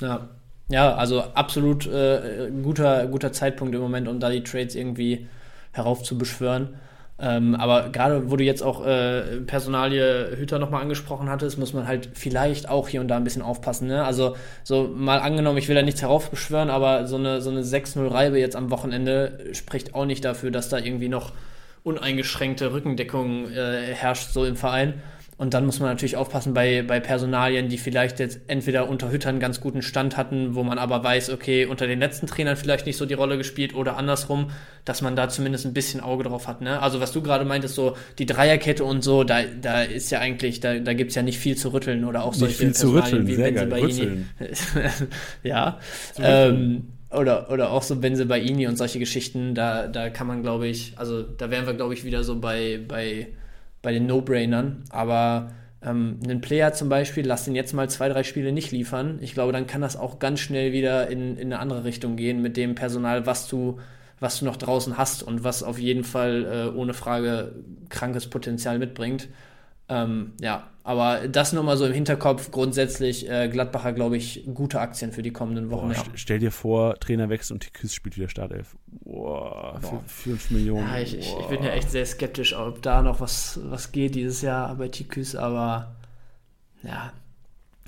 [0.00, 0.28] Ja,
[0.68, 5.26] ja also absolut äh, guter, guter Zeitpunkt im Moment, um da die Trades irgendwie
[5.72, 6.74] heraufzubeschwören.
[7.20, 11.88] Ähm, aber gerade wo du jetzt auch äh, Personalie Hüter nochmal angesprochen hattest, muss man
[11.88, 13.88] halt vielleicht auch hier und da ein bisschen aufpassen.
[13.88, 14.04] Ne?
[14.04, 18.38] Also so mal angenommen, ich will da nichts heraufbeschwören, aber so eine, so eine 6-0-Reibe
[18.38, 21.32] jetzt am Wochenende spricht auch nicht dafür, dass da irgendwie noch
[21.82, 25.02] uneingeschränkte Rückendeckung äh, herrscht so im Verein.
[25.38, 29.38] Und dann muss man natürlich aufpassen bei, bei Personalien, die vielleicht jetzt entweder unter Hüttern
[29.38, 32.96] ganz guten Stand hatten, wo man aber weiß, okay, unter den letzten Trainern vielleicht nicht
[32.96, 34.50] so die Rolle gespielt oder andersrum,
[34.84, 36.60] dass man da zumindest ein bisschen Auge drauf hat.
[36.60, 36.82] Ne?
[36.82, 40.58] Also was du gerade meintest, so die Dreierkette und so, da, da ist ja eigentlich,
[40.58, 43.04] da, da gibt es ja nicht viel zu rütteln oder auch solche nicht viel Personalien
[43.04, 44.24] zu rütteln, wie sehr geil,
[45.44, 45.78] ja.
[46.20, 50.66] Ähm, oder, oder auch so Benze Baini und solche Geschichten, da, da kann man, glaube
[50.66, 53.28] ich, also da wären wir, glaube ich, wieder so bei, bei
[53.82, 54.84] bei den No-Brainern.
[54.90, 55.52] Aber
[55.82, 59.18] ähm, einen Player zum Beispiel, lass den jetzt mal zwei, drei Spiele nicht liefern.
[59.20, 62.42] Ich glaube, dann kann das auch ganz schnell wieder in, in eine andere Richtung gehen
[62.42, 63.78] mit dem Personal, was du,
[64.20, 67.52] was du noch draußen hast und was auf jeden Fall äh, ohne Frage
[67.88, 69.28] krankes Potenzial mitbringt.
[69.88, 72.50] Ähm, ja, aber das nur mal so im Hinterkopf.
[72.50, 75.88] Grundsätzlich äh, Gladbacher, glaube ich, gute Aktien für die kommenden Wochen.
[75.88, 76.02] Boah, ja.
[76.14, 78.74] Stell dir vor, Trainer wächst und Tiküs spielt wieder Startelf.
[78.86, 80.02] Boah, Boah.
[80.06, 80.88] 5 Millionen.
[80.88, 84.14] Ja, ich, ich, ich, bin ja echt sehr skeptisch, ob da noch was, was geht
[84.14, 85.94] dieses Jahr bei Tiküs, aber
[86.82, 87.12] ja,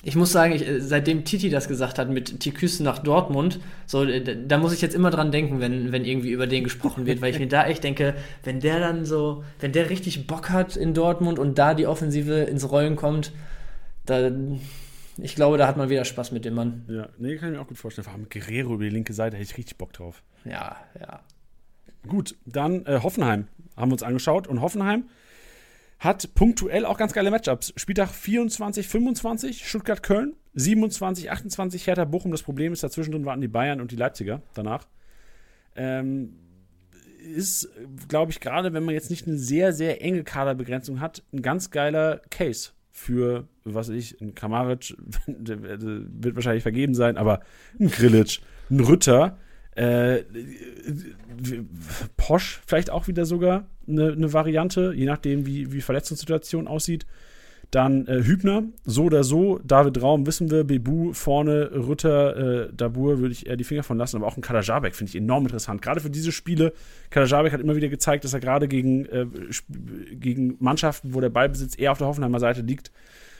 [0.03, 4.59] ich muss sagen, ich, seitdem Titi das gesagt hat mit Tiküs nach Dortmund, so, da
[4.59, 7.38] muss ich jetzt immer dran denken, wenn, wenn irgendwie über den gesprochen wird, weil ich
[7.38, 11.38] mir da echt denke, wenn der dann so, wenn der richtig Bock hat in Dortmund
[11.38, 13.32] und da die Offensive ins Rollen kommt,
[14.07, 14.61] dann,
[15.18, 16.84] ich glaube, da hat man wieder Spaß mit dem Mann.
[16.88, 18.05] Ja, nee, kann ich mir auch gut vorstellen.
[18.05, 20.22] Vor allem Guerrero über die linke Seite, hätte ich richtig Bock drauf.
[20.46, 21.20] Ja, ja.
[22.09, 25.05] Gut, dann äh, Hoffenheim haben wir uns angeschaut und Hoffenheim
[26.01, 27.74] hat punktuell auch ganz geile Matchups.
[27.76, 32.32] Spieltag 24, 25, Stuttgart-Köln, 27, 28, Hertha-Bochum.
[32.32, 34.88] Das Problem ist, dazwischen drin waren die Bayern und die Leipziger danach.
[35.76, 36.36] Ähm,
[37.34, 37.68] ist,
[38.09, 41.70] glaube ich, gerade wenn man jetzt nicht eine sehr, sehr enge Kaderbegrenzung hat, ein ganz
[41.70, 44.96] geiler Case für, was ich, ein Kramaric,
[45.26, 47.40] wird wahrscheinlich vergeben sein, aber
[47.78, 48.40] ein Grillitsch,
[48.70, 49.36] ein Rütter,
[49.81, 50.24] äh,
[52.18, 57.07] Posch vielleicht auch wieder sogar eine, eine Variante, je nachdem, wie, wie Verletzungssituation aussieht.
[57.70, 59.61] Dann äh, Hübner, so oder so.
[59.64, 63.97] David Raum wissen wir, Bebu vorne, Rütter, äh, Dabur würde ich eher die Finger von
[63.97, 64.16] lassen.
[64.16, 65.81] Aber auch ein Kadajabek finde ich enorm interessant.
[65.81, 66.72] Gerade für diese Spiele.
[67.11, 69.26] Kadajabek hat immer wieder gezeigt, dass er gerade gegen, äh,
[70.12, 72.91] gegen Mannschaften, wo der Ballbesitz eher auf der Hoffenheimer Seite liegt.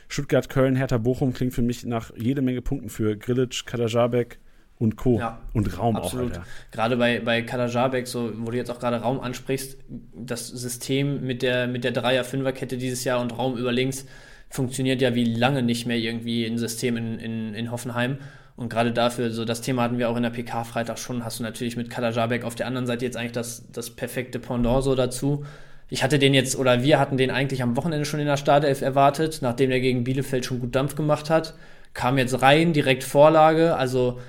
[0.09, 4.38] Stuttgart, Köln, Hertha, Bochum klingt für mich nach jede Menge Punkten für Grilic, Kadajabek
[4.80, 5.18] und Co.
[5.18, 6.32] Ja, und Raum absolut.
[6.32, 6.38] auch.
[6.38, 6.46] Alter.
[6.72, 9.76] Gerade bei, bei Kadajabek, so, wo du jetzt auch gerade Raum ansprichst,
[10.14, 14.06] das System mit der, mit der Dreier-Fünfer-Kette dieses Jahr und Raum über links
[14.48, 18.18] funktioniert ja wie lange nicht mehr irgendwie ein System in, in, in Hoffenheim.
[18.56, 21.38] Und gerade dafür, so das Thema hatten wir auch in der PK Freitag schon, hast
[21.38, 24.94] du natürlich mit Kadajabek auf der anderen Seite jetzt eigentlich das, das perfekte Pendant so
[24.94, 25.44] dazu.
[25.88, 28.80] Ich hatte den jetzt, oder wir hatten den eigentlich am Wochenende schon in der Startelf
[28.80, 31.54] erwartet, nachdem er gegen Bielefeld schon gut Dampf gemacht hat.
[31.92, 34.20] Kam jetzt rein, direkt Vorlage, also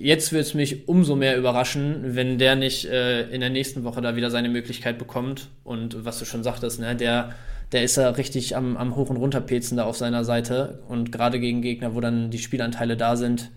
[0.00, 4.00] jetzt wird es mich umso mehr überraschen, wenn der nicht äh, in der nächsten Woche
[4.00, 5.48] da wieder seine Möglichkeit bekommt.
[5.64, 7.34] Und was du schon sagtest, ne, der,
[7.72, 10.82] der ist ja richtig am, am Hoch- und Runterpezen da auf seiner Seite.
[10.88, 13.50] Und gerade gegen Gegner, wo dann die Spielanteile da sind,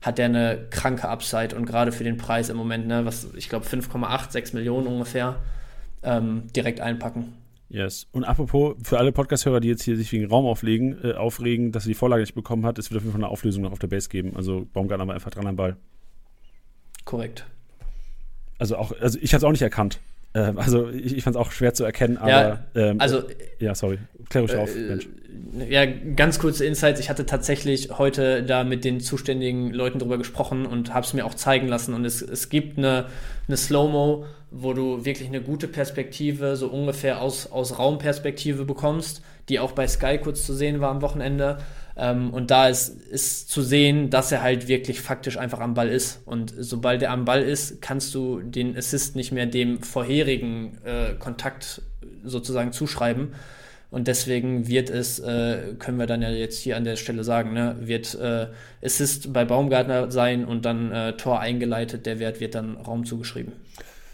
[0.00, 1.54] hat der eine kranke Upside.
[1.54, 5.36] Und gerade für den Preis im Moment, ne, was ich glaube 5,8, 6 Millionen ungefähr,
[6.02, 7.34] ähm, direkt einpacken.
[7.70, 8.08] Yes.
[8.10, 11.84] Und apropos, für alle Podcast-Hörer, die jetzt hier sich wegen Raum auflegen, äh, aufregen, dass
[11.84, 13.78] sie die Vorlage nicht bekommen hat, es wird auf jeden Fall eine Auflösung noch auf
[13.78, 14.34] der Base geben.
[14.34, 15.76] Also Baumgartner war einfach dran am Ball.
[17.04, 17.46] Korrekt.
[18.58, 20.00] Also auch, also ich hatte es auch nicht erkannt.
[20.34, 23.22] Ähm, also ich, ich fand es auch schwer zu erkennen, aber ja, ähm, also
[23.58, 25.08] ja, sorry, klär ruhig äh, auf, Mensch.
[25.68, 27.00] Ja, ganz kurze Insights.
[27.00, 31.26] Ich hatte tatsächlich heute da mit den zuständigen Leuten drüber gesprochen und habe es mir
[31.26, 31.94] auch zeigen lassen.
[31.94, 33.06] Und es, es gibt eine,
[33.48, 39.58] eine Slow-Mo, wo du wirklich eine gute Perspektive, so ungefähr aus, aus Raumperspektive bekommst, die
[39.58, 41.58] auch bei Sky kurz zu sehen war am Wochenende.
[42.00, 45.90] Ähm, und da ist, ist zu sehen, dass er halt wirklich faktisch einfach am Ball
[45.90, 46.22] ist.
[46.24, 51.12] Und sobald er am Ball ist, kannst du den Assist nicht mehr dem vorherigen äh,
[51.18, 51.82] Kontakt
[52.24, 53.34] sozusagen zuschreiben.
[53.90, 57.52] Und deswegen wird es, äh, können wir dann ja jetzt hier an der Stelle sagen,
[57.52, 58.46] ne, wird äh,
[58.82, 63.52] Assist bei Baumgartner sein und dann äh, Tor eingeleitet, der Wert wird dann Raum zugeschrieben.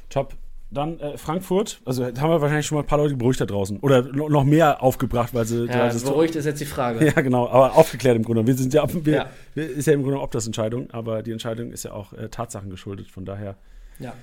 [0.09, 0.35] Top.
[0.71, 3.79] Dann äh, Frankfurt, also haben wir wahrscheinlich schon mal ein paar Leute beruhigt da draußen.
[3.81, 5.67] Oder noch mehr aufgebracht, weil sie.
[5.67, 7.07] Ja, beruhigt ist jetzt die Frage.
[7.07, 8.47] Ja, genau, aber aufgeklärt im Grunde.
[8.47, 9.63] Wir sind ja, wir, ja.
[9.63, 13.11] ist ja im Grunde das Entscheidung, aber die Entscheidung ist ja auch äh, Tatsachen geschuldet,
[13.11, 13.57] von daher.
[14.01, 14.15] Ja.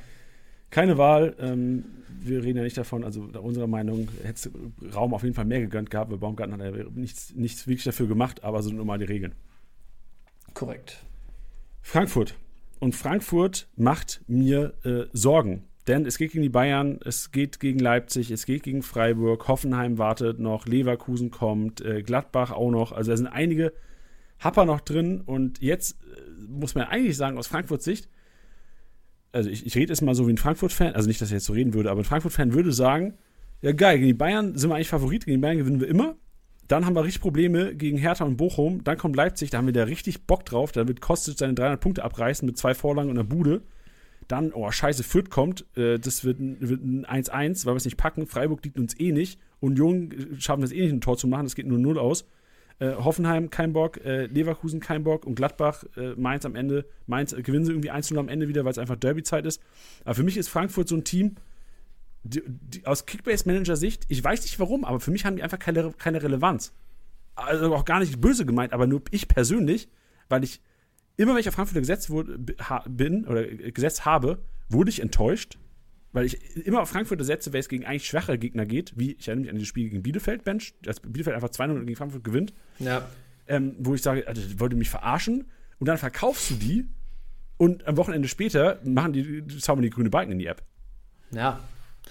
[0.70, 1.36] Keine Wahl.
[1.40, 1.86] Ähm,
[2.20, 5.60] wir reden ja nicht davon, also unserer Meinung hätte es Raum auf jeden Fall mehr
[5.60, 8.88] gegönnt gehabt, weil Baumgarten hat ja nichts, nichts wirklich dafür gemacht, aber so sind nun
[8.88, 9.34] mal die Regeln.
[10.54, 11.04] Korrekt.
[11.82, 12.36] Frankfurt.
[12.80, 15.64] Und Frankfurt macht mir äh, Sorgen.
[15.88, 19.98] Denn es geht gegen die Bayern, es geht gegen Leipzig, es geht gegen Freiburg, Hoffenheim
[19.98, 22.94] wartet noch, Leverkusen kommt, äh, Gladbach auch noch.
[22.94, 23.74] Also da sind einige
[24.40, 25.22] Happer noch drin.
[25.22, 28.08] Und jetzt äh, muss man eigentlich sagen, aus Frankfurts Sicht,
[29.34, 31.46] also ich, ich rede jetzt mal so wie ein Frankfurt-Fan, also nicht, dass ich jetzt
[31.46, 33.16] so reden würde, aber ein Frankfurt-Fan würde sagen,
[33.62, 36.16] ja geil, gegen die Bayern sind wir eigentlich Favorit, gegen die Bayern gewinnen wir immer.
[36.68, 38.84] Dann haben wir richtig Probleme gegen Hertha und Bochum.
[38.84, 40.72] Dann kommt Leipzig, da haben wir da richtig Bock drauf.
[40.72, 43.64] Da wird Kostic seine 300 Punkte abreißen mit zwei Vorlagen und einer Bude.
[44.28, 45.66] Dann, oh, scheiße, Fürth kommt.
[45.76, 48.28] Äh, das wird ein 1-1, weil wir es nicht packen.
[48.28, 49.40] Freiburg liegt uns eh nicht.
[49.60, 51.46] Union äh, schaffen es eh nicht, ein Tor zu machen.
[51.46, 52.26] Das geht nur 0 aus.
[52.80, 56.86] Äh, Hoffenheim kein Bock, äh, Leverkusen kein Bock und Gladbach, äh, Mainz am Ende.
[57.06, 59.62] Mainz äh, gewinnen sie irgendwie 1-0 am Ende wieder, weil es einfach Derby-Zeit ist.
[60.04, 61.36] Aber für mich ist Frankfurt so ein Team,
[62.24, 65.92] die, die, aus Kickbase-Manager-Sicht, ich weiß nicht warum, aber für mich haben die einfach keine,
[65.98, 66.74] keine Relevanz.
[67.36, 69.90] Also auch gar nicht böse gemeint, aber nur ich persönlich,
[70.30, 70.62] weil ich
[71.18, 72.38] immer, wenn ich auf Frankfurt gesetzt wurde,
[72.88, 75.58] bin oder gesetzt habe, wurde ich enttäuscht,
[76.12, 79.28] weil ich immer auf Frankfurt setze, wenn es gegen eigentlich schwachere Gegner geht, wie ich
[79.28, 82.54] erinnere mich an dieses Spiel gegen Bielefeld, Bench, als Bielefeld einfach 2-0 gegen Frankfurt gewinnt.
[82.80, 83.08] Ja.
[83.48, 85.46] Ähm, wo ich sage, also, wollte mich verarschen
[85.80, 86.88] und dann verkaufst du die
[87.58, 90.64] und am Wochenende später machen die, zaubern die grüne Balken in die App.
[91.32, 91.60] Ja,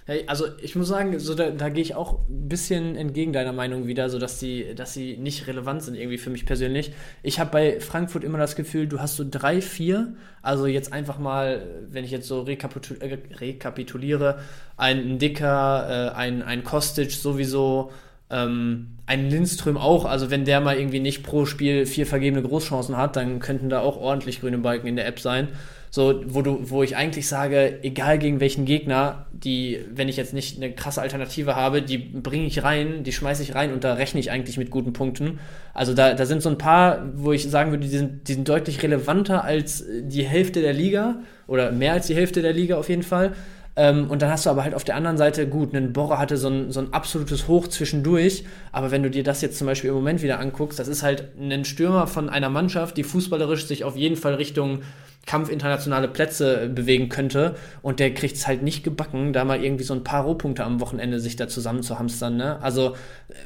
[0.04, 3.52] Hey, also ich muss sagen, so da, da gehe ich auch ein bisschen entgegen deiner
[3.52, 6.92] Meinung wieder, so dass die, dass sie nicht relevant sind irgendwie für mich persönlich.
[7.22, 11.20] Ich habe bei Frankfurt immer das Gefühl, du hast so drei, vier, also jetzt einfach
[11.20, 14.40] mal, wenn ich jetzt so rekapitul äh, rekapituliere,
[14.76, 17.92] ein Dicker, äh, ein, ein Kostic sowieso,
[18.28, 22.96] ähm, ein Lindström auch, also wenn der mal irgendwie nicht pro Spiel vier vergebene Großchancen
[22.96, 25.46] hat, dann könnten da auch ordentlich grüne Balken in der App sein.
[25.94, 30.32] So, wo du, wo ich eigentlich sage, egal gegen welchen Gegner, die, wenn ich jetzt
[30.32, 33.92] nicht eine krasse Alternative habe, die bringe ich rein, die schmeiße ich rein und da
[33.92, 35.38] rechne ich eigentlich mit guten Punkten.
[35.74, 38.48] Also da, da sind so ein paar, wo ich sagen würde, die sind, die sind
[38.48, 41.16] deutlich relevanter als die Hälfte der Liga
[41.46, 43.34] oder mehr als die Hälfte der Liga auf jeden Fall.
[43.76, 46.38] Ähm, und dann hast du aber halt auf der anderen Seite, gut, ein Borre hatte
[46.38, 49.90] so ein, so ein absolutes Hoch zwischendurch, aber wenn du dir das jetzt zum Beispiel
[49.90, 53.84] im Moment wieder anguckst, das ist halt ein Stürmer von einer Mannschaft, die fußballerisch sich
[53.84, 54.80] auf jeden Fall Richtung
[55.24, 59.84] Kampf internationale Plätze bewegen könnte und der kriegt es halt nicht gebacken, da mal irgendwie
[59.84, 62.60] so ein paar Rohpunkte am Wochenende sich da zusammen zu hamstern, ne?
[62.60, 62.96] Also,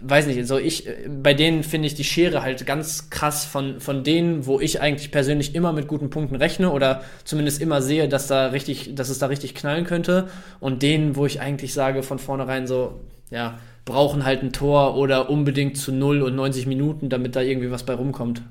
[0.00, 0.88] weiß nicht, so ich,
[1.22, 5.10] bei denen finde ich die Schere halt ganz krass von, von denen, wo ich eigentlich
[5.10, 9.18] persönlich immer mit guten Punkten rechne oder zumindest immer sehe, dass da richtig, dass es
[9.18, 10.28] da richtig knallen könnte
[10.60, 13.00] und denen, wo ich eigentlich sage von vornherein so,
[13.30, 17.70] ja, brauchen halt ein Tor oder unbedingt zu 0 und 90 Minuten, damit da irgendwie
[17.70, 18.42] was bei rumkommt.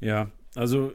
[0.00, 0.92] Ja, also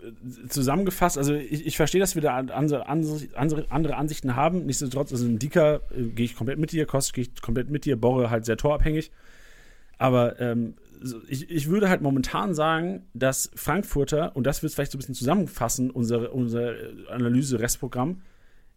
[0.49, 4.66] zusammengefasst, also ich, ich verstehe, dass wir da andere, andere, andere Ansichten haben.
[4.66, 7.86] Nichtsdestotrotz, also im Dicker äh, gehe ich komplett mit dir, Kost gehe ich komplett mit
[7.86, 9.12] dir, Borre halt sehr torabhängig.
[9.99, 10.74] Aber ähm,
[11.28, 15.16] ich, ich würde halt momentan sagen, dass Frankfurter, und das wird vielleicht so ein bisschen
[15.16, 16.74] zusammenfassen, unser, unser
[17.09, 18.22] Analyse-Restprogramm,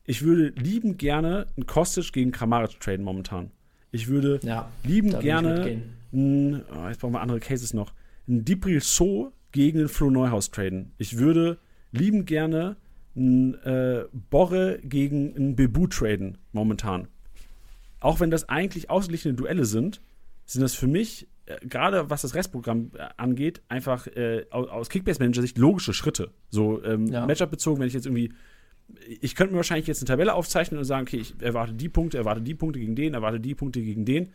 [0.04, 3.50] ich würde liebend gerne einen Kostic gegen Kramaric traden momentan.
[3.90, 5.80] Ich würde ja, liebend gerne,
[6.12, 7.94] ein, oh, jetzt brauchen wir andere Cases noch,
[8.28, 10.92] ein Dibril So gegen den Flo Neuhaus traden.
[10.98, 11.58] Ich würde
[11.92, 12.76] liebend gerne
[13.14, 17.06] einen äh, Borre gegen einen Bebu traden, momentan.
[18.00, 20.00] Auch wenn das eigentlich ausgeglichene Duelle sind,
[20.44, 24.88] sind das für mich, äh, gerade was das Restprogramm äh, angeht, einfach äh, aus, aus
[24.88, 26.32] Kickbase-Manager-Sicht logische Schritte.
[26.50, 27.24] So ähm, ja.
[27.24, 28.32] Matchup-bezogen, wenn ich jetzt irgendwie
[29.20, 32.18] ich könnte mir wahrscheinlich jetzt eine Tabelle aufzeichnen und sagen, okay, ich erwarte die Punkte,
[32.18, 34.32] erwarte die Punkte gegen den, erwarte die Punkte gegen den.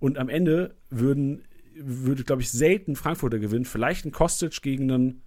[0.00, 1.42] Und am Ende würden
[1.76, 3.64] würde, glaube ich, selten Frankfurter gewinnen.
[3.64, 5.22] Vielleicht ein Kostic gegen einen.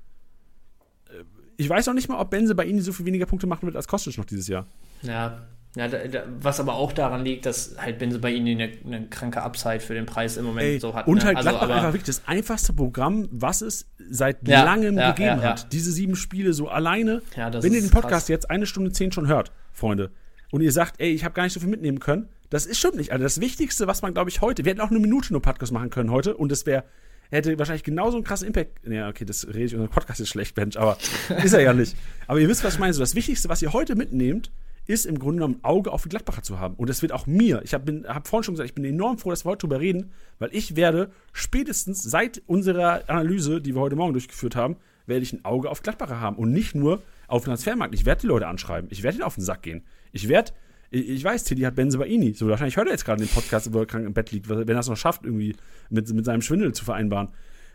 [1.10, 1.24] Äh,
[1.58, 3.76] ich weiß auch nicht mal, ob Benze bei ihnen so viel weniger Punkte machen wird
[3.76, 4.68] als Kostic noch dieses Jahr.
[5.02, 8.72] Ja, ja, da, da, was aber auch daran liegt, dass halt Benze bei ihnen eine,
[8.86, 11.08] eine kranke Upside für den Preis im Moment Ey, so hat.
[11.08, 11.26] Und ne?
[11.26, 15.42] halt also, Gladbach einfach wirklich das einfachste Programm, was es seit ja, langem ja, gegeben
[15.42, 15.74] ja, hat.
[15.74, 17.22] Diese sieben Spiele so alleine.
[17.36, 18.28] wenn ihr den Podcast krass.
[18.30, 20.12] jetzt eine Stunde zehn schon hört, Freunde,
[20.52, 22.96] und ihr sagt, ey, ich habe gar nicht so viel mitnehmen können, das ist schon
[22.96, 23.12] nicht.
[23.12, 25.72] Also das Wichtigste, was man, glaube ich, heute, wir hätten auch eine Minute nur Podcast
[25.72, 26.84] machen können heute und das wäre,
[27.30, 28.88] hätte wahrscheinlich genauso einen krassen Impact.
[28.88, 30.98] Ja, okay, das rede ich, unser Podcast ist schlecht, Mensch, aber
[31.44, 31.96] ist er ja nicht.
[32.28, 32.94] Aber ihr wisst, was ich meine.
[32.94, 34.52] So, das Wichtigste, was ihr heute mitnehmt,
[34.88, 36.76] ist im Grunde genommen ein Auge auf die Gladbacher zu haben.
[36.76, 37.62] Und das wird auch mir.
[37.64, 40.12] Ich habe hab vorhin schon gesagt, ich bin enorm froh, dass wir heute darüber reden,
[40.38, 44.76] weil ich werde spätestens seit unserer Analyse, die wir heute Morgen durchgeführt haben,
[45.08, 47.94] werde ich ein Auge auf Gladbacher haben und nicht nur auf den Transfermarkt.
[47.96, 48.90] Ich werde die Leute anschreiben.
[48.92, 49.84] Ich werde ihnen auf den Sack gehen.
[50.12, 50.52] Ich werde
[50.96, 52.34] ich, weiß, Tilly hat Benzebaini.
[52.34, 54.68] So, wahrscheinlich hört er jetzt gerade den Podcast, wo er krank im Bett liegt, wenn
[54.68, 55.56] er es noch schafft, irgendwie
[55.90, 57.30] mit, mit seinem Schwindel zu vereinbaren.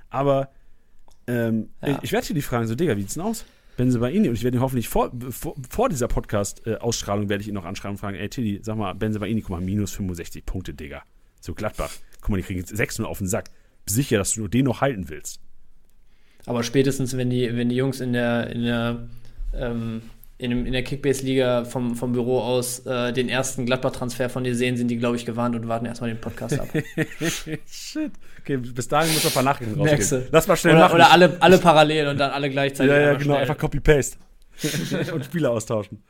[0.09, 0.51] Aber
[1.27, 1.89] ähm, ja.
[1.89, 3.45] ich, ich werde die fragen, so, Digga, wie sieht's denn aus?
[3.77, 4.29] Benzebaini.
[4.29, 7.95] Und ich werde ihn hoffentlich vor, vor, vor dieser Podcast-Ausstrahlung werde ich ihn noch anschreiben
[7.95, 11.03] und fragen, ey, Tilly, sag mal, Benzebaini, guck mal, minus 65 Punkte, Digga.
[11.41, 11.93] So, Gladbach.
[12.21, 13.51] Guck mal, die kriegen jetzt 6 nur auf den Sack.
[13.87, 15.41] Sicher, dass du den noch halten willst.
[16.47, 19.09] Aber spätestens, wenn die, wenn die Jungs in der, in der
[19.55, 20.03] ähm,
[20.41, 24.77] in, in der Kickbase-Liga vom, vom Büro aus äh, den ersten Gladbach-Transfer von dir sehen,
[24.77, 26.69] sind die, glaube ich, gewarnt und warten erstmal den Podcast ab.
[27.67, 28.13] Shit.
[28.41, 30.29] Okay, bis dahin muss noch ein paar Nachrichten rausgehen.
[30.33, 30.95] Lass mal schnell oder, machen.
[30.95, 32.91] Oder alle, alle parallel und dann alle gleichzeitig.
[32.91, 33.37] Ja, ja, genau, schnell.
[33.37, 34.17] einfach Copy-Paste.
[35.15, 36.03] und Spieler austauschen.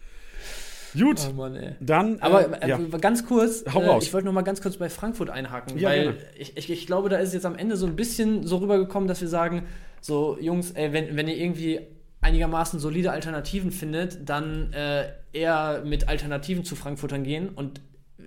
[0.98, 2.18] Gut, Oh Mann, dann.
[2.20, 2.78] Aber äh, ja.
[3.00, 6.18] ganz kurz, Hau äh, ich wollte noch mal ganz kurz bei Frankfurt einhaken, Ja, weil
[6.36, 9.20] ich, ich, ich glaube, da ist jetzt am Ende so ein bisschen so rübergekommen, dass
[9.20, 9.66] wir sagen,
[10.00, 11.80] so Jungs, ey, wenn, wenn ihr irgendwie
[12.20, 17.80] einigermaßen solide Alternativen findet, dann äh, eher mit Alternativen zu Frankfurtern gehen und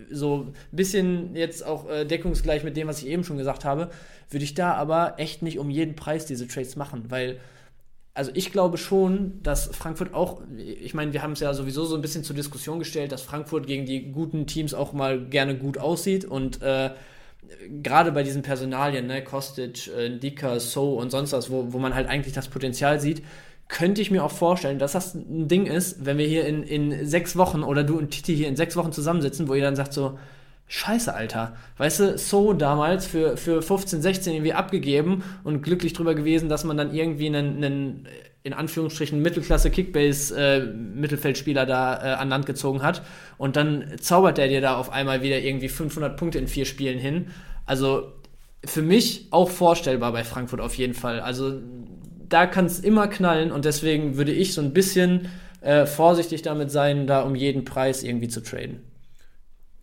[0.09, 3.89] so ein bisschen jetzt auch äh, deckungsgleich mit dem, was ich eben schon gesagt habe,
[4.29, 7.39] würde ich da aber echt nicht um jeden Preis diese Trades machen, weil
[8.15, 11.95] also ich glaube schon, dass Frankfurt auch, ich meine, wir haben es ja sowieso so
[11.95, 15.79] ein bisschen zur Diskussion gestellt, dass Frankfurt gegen die guten Teams auch mal gerne gut
[15.79, 16.91] aussieht und äh,
[17.81, 21.95] gerade bei diesen Personalien, ne, Kostic, äh, Ndika, So und sonst was, wo, wo man
[21.95, 23.23] halt eigentlich das Potenzial sieht,
[23.73, 27.07] könnte ich mir auch vorstellen, dass das ein Ding ist, wenn wir hier in, in
[27.07, 29.93] sechs Wochen oder du und Titi hier in sechs Wochen zusammensitzen, wo ihr dann sagt
[29.93, 30.19] so,
[30.67, 31.57] Scheiße, Alter.
[31.77, 36.63] Weißt du, so damals für, für 15, 16 irgendwie abgegeben und glücklich drüber gewesen, dass
[36.63, 38.07] man dann irgendwie einen, einen
[38.43, 43.01] in Anführungsstrichen Mittelklasse-Kickbase-Mittelfeldspieler da äh, an Land gezogen hat.
[43.37, 46.99] Und dann zaubert der dir da auf einmal wieder irgendwie 500 Punkte in vier Spielen
[46.99, 47.27] hin.
[47.65, 48.13] Also
[48.65, 51.19] für mich auch vorstellbar bei Frankfurt auf jeden Fall.
[51.19, 51.59] Also
[52.33, 55.29] da kann es immer knallen und deswegen würde ich so ein bisschen
[55.61, 58.81] äh, vorsichtig damit sein, da um jeden Preis irgendwie zu traden.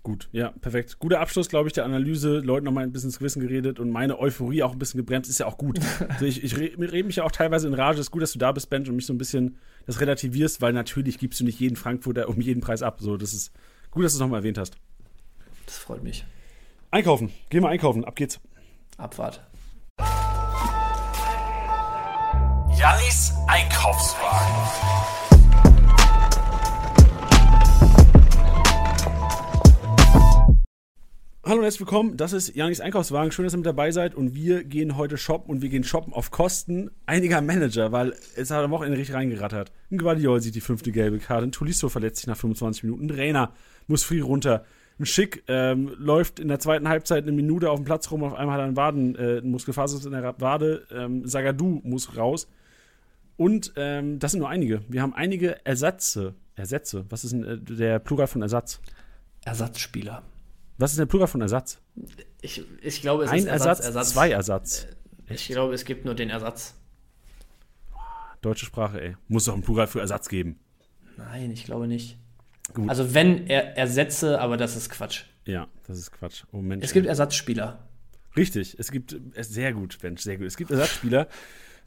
[0.02, 0.98] Gut, ja, perfekt.
[0.98, 2.39] Guter Abschluss, glaube ich, der Analyse.
[2.39, 5.40] Leuten nochmal ein bisschen ins Gewissen geredet und meine Euphorie auch ein bisschen gebremst, ist
[5.40, 5.78] ja auch gut.
[6.09, 8.01] Also ich ich re- rede mich ja auch teilweise in Rage.
[8.01, 10.72] Ist gut, dass du da bist, Benj, und mich so ein bisschen das relativierst, weil
[10.72, 12.97] natürlich gibst du nicht jeden Frankfurter um jeden Preis ab.
[13.01, 13.52] So, das ist
[13.90, 14.77] gut, dass du es nochmal erwähnt hast.
[15.66, 16.24] Das freut mich.
[16.90, 17.31] Einkaufen.
[17.51, 18.05] Gehen wir einkaufen.
[18.06, 18.40] Ab geht's.
[18.97, 19.43] Abfahrt.
[22.81, 24.57] Jannis Einkaufswagen.
[31.44, 32.16] Hallo und herzlich willkommen.
[32.16, 33.32] Das ist Janis Einkaufswagen.
[33.32, 34.15] Schön, dass ihr mit dabei seid.
[34.15, 38.51] Und wir gehen heute shoppen und wir gehen shoppen auf Kosten einiger Manager, weil es
[38.51, 39.73] hat am Wochenende richtig reingerattert.
[39.90, 41.48] Ein Guardiol sieht die fünfte gelbe Karte.
[41.48, 43.11] Ein Tulisso verletzt sich nach 25 Minuten.
[43.11, 43.52] Ein Rainer
[43.89, 44.65] muss früh runter.
[44.98, 48.24] Ein Schick ähm, läuft in der zweiten Halbzeit eine Minute auf dem Platz rum.
[48.24, 50.86] Auf einmal hat er einen Waden, äh, einen Muskelfaser in der Wade.
[50.90, 52.48] Ähm, Sagadu muss raus.
[53.41, 54.83] Und ähm, das sind nur einige.
[54.91, 56.35] Wir haben einige Ersätze.
[56.57, 57.07] Ersätze.
[57.09, 58.83] Was ist denn äh, der Plural von Ersatz?
[59.47, 60.23] Ersatzspieler.
[60.77, 61.81] Was ist der Plural von Ersatz?
[62.43, 64.89] Ich, ich glaube, es Ein ist Ersatz, Ersatz, zwei Ersatz.
[65.31, 66.75] Ich glaube, es gibt nur den Ersatz.
[68.43, 69.17] Deutsche Sprache, ey.
[69.29, 70.61] Muss doch ein Plural für Ersatz geben.
[71.17, 72.19] Nein, ich glaube nicht.
[72.75, 72.91] Gut.
[72.91, 75.25] Also wenn er Ersätze, aber das ist Quatsch.
[75.47, 76.45] Ja, das ist Quatsch.
[76.53, 76.85] Oh Mensch.
[76.85, 77.07] Es gibt.
[77.07, 77.89] Ersatzspieler.
[78.37, 80.47] Richtig, es gibt, äh, sehr gut, Mensch, sehr gut.
[80.47, 81.27] Es gibt Ersatzspieler.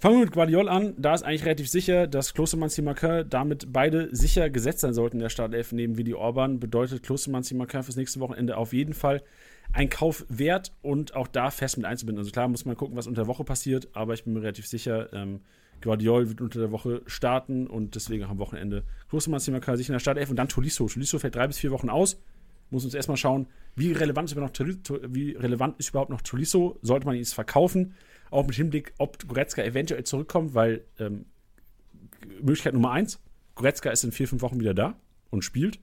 [0.04, 0.96] Fangen wir mit Guardiol an.
[0.98, 5.22] Da ist eigentlich relativ sicher, dass Klostermann Simaker damit beide sicher gesetzt sein sollten in
[5.22, 6.60] der Startelf neben Willi Orban.
[6.60, 9.24] Bedeutet Klostermann Simaker fürs nächste Wochenende auf jeden Fall
[9.72, 12.20] ein Kauf wert und auch da fest mit einzubinden.
[12.20, 14.68] Also klar muss man gucken, was unter der Woche passiert, aber ich bin mir relativ
[14.68, 15.40] sicher, ähm,
[15.80, 19.94] Guardiol wird unter der Woche starten und deswegen auch am Wochenende Klostermann Simaker sich in
[19.94, 20.86] der Startelf und dann Tolisso.
[20.86, 22.20] Tolisso fällt drei bis vier Wochen aus.
[22.72, 23.48] Muss uns erstmal schauen,
[23.78, 26.78] wie relevant ist überhaupt noch, wie Tolisso?
[26.82, 27.94] Sollte man ihn verkaufen?
[28.34, 31.26] Auch mit Hinblick, ob Goretzka eventuell zurückkommt, weil ähm,
[32.42, 33.20] Möglichkeit Nummer eins,
[33.56, 34.96] Goretzka ist in vier, fünf Wochen wieder da
[35.30, 35.80] und spielt.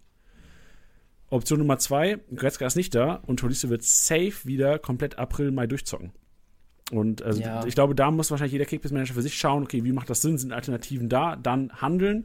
[1.29, 5.69] Option Nummer zwei, Goretzka ist nicht da und Tolisso wird safe wieder komplett April, Mai
[5.69, 6.11] durchzocken.
[6.91, 7.65] Und also Ja.
[7.65, 10.39] ich glaube, da muss wahrscheinlich jeder Kickbase-Manager für sich schauen, okay, wie macht das Sinn?
[10.39, 11.37] Sind Alternativen da?
[11.37, 12.25] Dann handeln.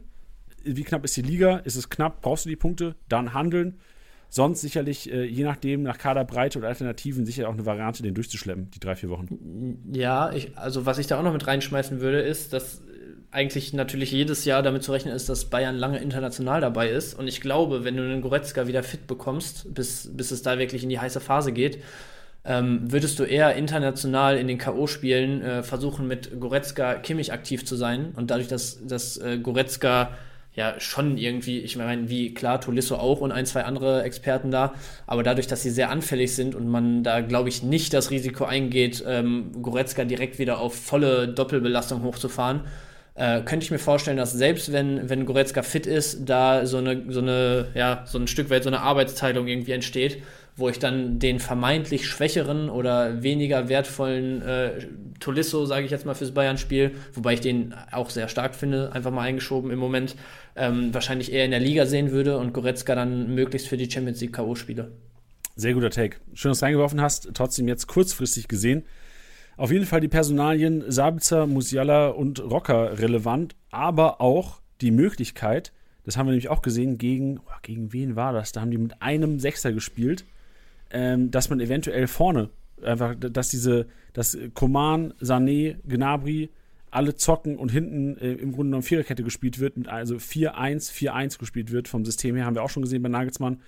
[0.64, 1.58] Wie knapp ist die Liga?
[1.58, 2.20] Ist es knapp?
[2.20, 2.96] Brauchst du die Punkte?
[3.08, 3.78] Dann handeln.
[4.36, 8.70] Sonst sicherlich, äh, je nachdem, nach Kaderbreite oder Alternativen, sicher auch eine Variante, den durchzuschleppen,
[8.70, 9.78] die drei, vier Wochen.
[9.94, 12.82] Ja, ich, also was ich da auch noch mit reinschmeißen würde, ist, dass äh,
[13.30, 17.18] eigentlich natürlich jedes Jahr damit zu rechnen ist, dass Bayern lange international dabei ist.
[17.18, 20.82] Und ich glaube, wenn du einen Goretzka wieder fit bekommst, bis, bis es da wirklich
[20.82, 21.82] in die heiße Phase geht,
[22.44, 27.74] ähm, würdest du eher international in den K.O.-Spielen äh, versuchen, mit Goretzka Kimmich aktiv zu
[27.74, 28.12] sein.
[28.14, 30.10] Und dadurch, dass, dass äh, Goretzka
[30.56, 34.74] ja schon irgendwie, ich meine, wie klar, Tolisso auch und ein, zwei andere Experten da,
[35.06, 38.44] aber dadurch, dass sie sehr anfällig sind und man da, glaube ich, nicht das Risiko
[38.44, 42.62] eingeht, ähm, Goretzka direkt wieder auf volle Doppelbelastung hochzufahren,
[43.14, 47.04] äh, könnte ich mir vorstellen, dass selbst wenn, wenn Goretzka fit ist, da so eine,
[47.08, 50.22] so eine, ja, so ein Stück weit so eine Arbeitsteilung irgendwie entsteht,
[50.56, 54.86] wo ich dann den vermeintlich schwächeren oder weniger wertvollen äh,
[55.20, 59.10] Tolisso, sage ich jetzt mal, fürs Bayern-Spiel, wobei ich den auch sehr stark finde, einfach
[59.10, 60.16] mal eingeschoben im Moment,
[60.56, 64.20] ähm, wahrscheinlich eher in der Liga sehen würde und Goretzka dann möglichst für die Champions
[64.20, 64.88] League K.O.-Spiele.
[65.56, 66.18] Sehr guter Take.
[66.34, 67.30] Schön, dass du reingeworfen hast.
[67.34, 68.84] Trotzdem jetzt kurzfristig gesehen.
[69.58, 75.72] Auf jeden Fall die Personalien Sabitzer, Musiala und Rocker relevant, aber auch die Möglichkeit,
[76.04, 78.52] das haben wir nämlich auch gesehen, gegen, oh, gegen wen war das?
[78.52, 80.26] Da haben die mit einem Sechser gespielt,
[80.90, 82.50] ähm, dass man eventuell vorne
[82.82, 86.50] einfach, dass diese, dass Koman, Sané, Gnabry
[86.90, 91.38] alle zocken und hinten äh, im Grunde genommen Viererkette gespielt wird, mit also 4-1, 4-1
[91.38, 91.88] gespielt wird.
[91.88, 93.60] Vom System her haben wir auch schon gesehen bei Nagelsmann.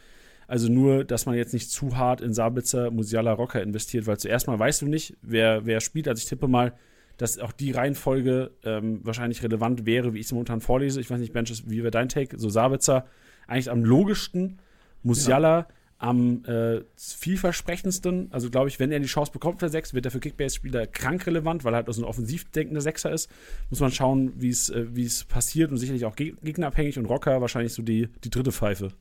[0.47, 4.47] Also nur, dass man jetzt nicht zu hart in Sabitzer, Musiala, Rocker investiert, weil zuerst
[4.47, 6.09] mal weißt du nicht, wer, wer spielt.
[6.09, 6.73] Also ich tippe mal,
[7.19, 11.01] dass auch die Reihenfolge ähm, wahrscheinlich relevant wäre, wie ich es momentan vorlese.
[11.01, 12.39] Ich weiß nicht, Benches, wie wäre dein Take?
[12.39, 13.05] So Sabitzer
[13.47, 14.59] eigentlich am logischsten,
[15.03, 15.69] Musiala ja.
[15.99, 18.29] Am äh, vielversprechendsten.
[18.31, 21.27] Also glaube ich, wenn er die Chance bekommt für sechs, wird er für Kickbase-Spieler krank
[21.27, 23.29] relevant, weil er halt so ein offensiv denkender Sechser ist.
[23.69, 27.83] Muss man schauen, wie äh, es passiert und sicherlich auch gegnerabhängig und Rocker wahrscheinlich so
[27.83, 28.93] die, die dritte Pfeife.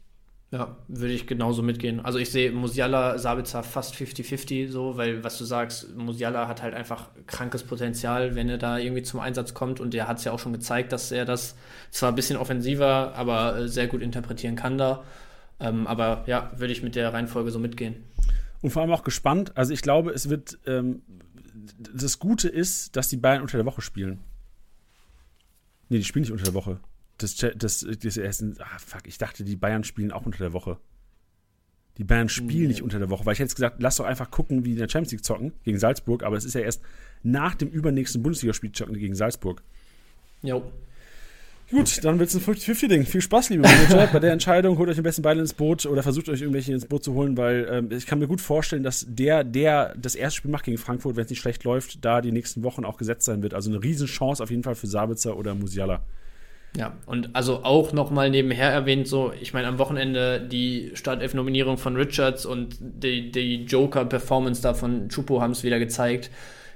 [0.49, 1.99] Ja, würde ich genauso mitgehen.
[1.99, 6.74] Also ich sehe Musiala, Sabitzer fast 50-50 so, weil was du sagst, Musiala hat halt
[6.74, 10.32] einfach krankes Potenzial, wenn er da irgendwie zum Einsatz kommt und der hat es ja
[10.32, 11.56] auch schon gezeigt, dass er das
[11.91, 15.03] zwar ein bisschen offensiver, aber äh, sehr gut interpretieren kann da.
[15.60, 17.96] Ähm, aber ja, würde ich mit der Reihenfolge so mitgehen.
[18.62, 19.56] Und vor allem auch gespannt.
[19.56, 21.02] Also ich glaube, es wird ähm,
[21.94, 24.20] das Gute ist, dass die Bayern unter der Woche spielen.
[25.90, 26.80] Nee, die spielen nicht unter der Woche.
[27.18, 30.78] Das, das, das erste, ah, fuck, ich dachte, die Bayern spielen auch unter der Woche.
[31.98, 32.68] Die Bayern spielen nee.
[32.68, 34.80] nicht unter der Woche, weil ich hätte gesagt, lass doch einfach gucken, wie die in
[34.80, 36.84] der Champions League zocken gegen Salzburg, aber es ist ja erst
[37.24, 39.64] nach dem übernächsten Bundesligaspiel zocken gegen Salzburg.
[40.44, 40.72] Jo.
[41.69, 43.06] Gut, dann wird es ein 50-50-Ding.
[43.06, 44.07] Viel Spaß, liebe Manager.
[44.14, 46.85] Bei der Entscheidung holt euch am besten beide ins Boot oder versucht euch irgendwelche ins
[46.85, 50.38] Boot zu holen, weil ähm, ich kann mir gut vorstellen, dass der, der das erste
[50.38, 53.26] Spiel macht gegen Frankfurt, wenn es nicht schlecht läuft, da die nächsten Wochen auch gesetzt
[53.26, 53.53] sein wird.
[53.53, 56.02] Also eine Riesenchance auf jeden Fall für Sabitzer oder Musiala.
[56.77, 61.95] Ja, und also auch nochmal nebenher erwähnt, so, ich meine, am Wochenende die Startelf-Nominierung von
[61.95, 66.30] Richards und die, die Joker-Performance da von Chupo haben es wieder gezeigt.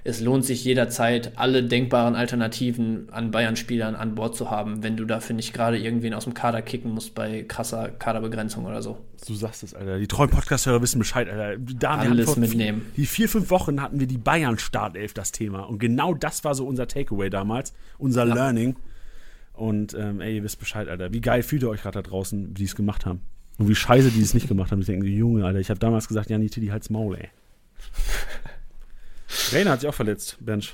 [0.04, 5.06] Es lohnt sich jederzeit, alle denkbaren Alternativen an Bayern-Spielern an Bord zu haben, wenn du
[5.06, 8.98] dafür nicht gerade irgendwen aus dem Kader kicken musst bei krasser Kaderbegrenzung oder so.
[9.28, 10.00] Du sagst es, Alter.
[10.00, 11.62] Die treuen Podcast-Hörer wissen Bescheid, Alter.
[11.80, 12.92] Da Alles vor, mitnehmen.
[12.98, 15.62] Die vier, fünf Wochen hatten wir die Bayern-Startelf das Thema.
[15.62, 18.34] Und genau das war so unser Takeaway damals, unser ja.
[18.34, 18.76] Learning.
[19.54, 21.14] Und ähm, ey, ihr wisst Bescheid, Alter.
[21.14, 23.22] Wie geil fühlt ihr euch gerade da draußen, die es gemacht haben?
[23.60, 24.80] Und wie scheiße die es nicht gemacht haben.
[24.80, 27.30] Ich denke, Junge, Alter, ich habe damals gesagt, ja, Niti, die halt's Maul, ey.
[29.52, 30.74] Rainer hat sich auch verletzt, Bench.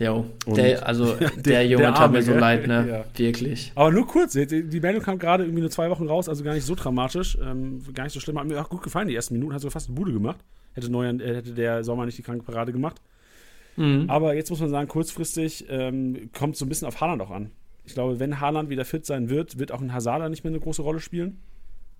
[0.00, 2.86] Jo, der, also der, der Junge der tat mir so leid, ne?
[2.88, 3.04] Ja.
[3.16, 3.70] Wirklich.
[3.76, 6.66] Aber nur kurz, die Meldung kam gerade irgendwie nur zwei Wochen raus, also gar nicht
[6.66, 8.38] so dramatisch, ähm, gar nicht so schlimm.
[8.38, 10.38] Hat mir auch gut gefallen, die ersten Minuten, hat so fast eine Bude gemacht.
[10.72, 13.00] Hätte, Neuer, äh, hätte der Sommer nicht die kranke Parade gemacht.
[13.76, 14.06] Mhm.
[14.08, 17.50] Aber jetzt muss man sagen, kurzfristig ähm, kommt so ein bisschen auf Haaland auch an.
[17.84, 20.60] Ich glaube, wenn Haaland wieder fit sein wird, wird auch ein Hazard nicht mehr eine
[20.60, 21.38] große Rolle spielen.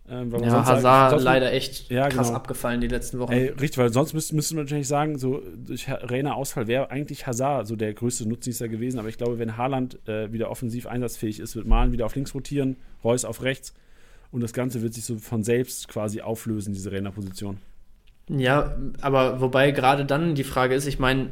[0.06, 2.36] Ähm, ja, Hazard sagt, leider echt ja, krass genau.
[2.36, 3.32] abgefallen die letzten Wochen.
[3.32, 7.26] Ey, richtig, weil sonst müsste, müsste man wahrscheinlich sagen, so durch Rainer Ausfall wäre eigentlich
[7.26, 8.98] Hazard so der größte Nutznießer gewesen.
[8.98, 12.34] Aber ich glaube, wenn Haaland äh, wieder offensiv einsatzfähig ist, wird Malen wieder auf links
[12.34, 13.72] rotieren, Reus auf rechts.
[14.30, 17.58] Und das Ganze wird sich so von selbst quasi auflösen, diese Rainer-Position.
[18.28, 21.30] Ja, aber wobei gerade dann die Frage ist, ich meine,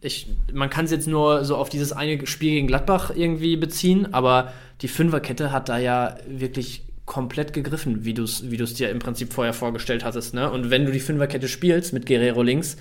[0.00, 4.14] ich, man kann es jetzt nur so auf dieses eine Spiel gegen Gladbach irgendwie beziehen,
[4.14, 4.52] aber
[4.82, 9.32] die Fünferkette hat da ja wirklich komplett gegriffen, wie du es wie dir im Prinzip
[9.32, 10.34] vorher vorgestellt hattest.
[10.34, 10.50] Ne?
[10.50, 12.76] Und wenn du die Fünferkette spielst mit Guerrero links,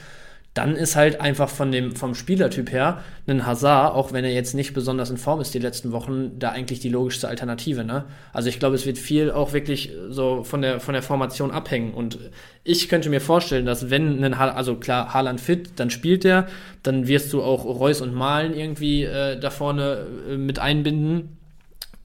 [0.53, 4.53] dann ist halt einfach von dem, vom Spielertyp her ein Hazard, auch wenn er jetzt
[4.53, 7.83] nicht besonders in Form ist die letzten Wochen, da eigentlich die logischste Alternative.
[7.83, 8.05] Ne?
[8.33, 11.93] Also ich glaube, es wird viel auch wirklich so von der, von der Formation abhängen.
[11.93, 12.19] Und
[12.63, 16.47] ich könnte mir vorstellen, dass wenn ein, ha also klar, Haaland fit, dann spielt er,
[16.83, 21.37] dann wirst du auch Reus und Malen irgendwie äh, da vorne äh, mit einbinden.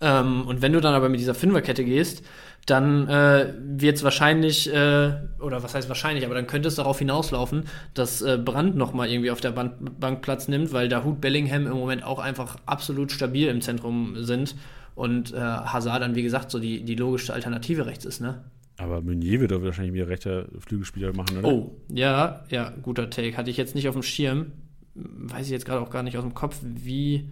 [0.00, 2.24] Ähm, und wenn du dann aber mit dieser Fünferkette gehst,
[2.66, 6.98] dann äh, wird es wahrscheinlich, äh, oder was heißt wahrscheinlich, aber dann könnte es darauf
[6.98, 7.64] hinauslaufen,
[7.94, 11.66] dass äh, Brandt nochmal irgendwie auf der Bank, Bank Platz nimmt, weil da Hut Bellingham
[11.66, 14.54] im Moment auch einfach absolut stabil im Zentrum sind
[14.94, 18.44] und äh, Hazard dann, wie gesagt, so die, die logische Alternative rechts ist, ne?
[18.78, 21.48] Aber Meunier wird doch wahrscheinlich wieder rechter Flügelspieler machen, oder?
[21.48, 23.36] Oh, ja, ja, guter Take.
[23.36, 24.52] Hatte ich jetzt nicht auf dem Schirm.
[24.94, 27.28] Weiß ich jetzt gerade auch gar nicht aus dem Kopf, wie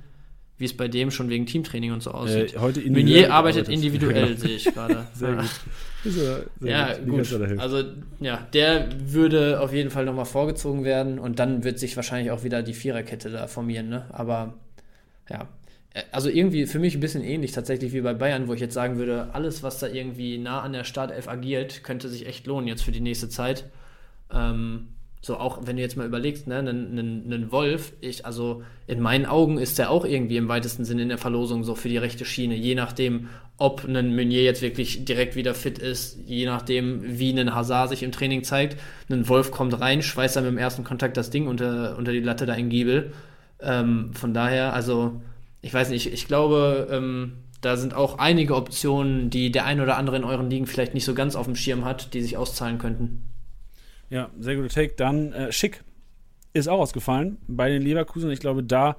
[0.59, 2.55] wie es bei dem schon wegen Teamtraining und so aussieht.
[2.55, 4.41] Äh, heute Meunier arbeitet individuell, genau.
[4.41, 5.07] sehe ich gerade.
[5.15, 5.51] Sehr gut.
[6.05, 7.59] Sehr ja, gut.
[7.59, 7.83] Also,
[8.21, 12.45] ja, der würde auf jeden Fall nochmal vorgezogen werden und dann wird sich wahrscheinlich auch
[12.45, 14.07] wieder die Viererkette da formieren, ne?
[14.13, 14.55] Aber,
[15.29, 15.49] ja.
[15.93, 18.75] Äh, also irgendwie für mich ein bisschen ähnlich tatsächlich wie bei Bayern, wo ich jetzt
[18.75, 22.69] sagen würde, alles, was da irgendwie nah an der Startelf agiert, könnte sich echt lohnen
[22.69, 23.65] jetzt für die nächste Zeit.
[24.33, 24.89] Ähm,
[25.27, 29.59] so auch wenn du jetzt mal überlegst, ne, einen, Wolf, ich, also in meinen Augen
[29.59, 32.55] ist der auch irgendwie im weitesten Sinne in der Verlosung so für die rechte Schiene,
[32.55, 33.29] je nachdem,
[33.59, 38.05] ob ein Meunier jetzt wirklich direkt wieder fit ist, je nachdem, wie ein Hazard sich
[38.05, 38.79] im Training zeigt.
[39.11, 42.21] Ein Wolf kommt rein, schweißt dann mit dem ersten Kontakt das Ding unter, unter die
[42.21, 43.13] Latte da in Giebel.
[43.61, 45.21] Ähm, von daher, also,
[45.61, 47.33] ich weiß nicht, ich, ich glaube, ähm,
[47.63, 51.05] da sind auch einige Optionen, die der ein oder andere in euren Ligen vielleicht nicht
[51.05, 53.23] so ganz auf dem Schirm hat, die sich auszahlen könnten.
[54.11, 54.95] Ja, sehr guter Take.
[54.97, 55.83] Dann äh, Schick
[56.53, 58.31] ist auch ausgefallen bei den Leverkusen.
[58.31, 58.97] Ich glaube, da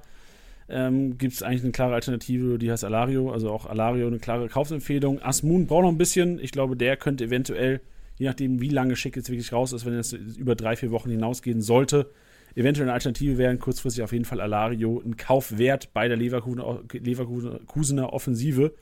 [0.68, 3.32] ähm, gibt es eigentlich eine klare Alternative, die heißt Alario.
[3.32, 5.22] Also auch Alario eine klare Kaufempfehlung.
[5.22, 6.38] Asmoon braucht noch ein bisschen.
[6.38, 7.80] Ich glaube, der könnte eventuell,
[8.16, 11.10] je nachdem, wie lange Schick jetzt wirklich raus ist, wenn es über drei, vier Wochen
[11.10, 12.10] hinausgehen sollte,
[12.54, 18.12] eventuell eine Alternative wären kurzfristig auf jeden Fall Alario ein Kaufwert bei der Leverkusener, Leverkusener
[18.12, 18.74] Offensive.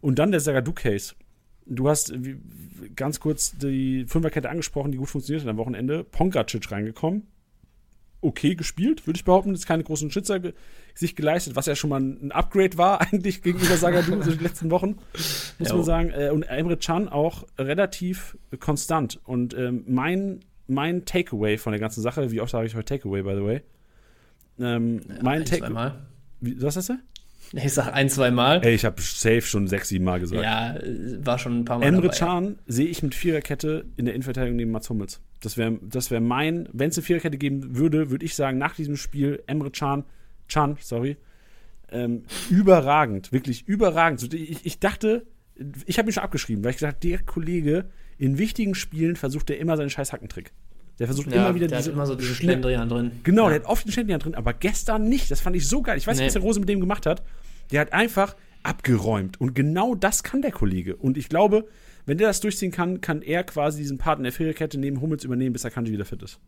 [0.00, 1.14] Und dann der Sagadu-Case.
[1.66, 2.12] Du hast
[2.94, 6.04] ganz kurz die Fünferkette angesprochen, die gut funktioniert hat am Wochenende.
[6.04, 7.26] Pongacic reingekommen.
[8.20, 9.54] Okay gespielt, würde ich behaupten.
[9.54, 10.40] Ist keine großen Schützer
[10.94, 14.70] sich geleistet, was ja schon mal ein Upgrade war eigentlich gegenüber Sagadu so die letzten
[14.70, 14.96] Wochen,
[15.58, 15.74] muss ja.
[15.74, 16.10] man sagen.
[16.10, 19.20] Äh, und Emre Can auch relativ konstant.
[19.24, 23.22] Und ähm, mein, mein Takeaway von der ganzen Sache, wie oft sage ich heute Takeaway,
[23.22, 23.62] by the way?
[24.58, 25.92] Ähm, ja, mein Takeaway.
[26.40, 26.94] Was hast du?
[27.52, 28.64] Ich sag ein, zwei Mal.
[28.64, 30.42] Ey, ich habe safe schon sechs, sieben Mal gesagt.
[30.42, 30.76] Ja,
[31.24, 31.86] war schon ein paar Mal.
[31.86, 32.52] Emre Can ja.
[32.66, 35.20] sehe ich mit Viererkette in der Innenverteidigung neben Mats Hummels.
[35.40, 38.74] Das wäre das wär mein, wenn es eine Viererkette geben würde, würde ich sagen, nach
[38.74, 40.04] diesem Spiel Emre Can,
[40.48, 41.16] Can, sorry,
[41.90, 44.32] ähm, überragend, wirklich überragend.
[44.34, 45.26] Ich, ich dachte,
[45.86, 47.86] ich habe mich schon abgeschrieben, weil ich gesagt der Kollege
[48.18, 50.52] in wichtigen Spielen versucht er immer seinen scheiß Hackentrick.
[50.98, 51.90] Der versucht ja, immer wieder der diese.
[51.90, 53.12] Hat immer so diese Schlendrian drin.
[53.24, 53.50] Genau, ja.
[53.50, 55.30] der hat oft den Schlendrian drin, aber gestern nicht.
[55.30, 55.98] Das fand ich so geil.
[55.98, 56.26] Ich weiß nicht, nee.
[56.26, 57.22] was der Rose mit dem gemacht hat.
[57.72, 59.40] Der hat einfach abgeräumt.
[59.40, 60.96] Und genau das kann der Kollege.
[60.96, 61.66] Und ich glaube,
[62.06, 65.24] wenn der das durchziehen kann, kann er quasi diesen Part in der Viererkette neben Hummels
[65.24, 66.38] übernehmen, bis Akanji wieder fit ist.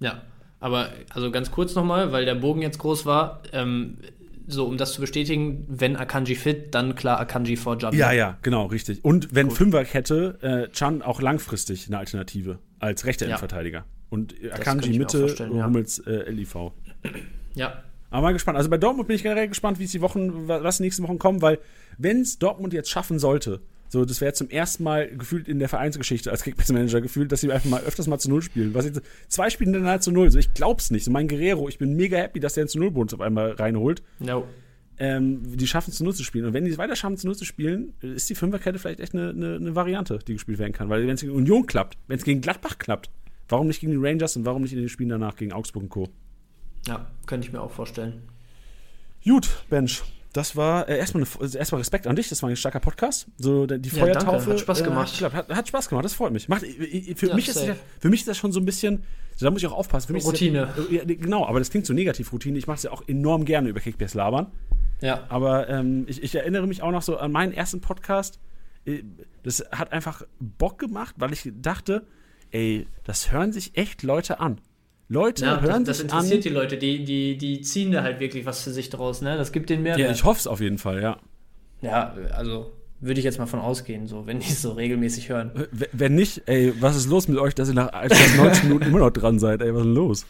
[0.00, 0.22] Ja,
[0.60, 3.42] aber also ganz kurz nochmal, weil der Bogen jetzt groß war.
[3.52, 3.98] Ähm,
[4.46, 7.94] so, um das zu bestätigen, wenn Akanji fit, dann klar Akanji vor Jan.
[7.94, 9.04] Ja, ja, genau, richtig.
[9.04, 9.58] Und wenn Gut.
[9.58, 13.30] Fünferkette, äh, Chan auch langfristig eine Alternative als rechter ja.
[13.30, 13.84] Innenverteidiger.
[14.10, 16.56] Und Akanji Mitte, Hummels äh, LIV.
[17.54, 17.82] Ja.
[18.10, 18.56] Aber mal gespannt.
[18.56, 21.18] Also bei Dortmund bin ich generell gespannt, wie es die Wochen, was die nächsten Wochen
[21.18, 21.58] kommen, weil
[21.98, 23.60] wenn es Dortmund jetzt schaffen sollte,
[23.90, 27.50] so, das wäre zum ersten Mal gefühlt in der Vereinsgeschichte als Kickbase-Manager gefühlt, dass sie
[27.50, 28.74] einfach mal öfters mal zu Null spielen.
[28.74, 30.30] Was jetzt, zwei Spiele halt zu Null.
[30.30, 31.04] So, ich glaub's nicht.
[31.04, 34.02] So, mein Guerrero, ich bin mega happy, dass der einen zu Null-Bonus auf einmal reinholt.
[34.18, 34.46] No.
[34.98, 36.46] Ähm, die schaffen es zu zu spielen.
[36.46, 39.30] Und wenn die es weiter schaffen, zu zu spielen, ist die Fünferkette vielleicht echt eine,
[39.30, 40.88] eine, eine Variante, die gespielt werden kann.
[40.88, 43.10] Weil wenn es gegen Union klappt, wenn es gegen Gladbach klappt,
[43.48, 45.88] warum nicht gegen die Rangers und warum nicht in den Spielen danach gegen Augsburg und
[45.88, 46.08] Co.?
[46.86, 48.22] Ja, könnte ich mir auch vorstellen.
[49.24, 50.02] Gut, Bench
[50.32, 53.26] das war äh, erstmal, eine, also erstmal Respekt an dich, das war ein starker Podcast.
[53.38, 54.52] So die ja, Feuertaufe.
[54.52, 55.20] Hat Spaß gemacht.
[55.20, 56.48] Äh, hat, hat, Spaß gemacht, das freut mich.
[56.48, 59.02] Macht, für, ja, mich ist das, für mich ist das schon so ein bisschen,
[59.40, 60.14] da muss ich auch aufpassen.
[60.16, 60.68] Routine.
[60.90, 62.58] Ja, genau, aber das klingt so negativ Routine.
[62.58, 64.48] Ich mache es ja auch enorm gerne über Kickbase labern.
[65.00, 65.24] Ja.
[65.28, 68.40] Aber ähm, ich, ich, erinnere mich auch noch so an meinen ersten Podcast.
[68.84, 69.02] Äh,
[69.42, 72.06] das hat einfach Bock gemacht, weil ich dachte,
[72.50, 74.60] ey, das hören sich echt Leute an.
[75.08, 76.42] Leute ja, hören das, das interessiert an.
[76.42, 79.36] die Leute, die, die, die ziehen da halt wirklich was für sich draus, ne?
[79.36, 79.98] Das gibt denen mehr.
[79.98, 81.18] Ja, ich hoffe es auf jeden Fall, ja.
[81.80, 85.52] Ja, also würde ich jetzt mal von ausgehen, so, wenn die es so regelmäßig hören.
[85.92, 89.10] Wenn nicht, ey, was ist los mit euch, dass ihr nach 90 Minuten immer noch
[89.10, 90.26] dran seid, ey, was ist denn los?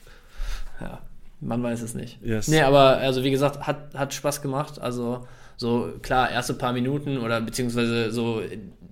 [0.80, 1.00] Ja,
[1.40, 2.18] man weiß es nicht.
[2.22, 2.48] Yes.
[2.48, 4.80] Nee, aber also wie gesagt, hat, hat Spaß gemacht.
[4.80, 8.42] Also so klar, erste paar Minuten oder beziehungsweise so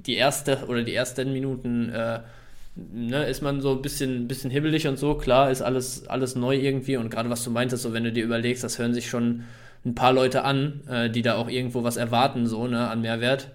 [0.06, 2.20] die erste oder die ersten Minuten äh,
[2.76, 5.14] ne, ist man so ein bisschen, bisschen hibbelig und so.
[5.14, 6.96] Klar, ist alles, alles neu irgendwie.
[6.96, 9.44] Und gerade was du meintest, so wenn du dir überlegst, das hören sich schon
[9.84, 13.48] ein paar Leute an, äh, die da auch irgendwo was erwarten, so, ne, an Mehrwert.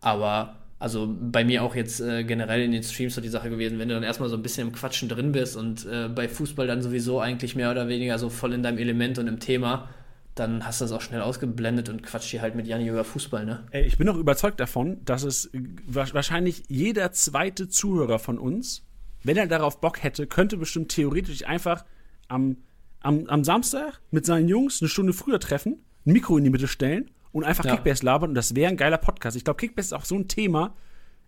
[0.00, 3.78] Aber also bei mir auch jetzt äh, generell in den Streams so die Sache gewesen,
[3.78, 6.66] wenn du dann erstmal so ein bisschen im Quatschen drin bist und äh, bei Fußball
[6.66, 9.88] dann sowieso eigentlich mehr oder weniger so voll in deinem Element und im Thema,
[10.34, 13.46] dann hast du das auch schnell ausgeblendet und quatscht hier halt mit Janni über Fußball,
[13.46, 13.66] ne?
[13.70, 15.50] Ey, ich bin auch überzeugt davon, dass es
[15.86, 18.84] wahrscheinlich jeder zweite Zuhörer von uns,
[19.22, 21.86] wenn er darauf Bock hätte, könnte bestimmt theoretisch einfach
[22.28, 22.58] am,
[23.00, 26.68] am, am Samstag mit seinen Jungs eine Stunde früher treffen, ein Mikro in die Mitte
[26.68, 27.76] stellen und einfach ja.
[27.76, 29.36] Kickbass labern und das wäre ein geiler Podcast.
[29.36, 30.74] Ich glaube, Kickbass ist auch so ein Thema,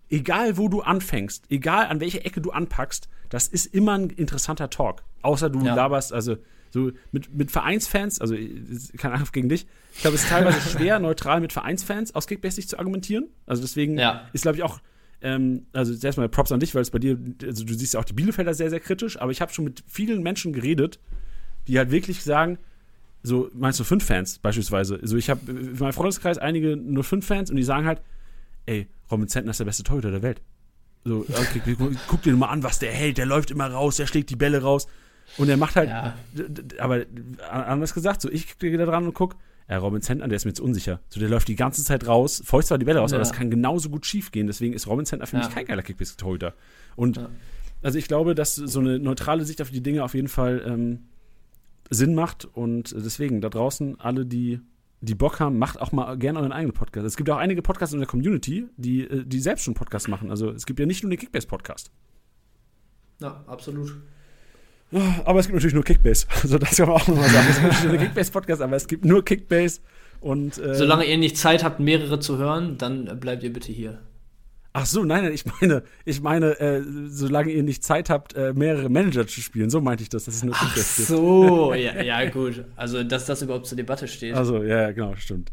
[0.09, 4.71] egal wo du anfängst, egal an welche Ecke du anpackst, das ist immer ein interessanter
[4.71, 5.03] Talk.
[5.21, 5.75] Außer du ja.
[5.75, 6.39] laberst, also
[6.71, 8.35] so mit, mit Vereinsfans, also
[8.97, 12.67] kein Angriff gegen dich, ich glaube, es ist teilweise schwer, neutral mit Vereinsfans aus Kickbase
[12.67, 13.29] zu argumentieren.
[13.45, 14.27] Also deswegen ja.
[14.33, 14.81] ist, glaube ich, auch,
[15.21, 18.05] ähm, also erstmal Props an dich, weil es bei dir, also du siehst ja auch
[18.07, 21.01] die Bielefelder sehr, sehr kritisch, aber ich habe schon mit vielen Menschen geredet,
[21.67, 22.59] die halt wirklich sagen,
[23.23, 24.99] so, meinst du fünf Fans beispielsweise?
[25.01, 28.01] Also ich habe in meinem Freundeskreis einige nur fünf Fans und die sagen halt,
[28.67, 30.41] ey, Robin Zentner ist der beste Torhüter der Welt.
[31.05, 31.77] So, okay,
[32.07, 34.63] guck dir mal an, was der hält, der läuft immer raus, der schlägt die Bälle
[34.63, 34.87] raus.
[35.37, 36.17] Und er macht halt, ja.
[36.79, 37.05] aber
[37.51, 39.37] anders gesagt, so ich gehe da dran und guck,
[39.69, 41.01] ja, Robin Zentner, der ist mir jetzt unsicher.
[41.11, 43.17] So, der läuft die ganze Zeit raus, feucht zwar die Bälle raus, ja.
[43.17, 44.47] aber das kann genauso gut schief gehen.
[44.47, 46.55] Deswegen ist Robin Zentner für mich kein geiler Kickbase-Torhüter.
[46.97, 47.21] Und
[47.83, 51.01] also ich glaube, dass so eine neutrale Sicht auf die Dinge auf jeden Fall ähm,
[51.91, 52.45] Sinn macht.
[52.45, 54.61] Und deswegen, da draußen, alle, die,
[55.01, 57.07] die Bock haben, macht auch mal gerne euren eigenen Podcast.
[57.07, 60.31] Es gibt auch einige Podcasts in der Community, die, äh, die selbst schon Podcasts machen.
[60.31, 61.91] Also es gibt ja nicht nur den Kickbase-Podcast.
[63.21, 63.97] Ja, absolut.
[65.25, 66.27] Aber es gibt natürlich nur Kickbase.
[66.43, 67.47] Also das kann man auch nochmal sagen.
[67.51, 69.81] Es gibt natürlich nur Kickbase-Podcast, aber es gibt nur Kickbase.
[70.21, 74.01] Und, äh, Solange ihr nicht Zeit habt, mehrere zu hören, dann bleibt ihr bitte hier.
[74.81, 78.53] Ach so, nein, nein, ich meine, ich meine, äh, solange ihr nicht Zeit habt, äh,
[78.55, 82.31] mehrere Manager zu spielen, so meinte ich das, das ist nur Ach so, ja, ja,
[82.31, 82.65] gut.
[82.77, 84.37] Also, dass das überhaupt zur Debatte steht.
[84.37, 85.51] Also, ja, genau, stimmt.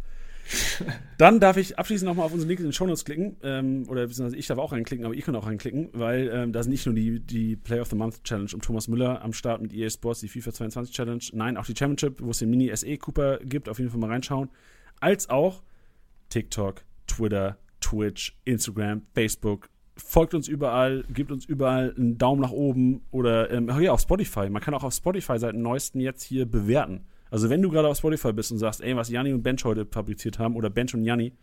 [1.17, 3.37] Dann darf ich abschließend nochmal auf unseren Link in den Shownotes klicken.
[3.41, 6.61] Ähm, oder beziehungsweise ich darf auch reinklicken, aber ihr könnt auch reinklicken, weil ähm, da
[6.61, 9.59] sind nicht nur die, die Play of the Month Challenge um Thomas Müller am Start
[9.59, 11.23] mit EA Sports, die FIFA 22 Challenge.
[11.33, 13.69] Nein, auch die Championship, wo es den Mini SE Cooper gibt.
[13.69, 14.49] Auf jeden Fall mal reinschauen.
[14.99, 15.63] Als auch
[16.29, 19.69] TikTok, Twitter, Twitch, Instagram, Facebook.
[19.95, 24.49] Folgt uns überall, gebt uns überall einen Daumen nach oben oder ähm, ja, auf Spotify.
[24.49, 27.05] Man kann auch auf Spotify seit dem neuesten jetzt hier bewerten.
[27.29, 29.85] Also wenn du gerade auf Spotify bist und sagst, ey, was Janni und Bench heute
[29.85, 31.33] fabriziert haben oder Bench und Janni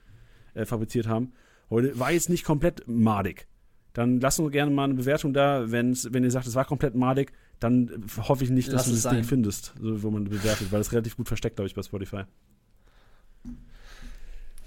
[0.55, 1.33] äh, fabriziert haben,
[1.71, 3.47] heute war jetzt nicht komplett madig.
[3.93, 5.71] Dann lasst uns gerne mal eine Bewertung da.
[5.71, 8.93] Wenn's, wenn ihr sagt, es war komplett madig, dann hoffe ich nicht, dass Lass du
[8.93, 9.15] das sein.
[9.17, 12.25] Ding findest, wo man bewertet, weil es relativ gut versteckt, glaube ich, bei Spotify.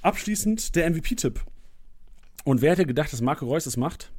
[0.01, 1.43] Abschließend der MVP-Tipp.
[2.45, 4.13] Und wer hätte gedacht, dass Marco Reus das macht?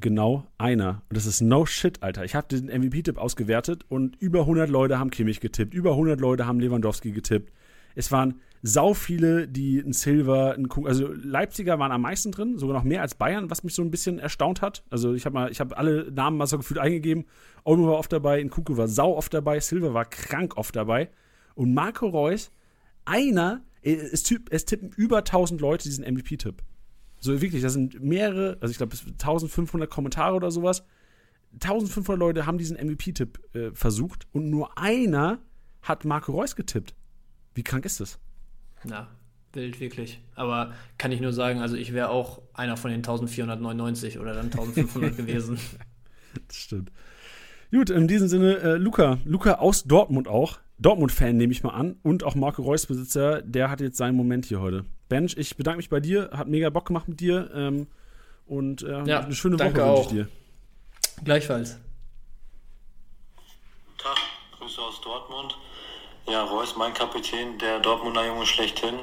[0.00, 1.02] Genau einer.
[1.10, 2.24] Und das ist no shit, Alter.
[2.24, 5.74] Ich habe den MVP-Tipp ausgewertet und über 100 Leute haben Kimmich getippt.
[5.74, 7.52] Über 100 Leute haben Lewandowski getippt.
[7.94, 12.56] Es waren sau viele, die ein Silver, ein Kuh, also Leipziger waren am meisten drin,
[12.56, 14.82] sogar noch mehr als Bayern, was mich so ein bisschen erstaunt hat.
[14.88, 17.26] Also ich habe mal, ich habe alle Namen mal so gefühlt eingegeben.
[17.64, 21.10] Olmo war oft dabei, Nkuku war sau oft dabei, Silver war krank oft dabei.
[21.54, 22.50] Und Marco Reus,
[23.04, 26.62] einer, es, es tippen über 1000 Leute diesen MVP-Tipp.
[27.26, 30.84] So wirklich, das sind mehrere, also ich glaube, 1500 Kommentare oder sowas.
[31.54, 35.38] 1500 Leute haben diesen MVP-Tipp äh, versucht und nur einer
[35.82, 36.94] hat Marco Reus getippt.
[37.54, 38.18] Wie krank ist das?
[38.84, 39.08] Ja,
[39.52, 40.20] wild, wirklich.
[40.34, 44.46] Aber kann ich nur sagen, also ich wäre auch einer von den 1499 oder dann
[44.46, 45.58] 1500 gewesen.
[46.46, 46.92] Das stimmt.
[47.70, 50.58] Gut, in diesem Sinne, äh, Luca, Luca aus Dortmund auch.
[50.78, 54.60] Dortmund-Fan nehme ich mal an und auch Marco Reus-Besitzer, der hat jetzt seinen Moment hier
[54.60, 54.84] heute.
[55.08, 57.86] Bench, ich bedanke mich bei dir, hat mega Bock gemacht mit dir ähm,
[58.46, 60.28] und äh, ja, eine schöne Woche wünsche ich dir.
[61.24, 61.78] Gleichfalls.
[63.98, 64.16] Tag,
[64.58, 65.56] Grüße aus Dortmund.
[66.28, 68.94] Ja, Reus, mein Kapitän, der Dortmunder Junge schlechthin.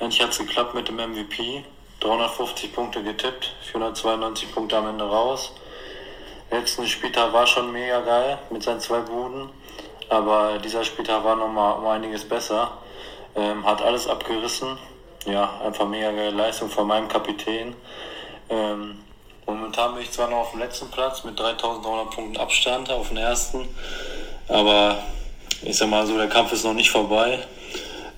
[0.00, 1.64] Endlich hat es geklappt mit dem MVP.
[2.00, 5.52] 350 Punkte getippt, 492 Punkte am Ende raus.
[6.50, 9.48] Letzten Spieltag war schon mega geil mit seinen zwei Buden.
[10.08, 12.78] Aber dieser Spieltag war nochmal um einiges besser.
[13.34, 14.78] Ähm, hat alles abgerissen.
[15.26, 17.74] Ja, einfach mega geile Leistung von meinem Kapitän.
[18.50, 18.98] Ähm,
[19.46, 23.16] momentan bin ich zwar noch auf dem letzten Platz mit 3300 Punkten Abstand auf den
[23.16, 23.66] ersten.
[24.48, 24.98] Aber
[25.62, 27.38] ich sag mal so, der Kampf ist noch nicht vorbei.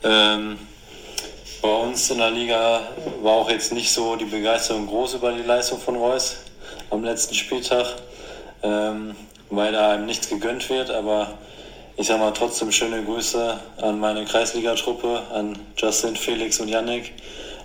[0.02, 0.58] Ähm,
[1.62, 2.88] bei uns in der Liga
[3.22, 6.38] war auch jetzt nicht so die Begeisterung groß über die Leistung von Reus
[6.90, 7.86] am letzten Spieltag,
[8.64, 9.14] ähm,
[9.50, 10.90] weil da einem nichts gegönnt wird.
[10.90, 11.38] Aber
[11.96, 17.14] ich sage mal trotzdem schöne Grüße an meine Kreisligatruppe, an Justin, Felix und Yannick.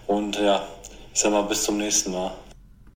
[0.07, 0.65] Und ja,
[1.13, 2.31] ich sag mal bis zum nächsten Mal.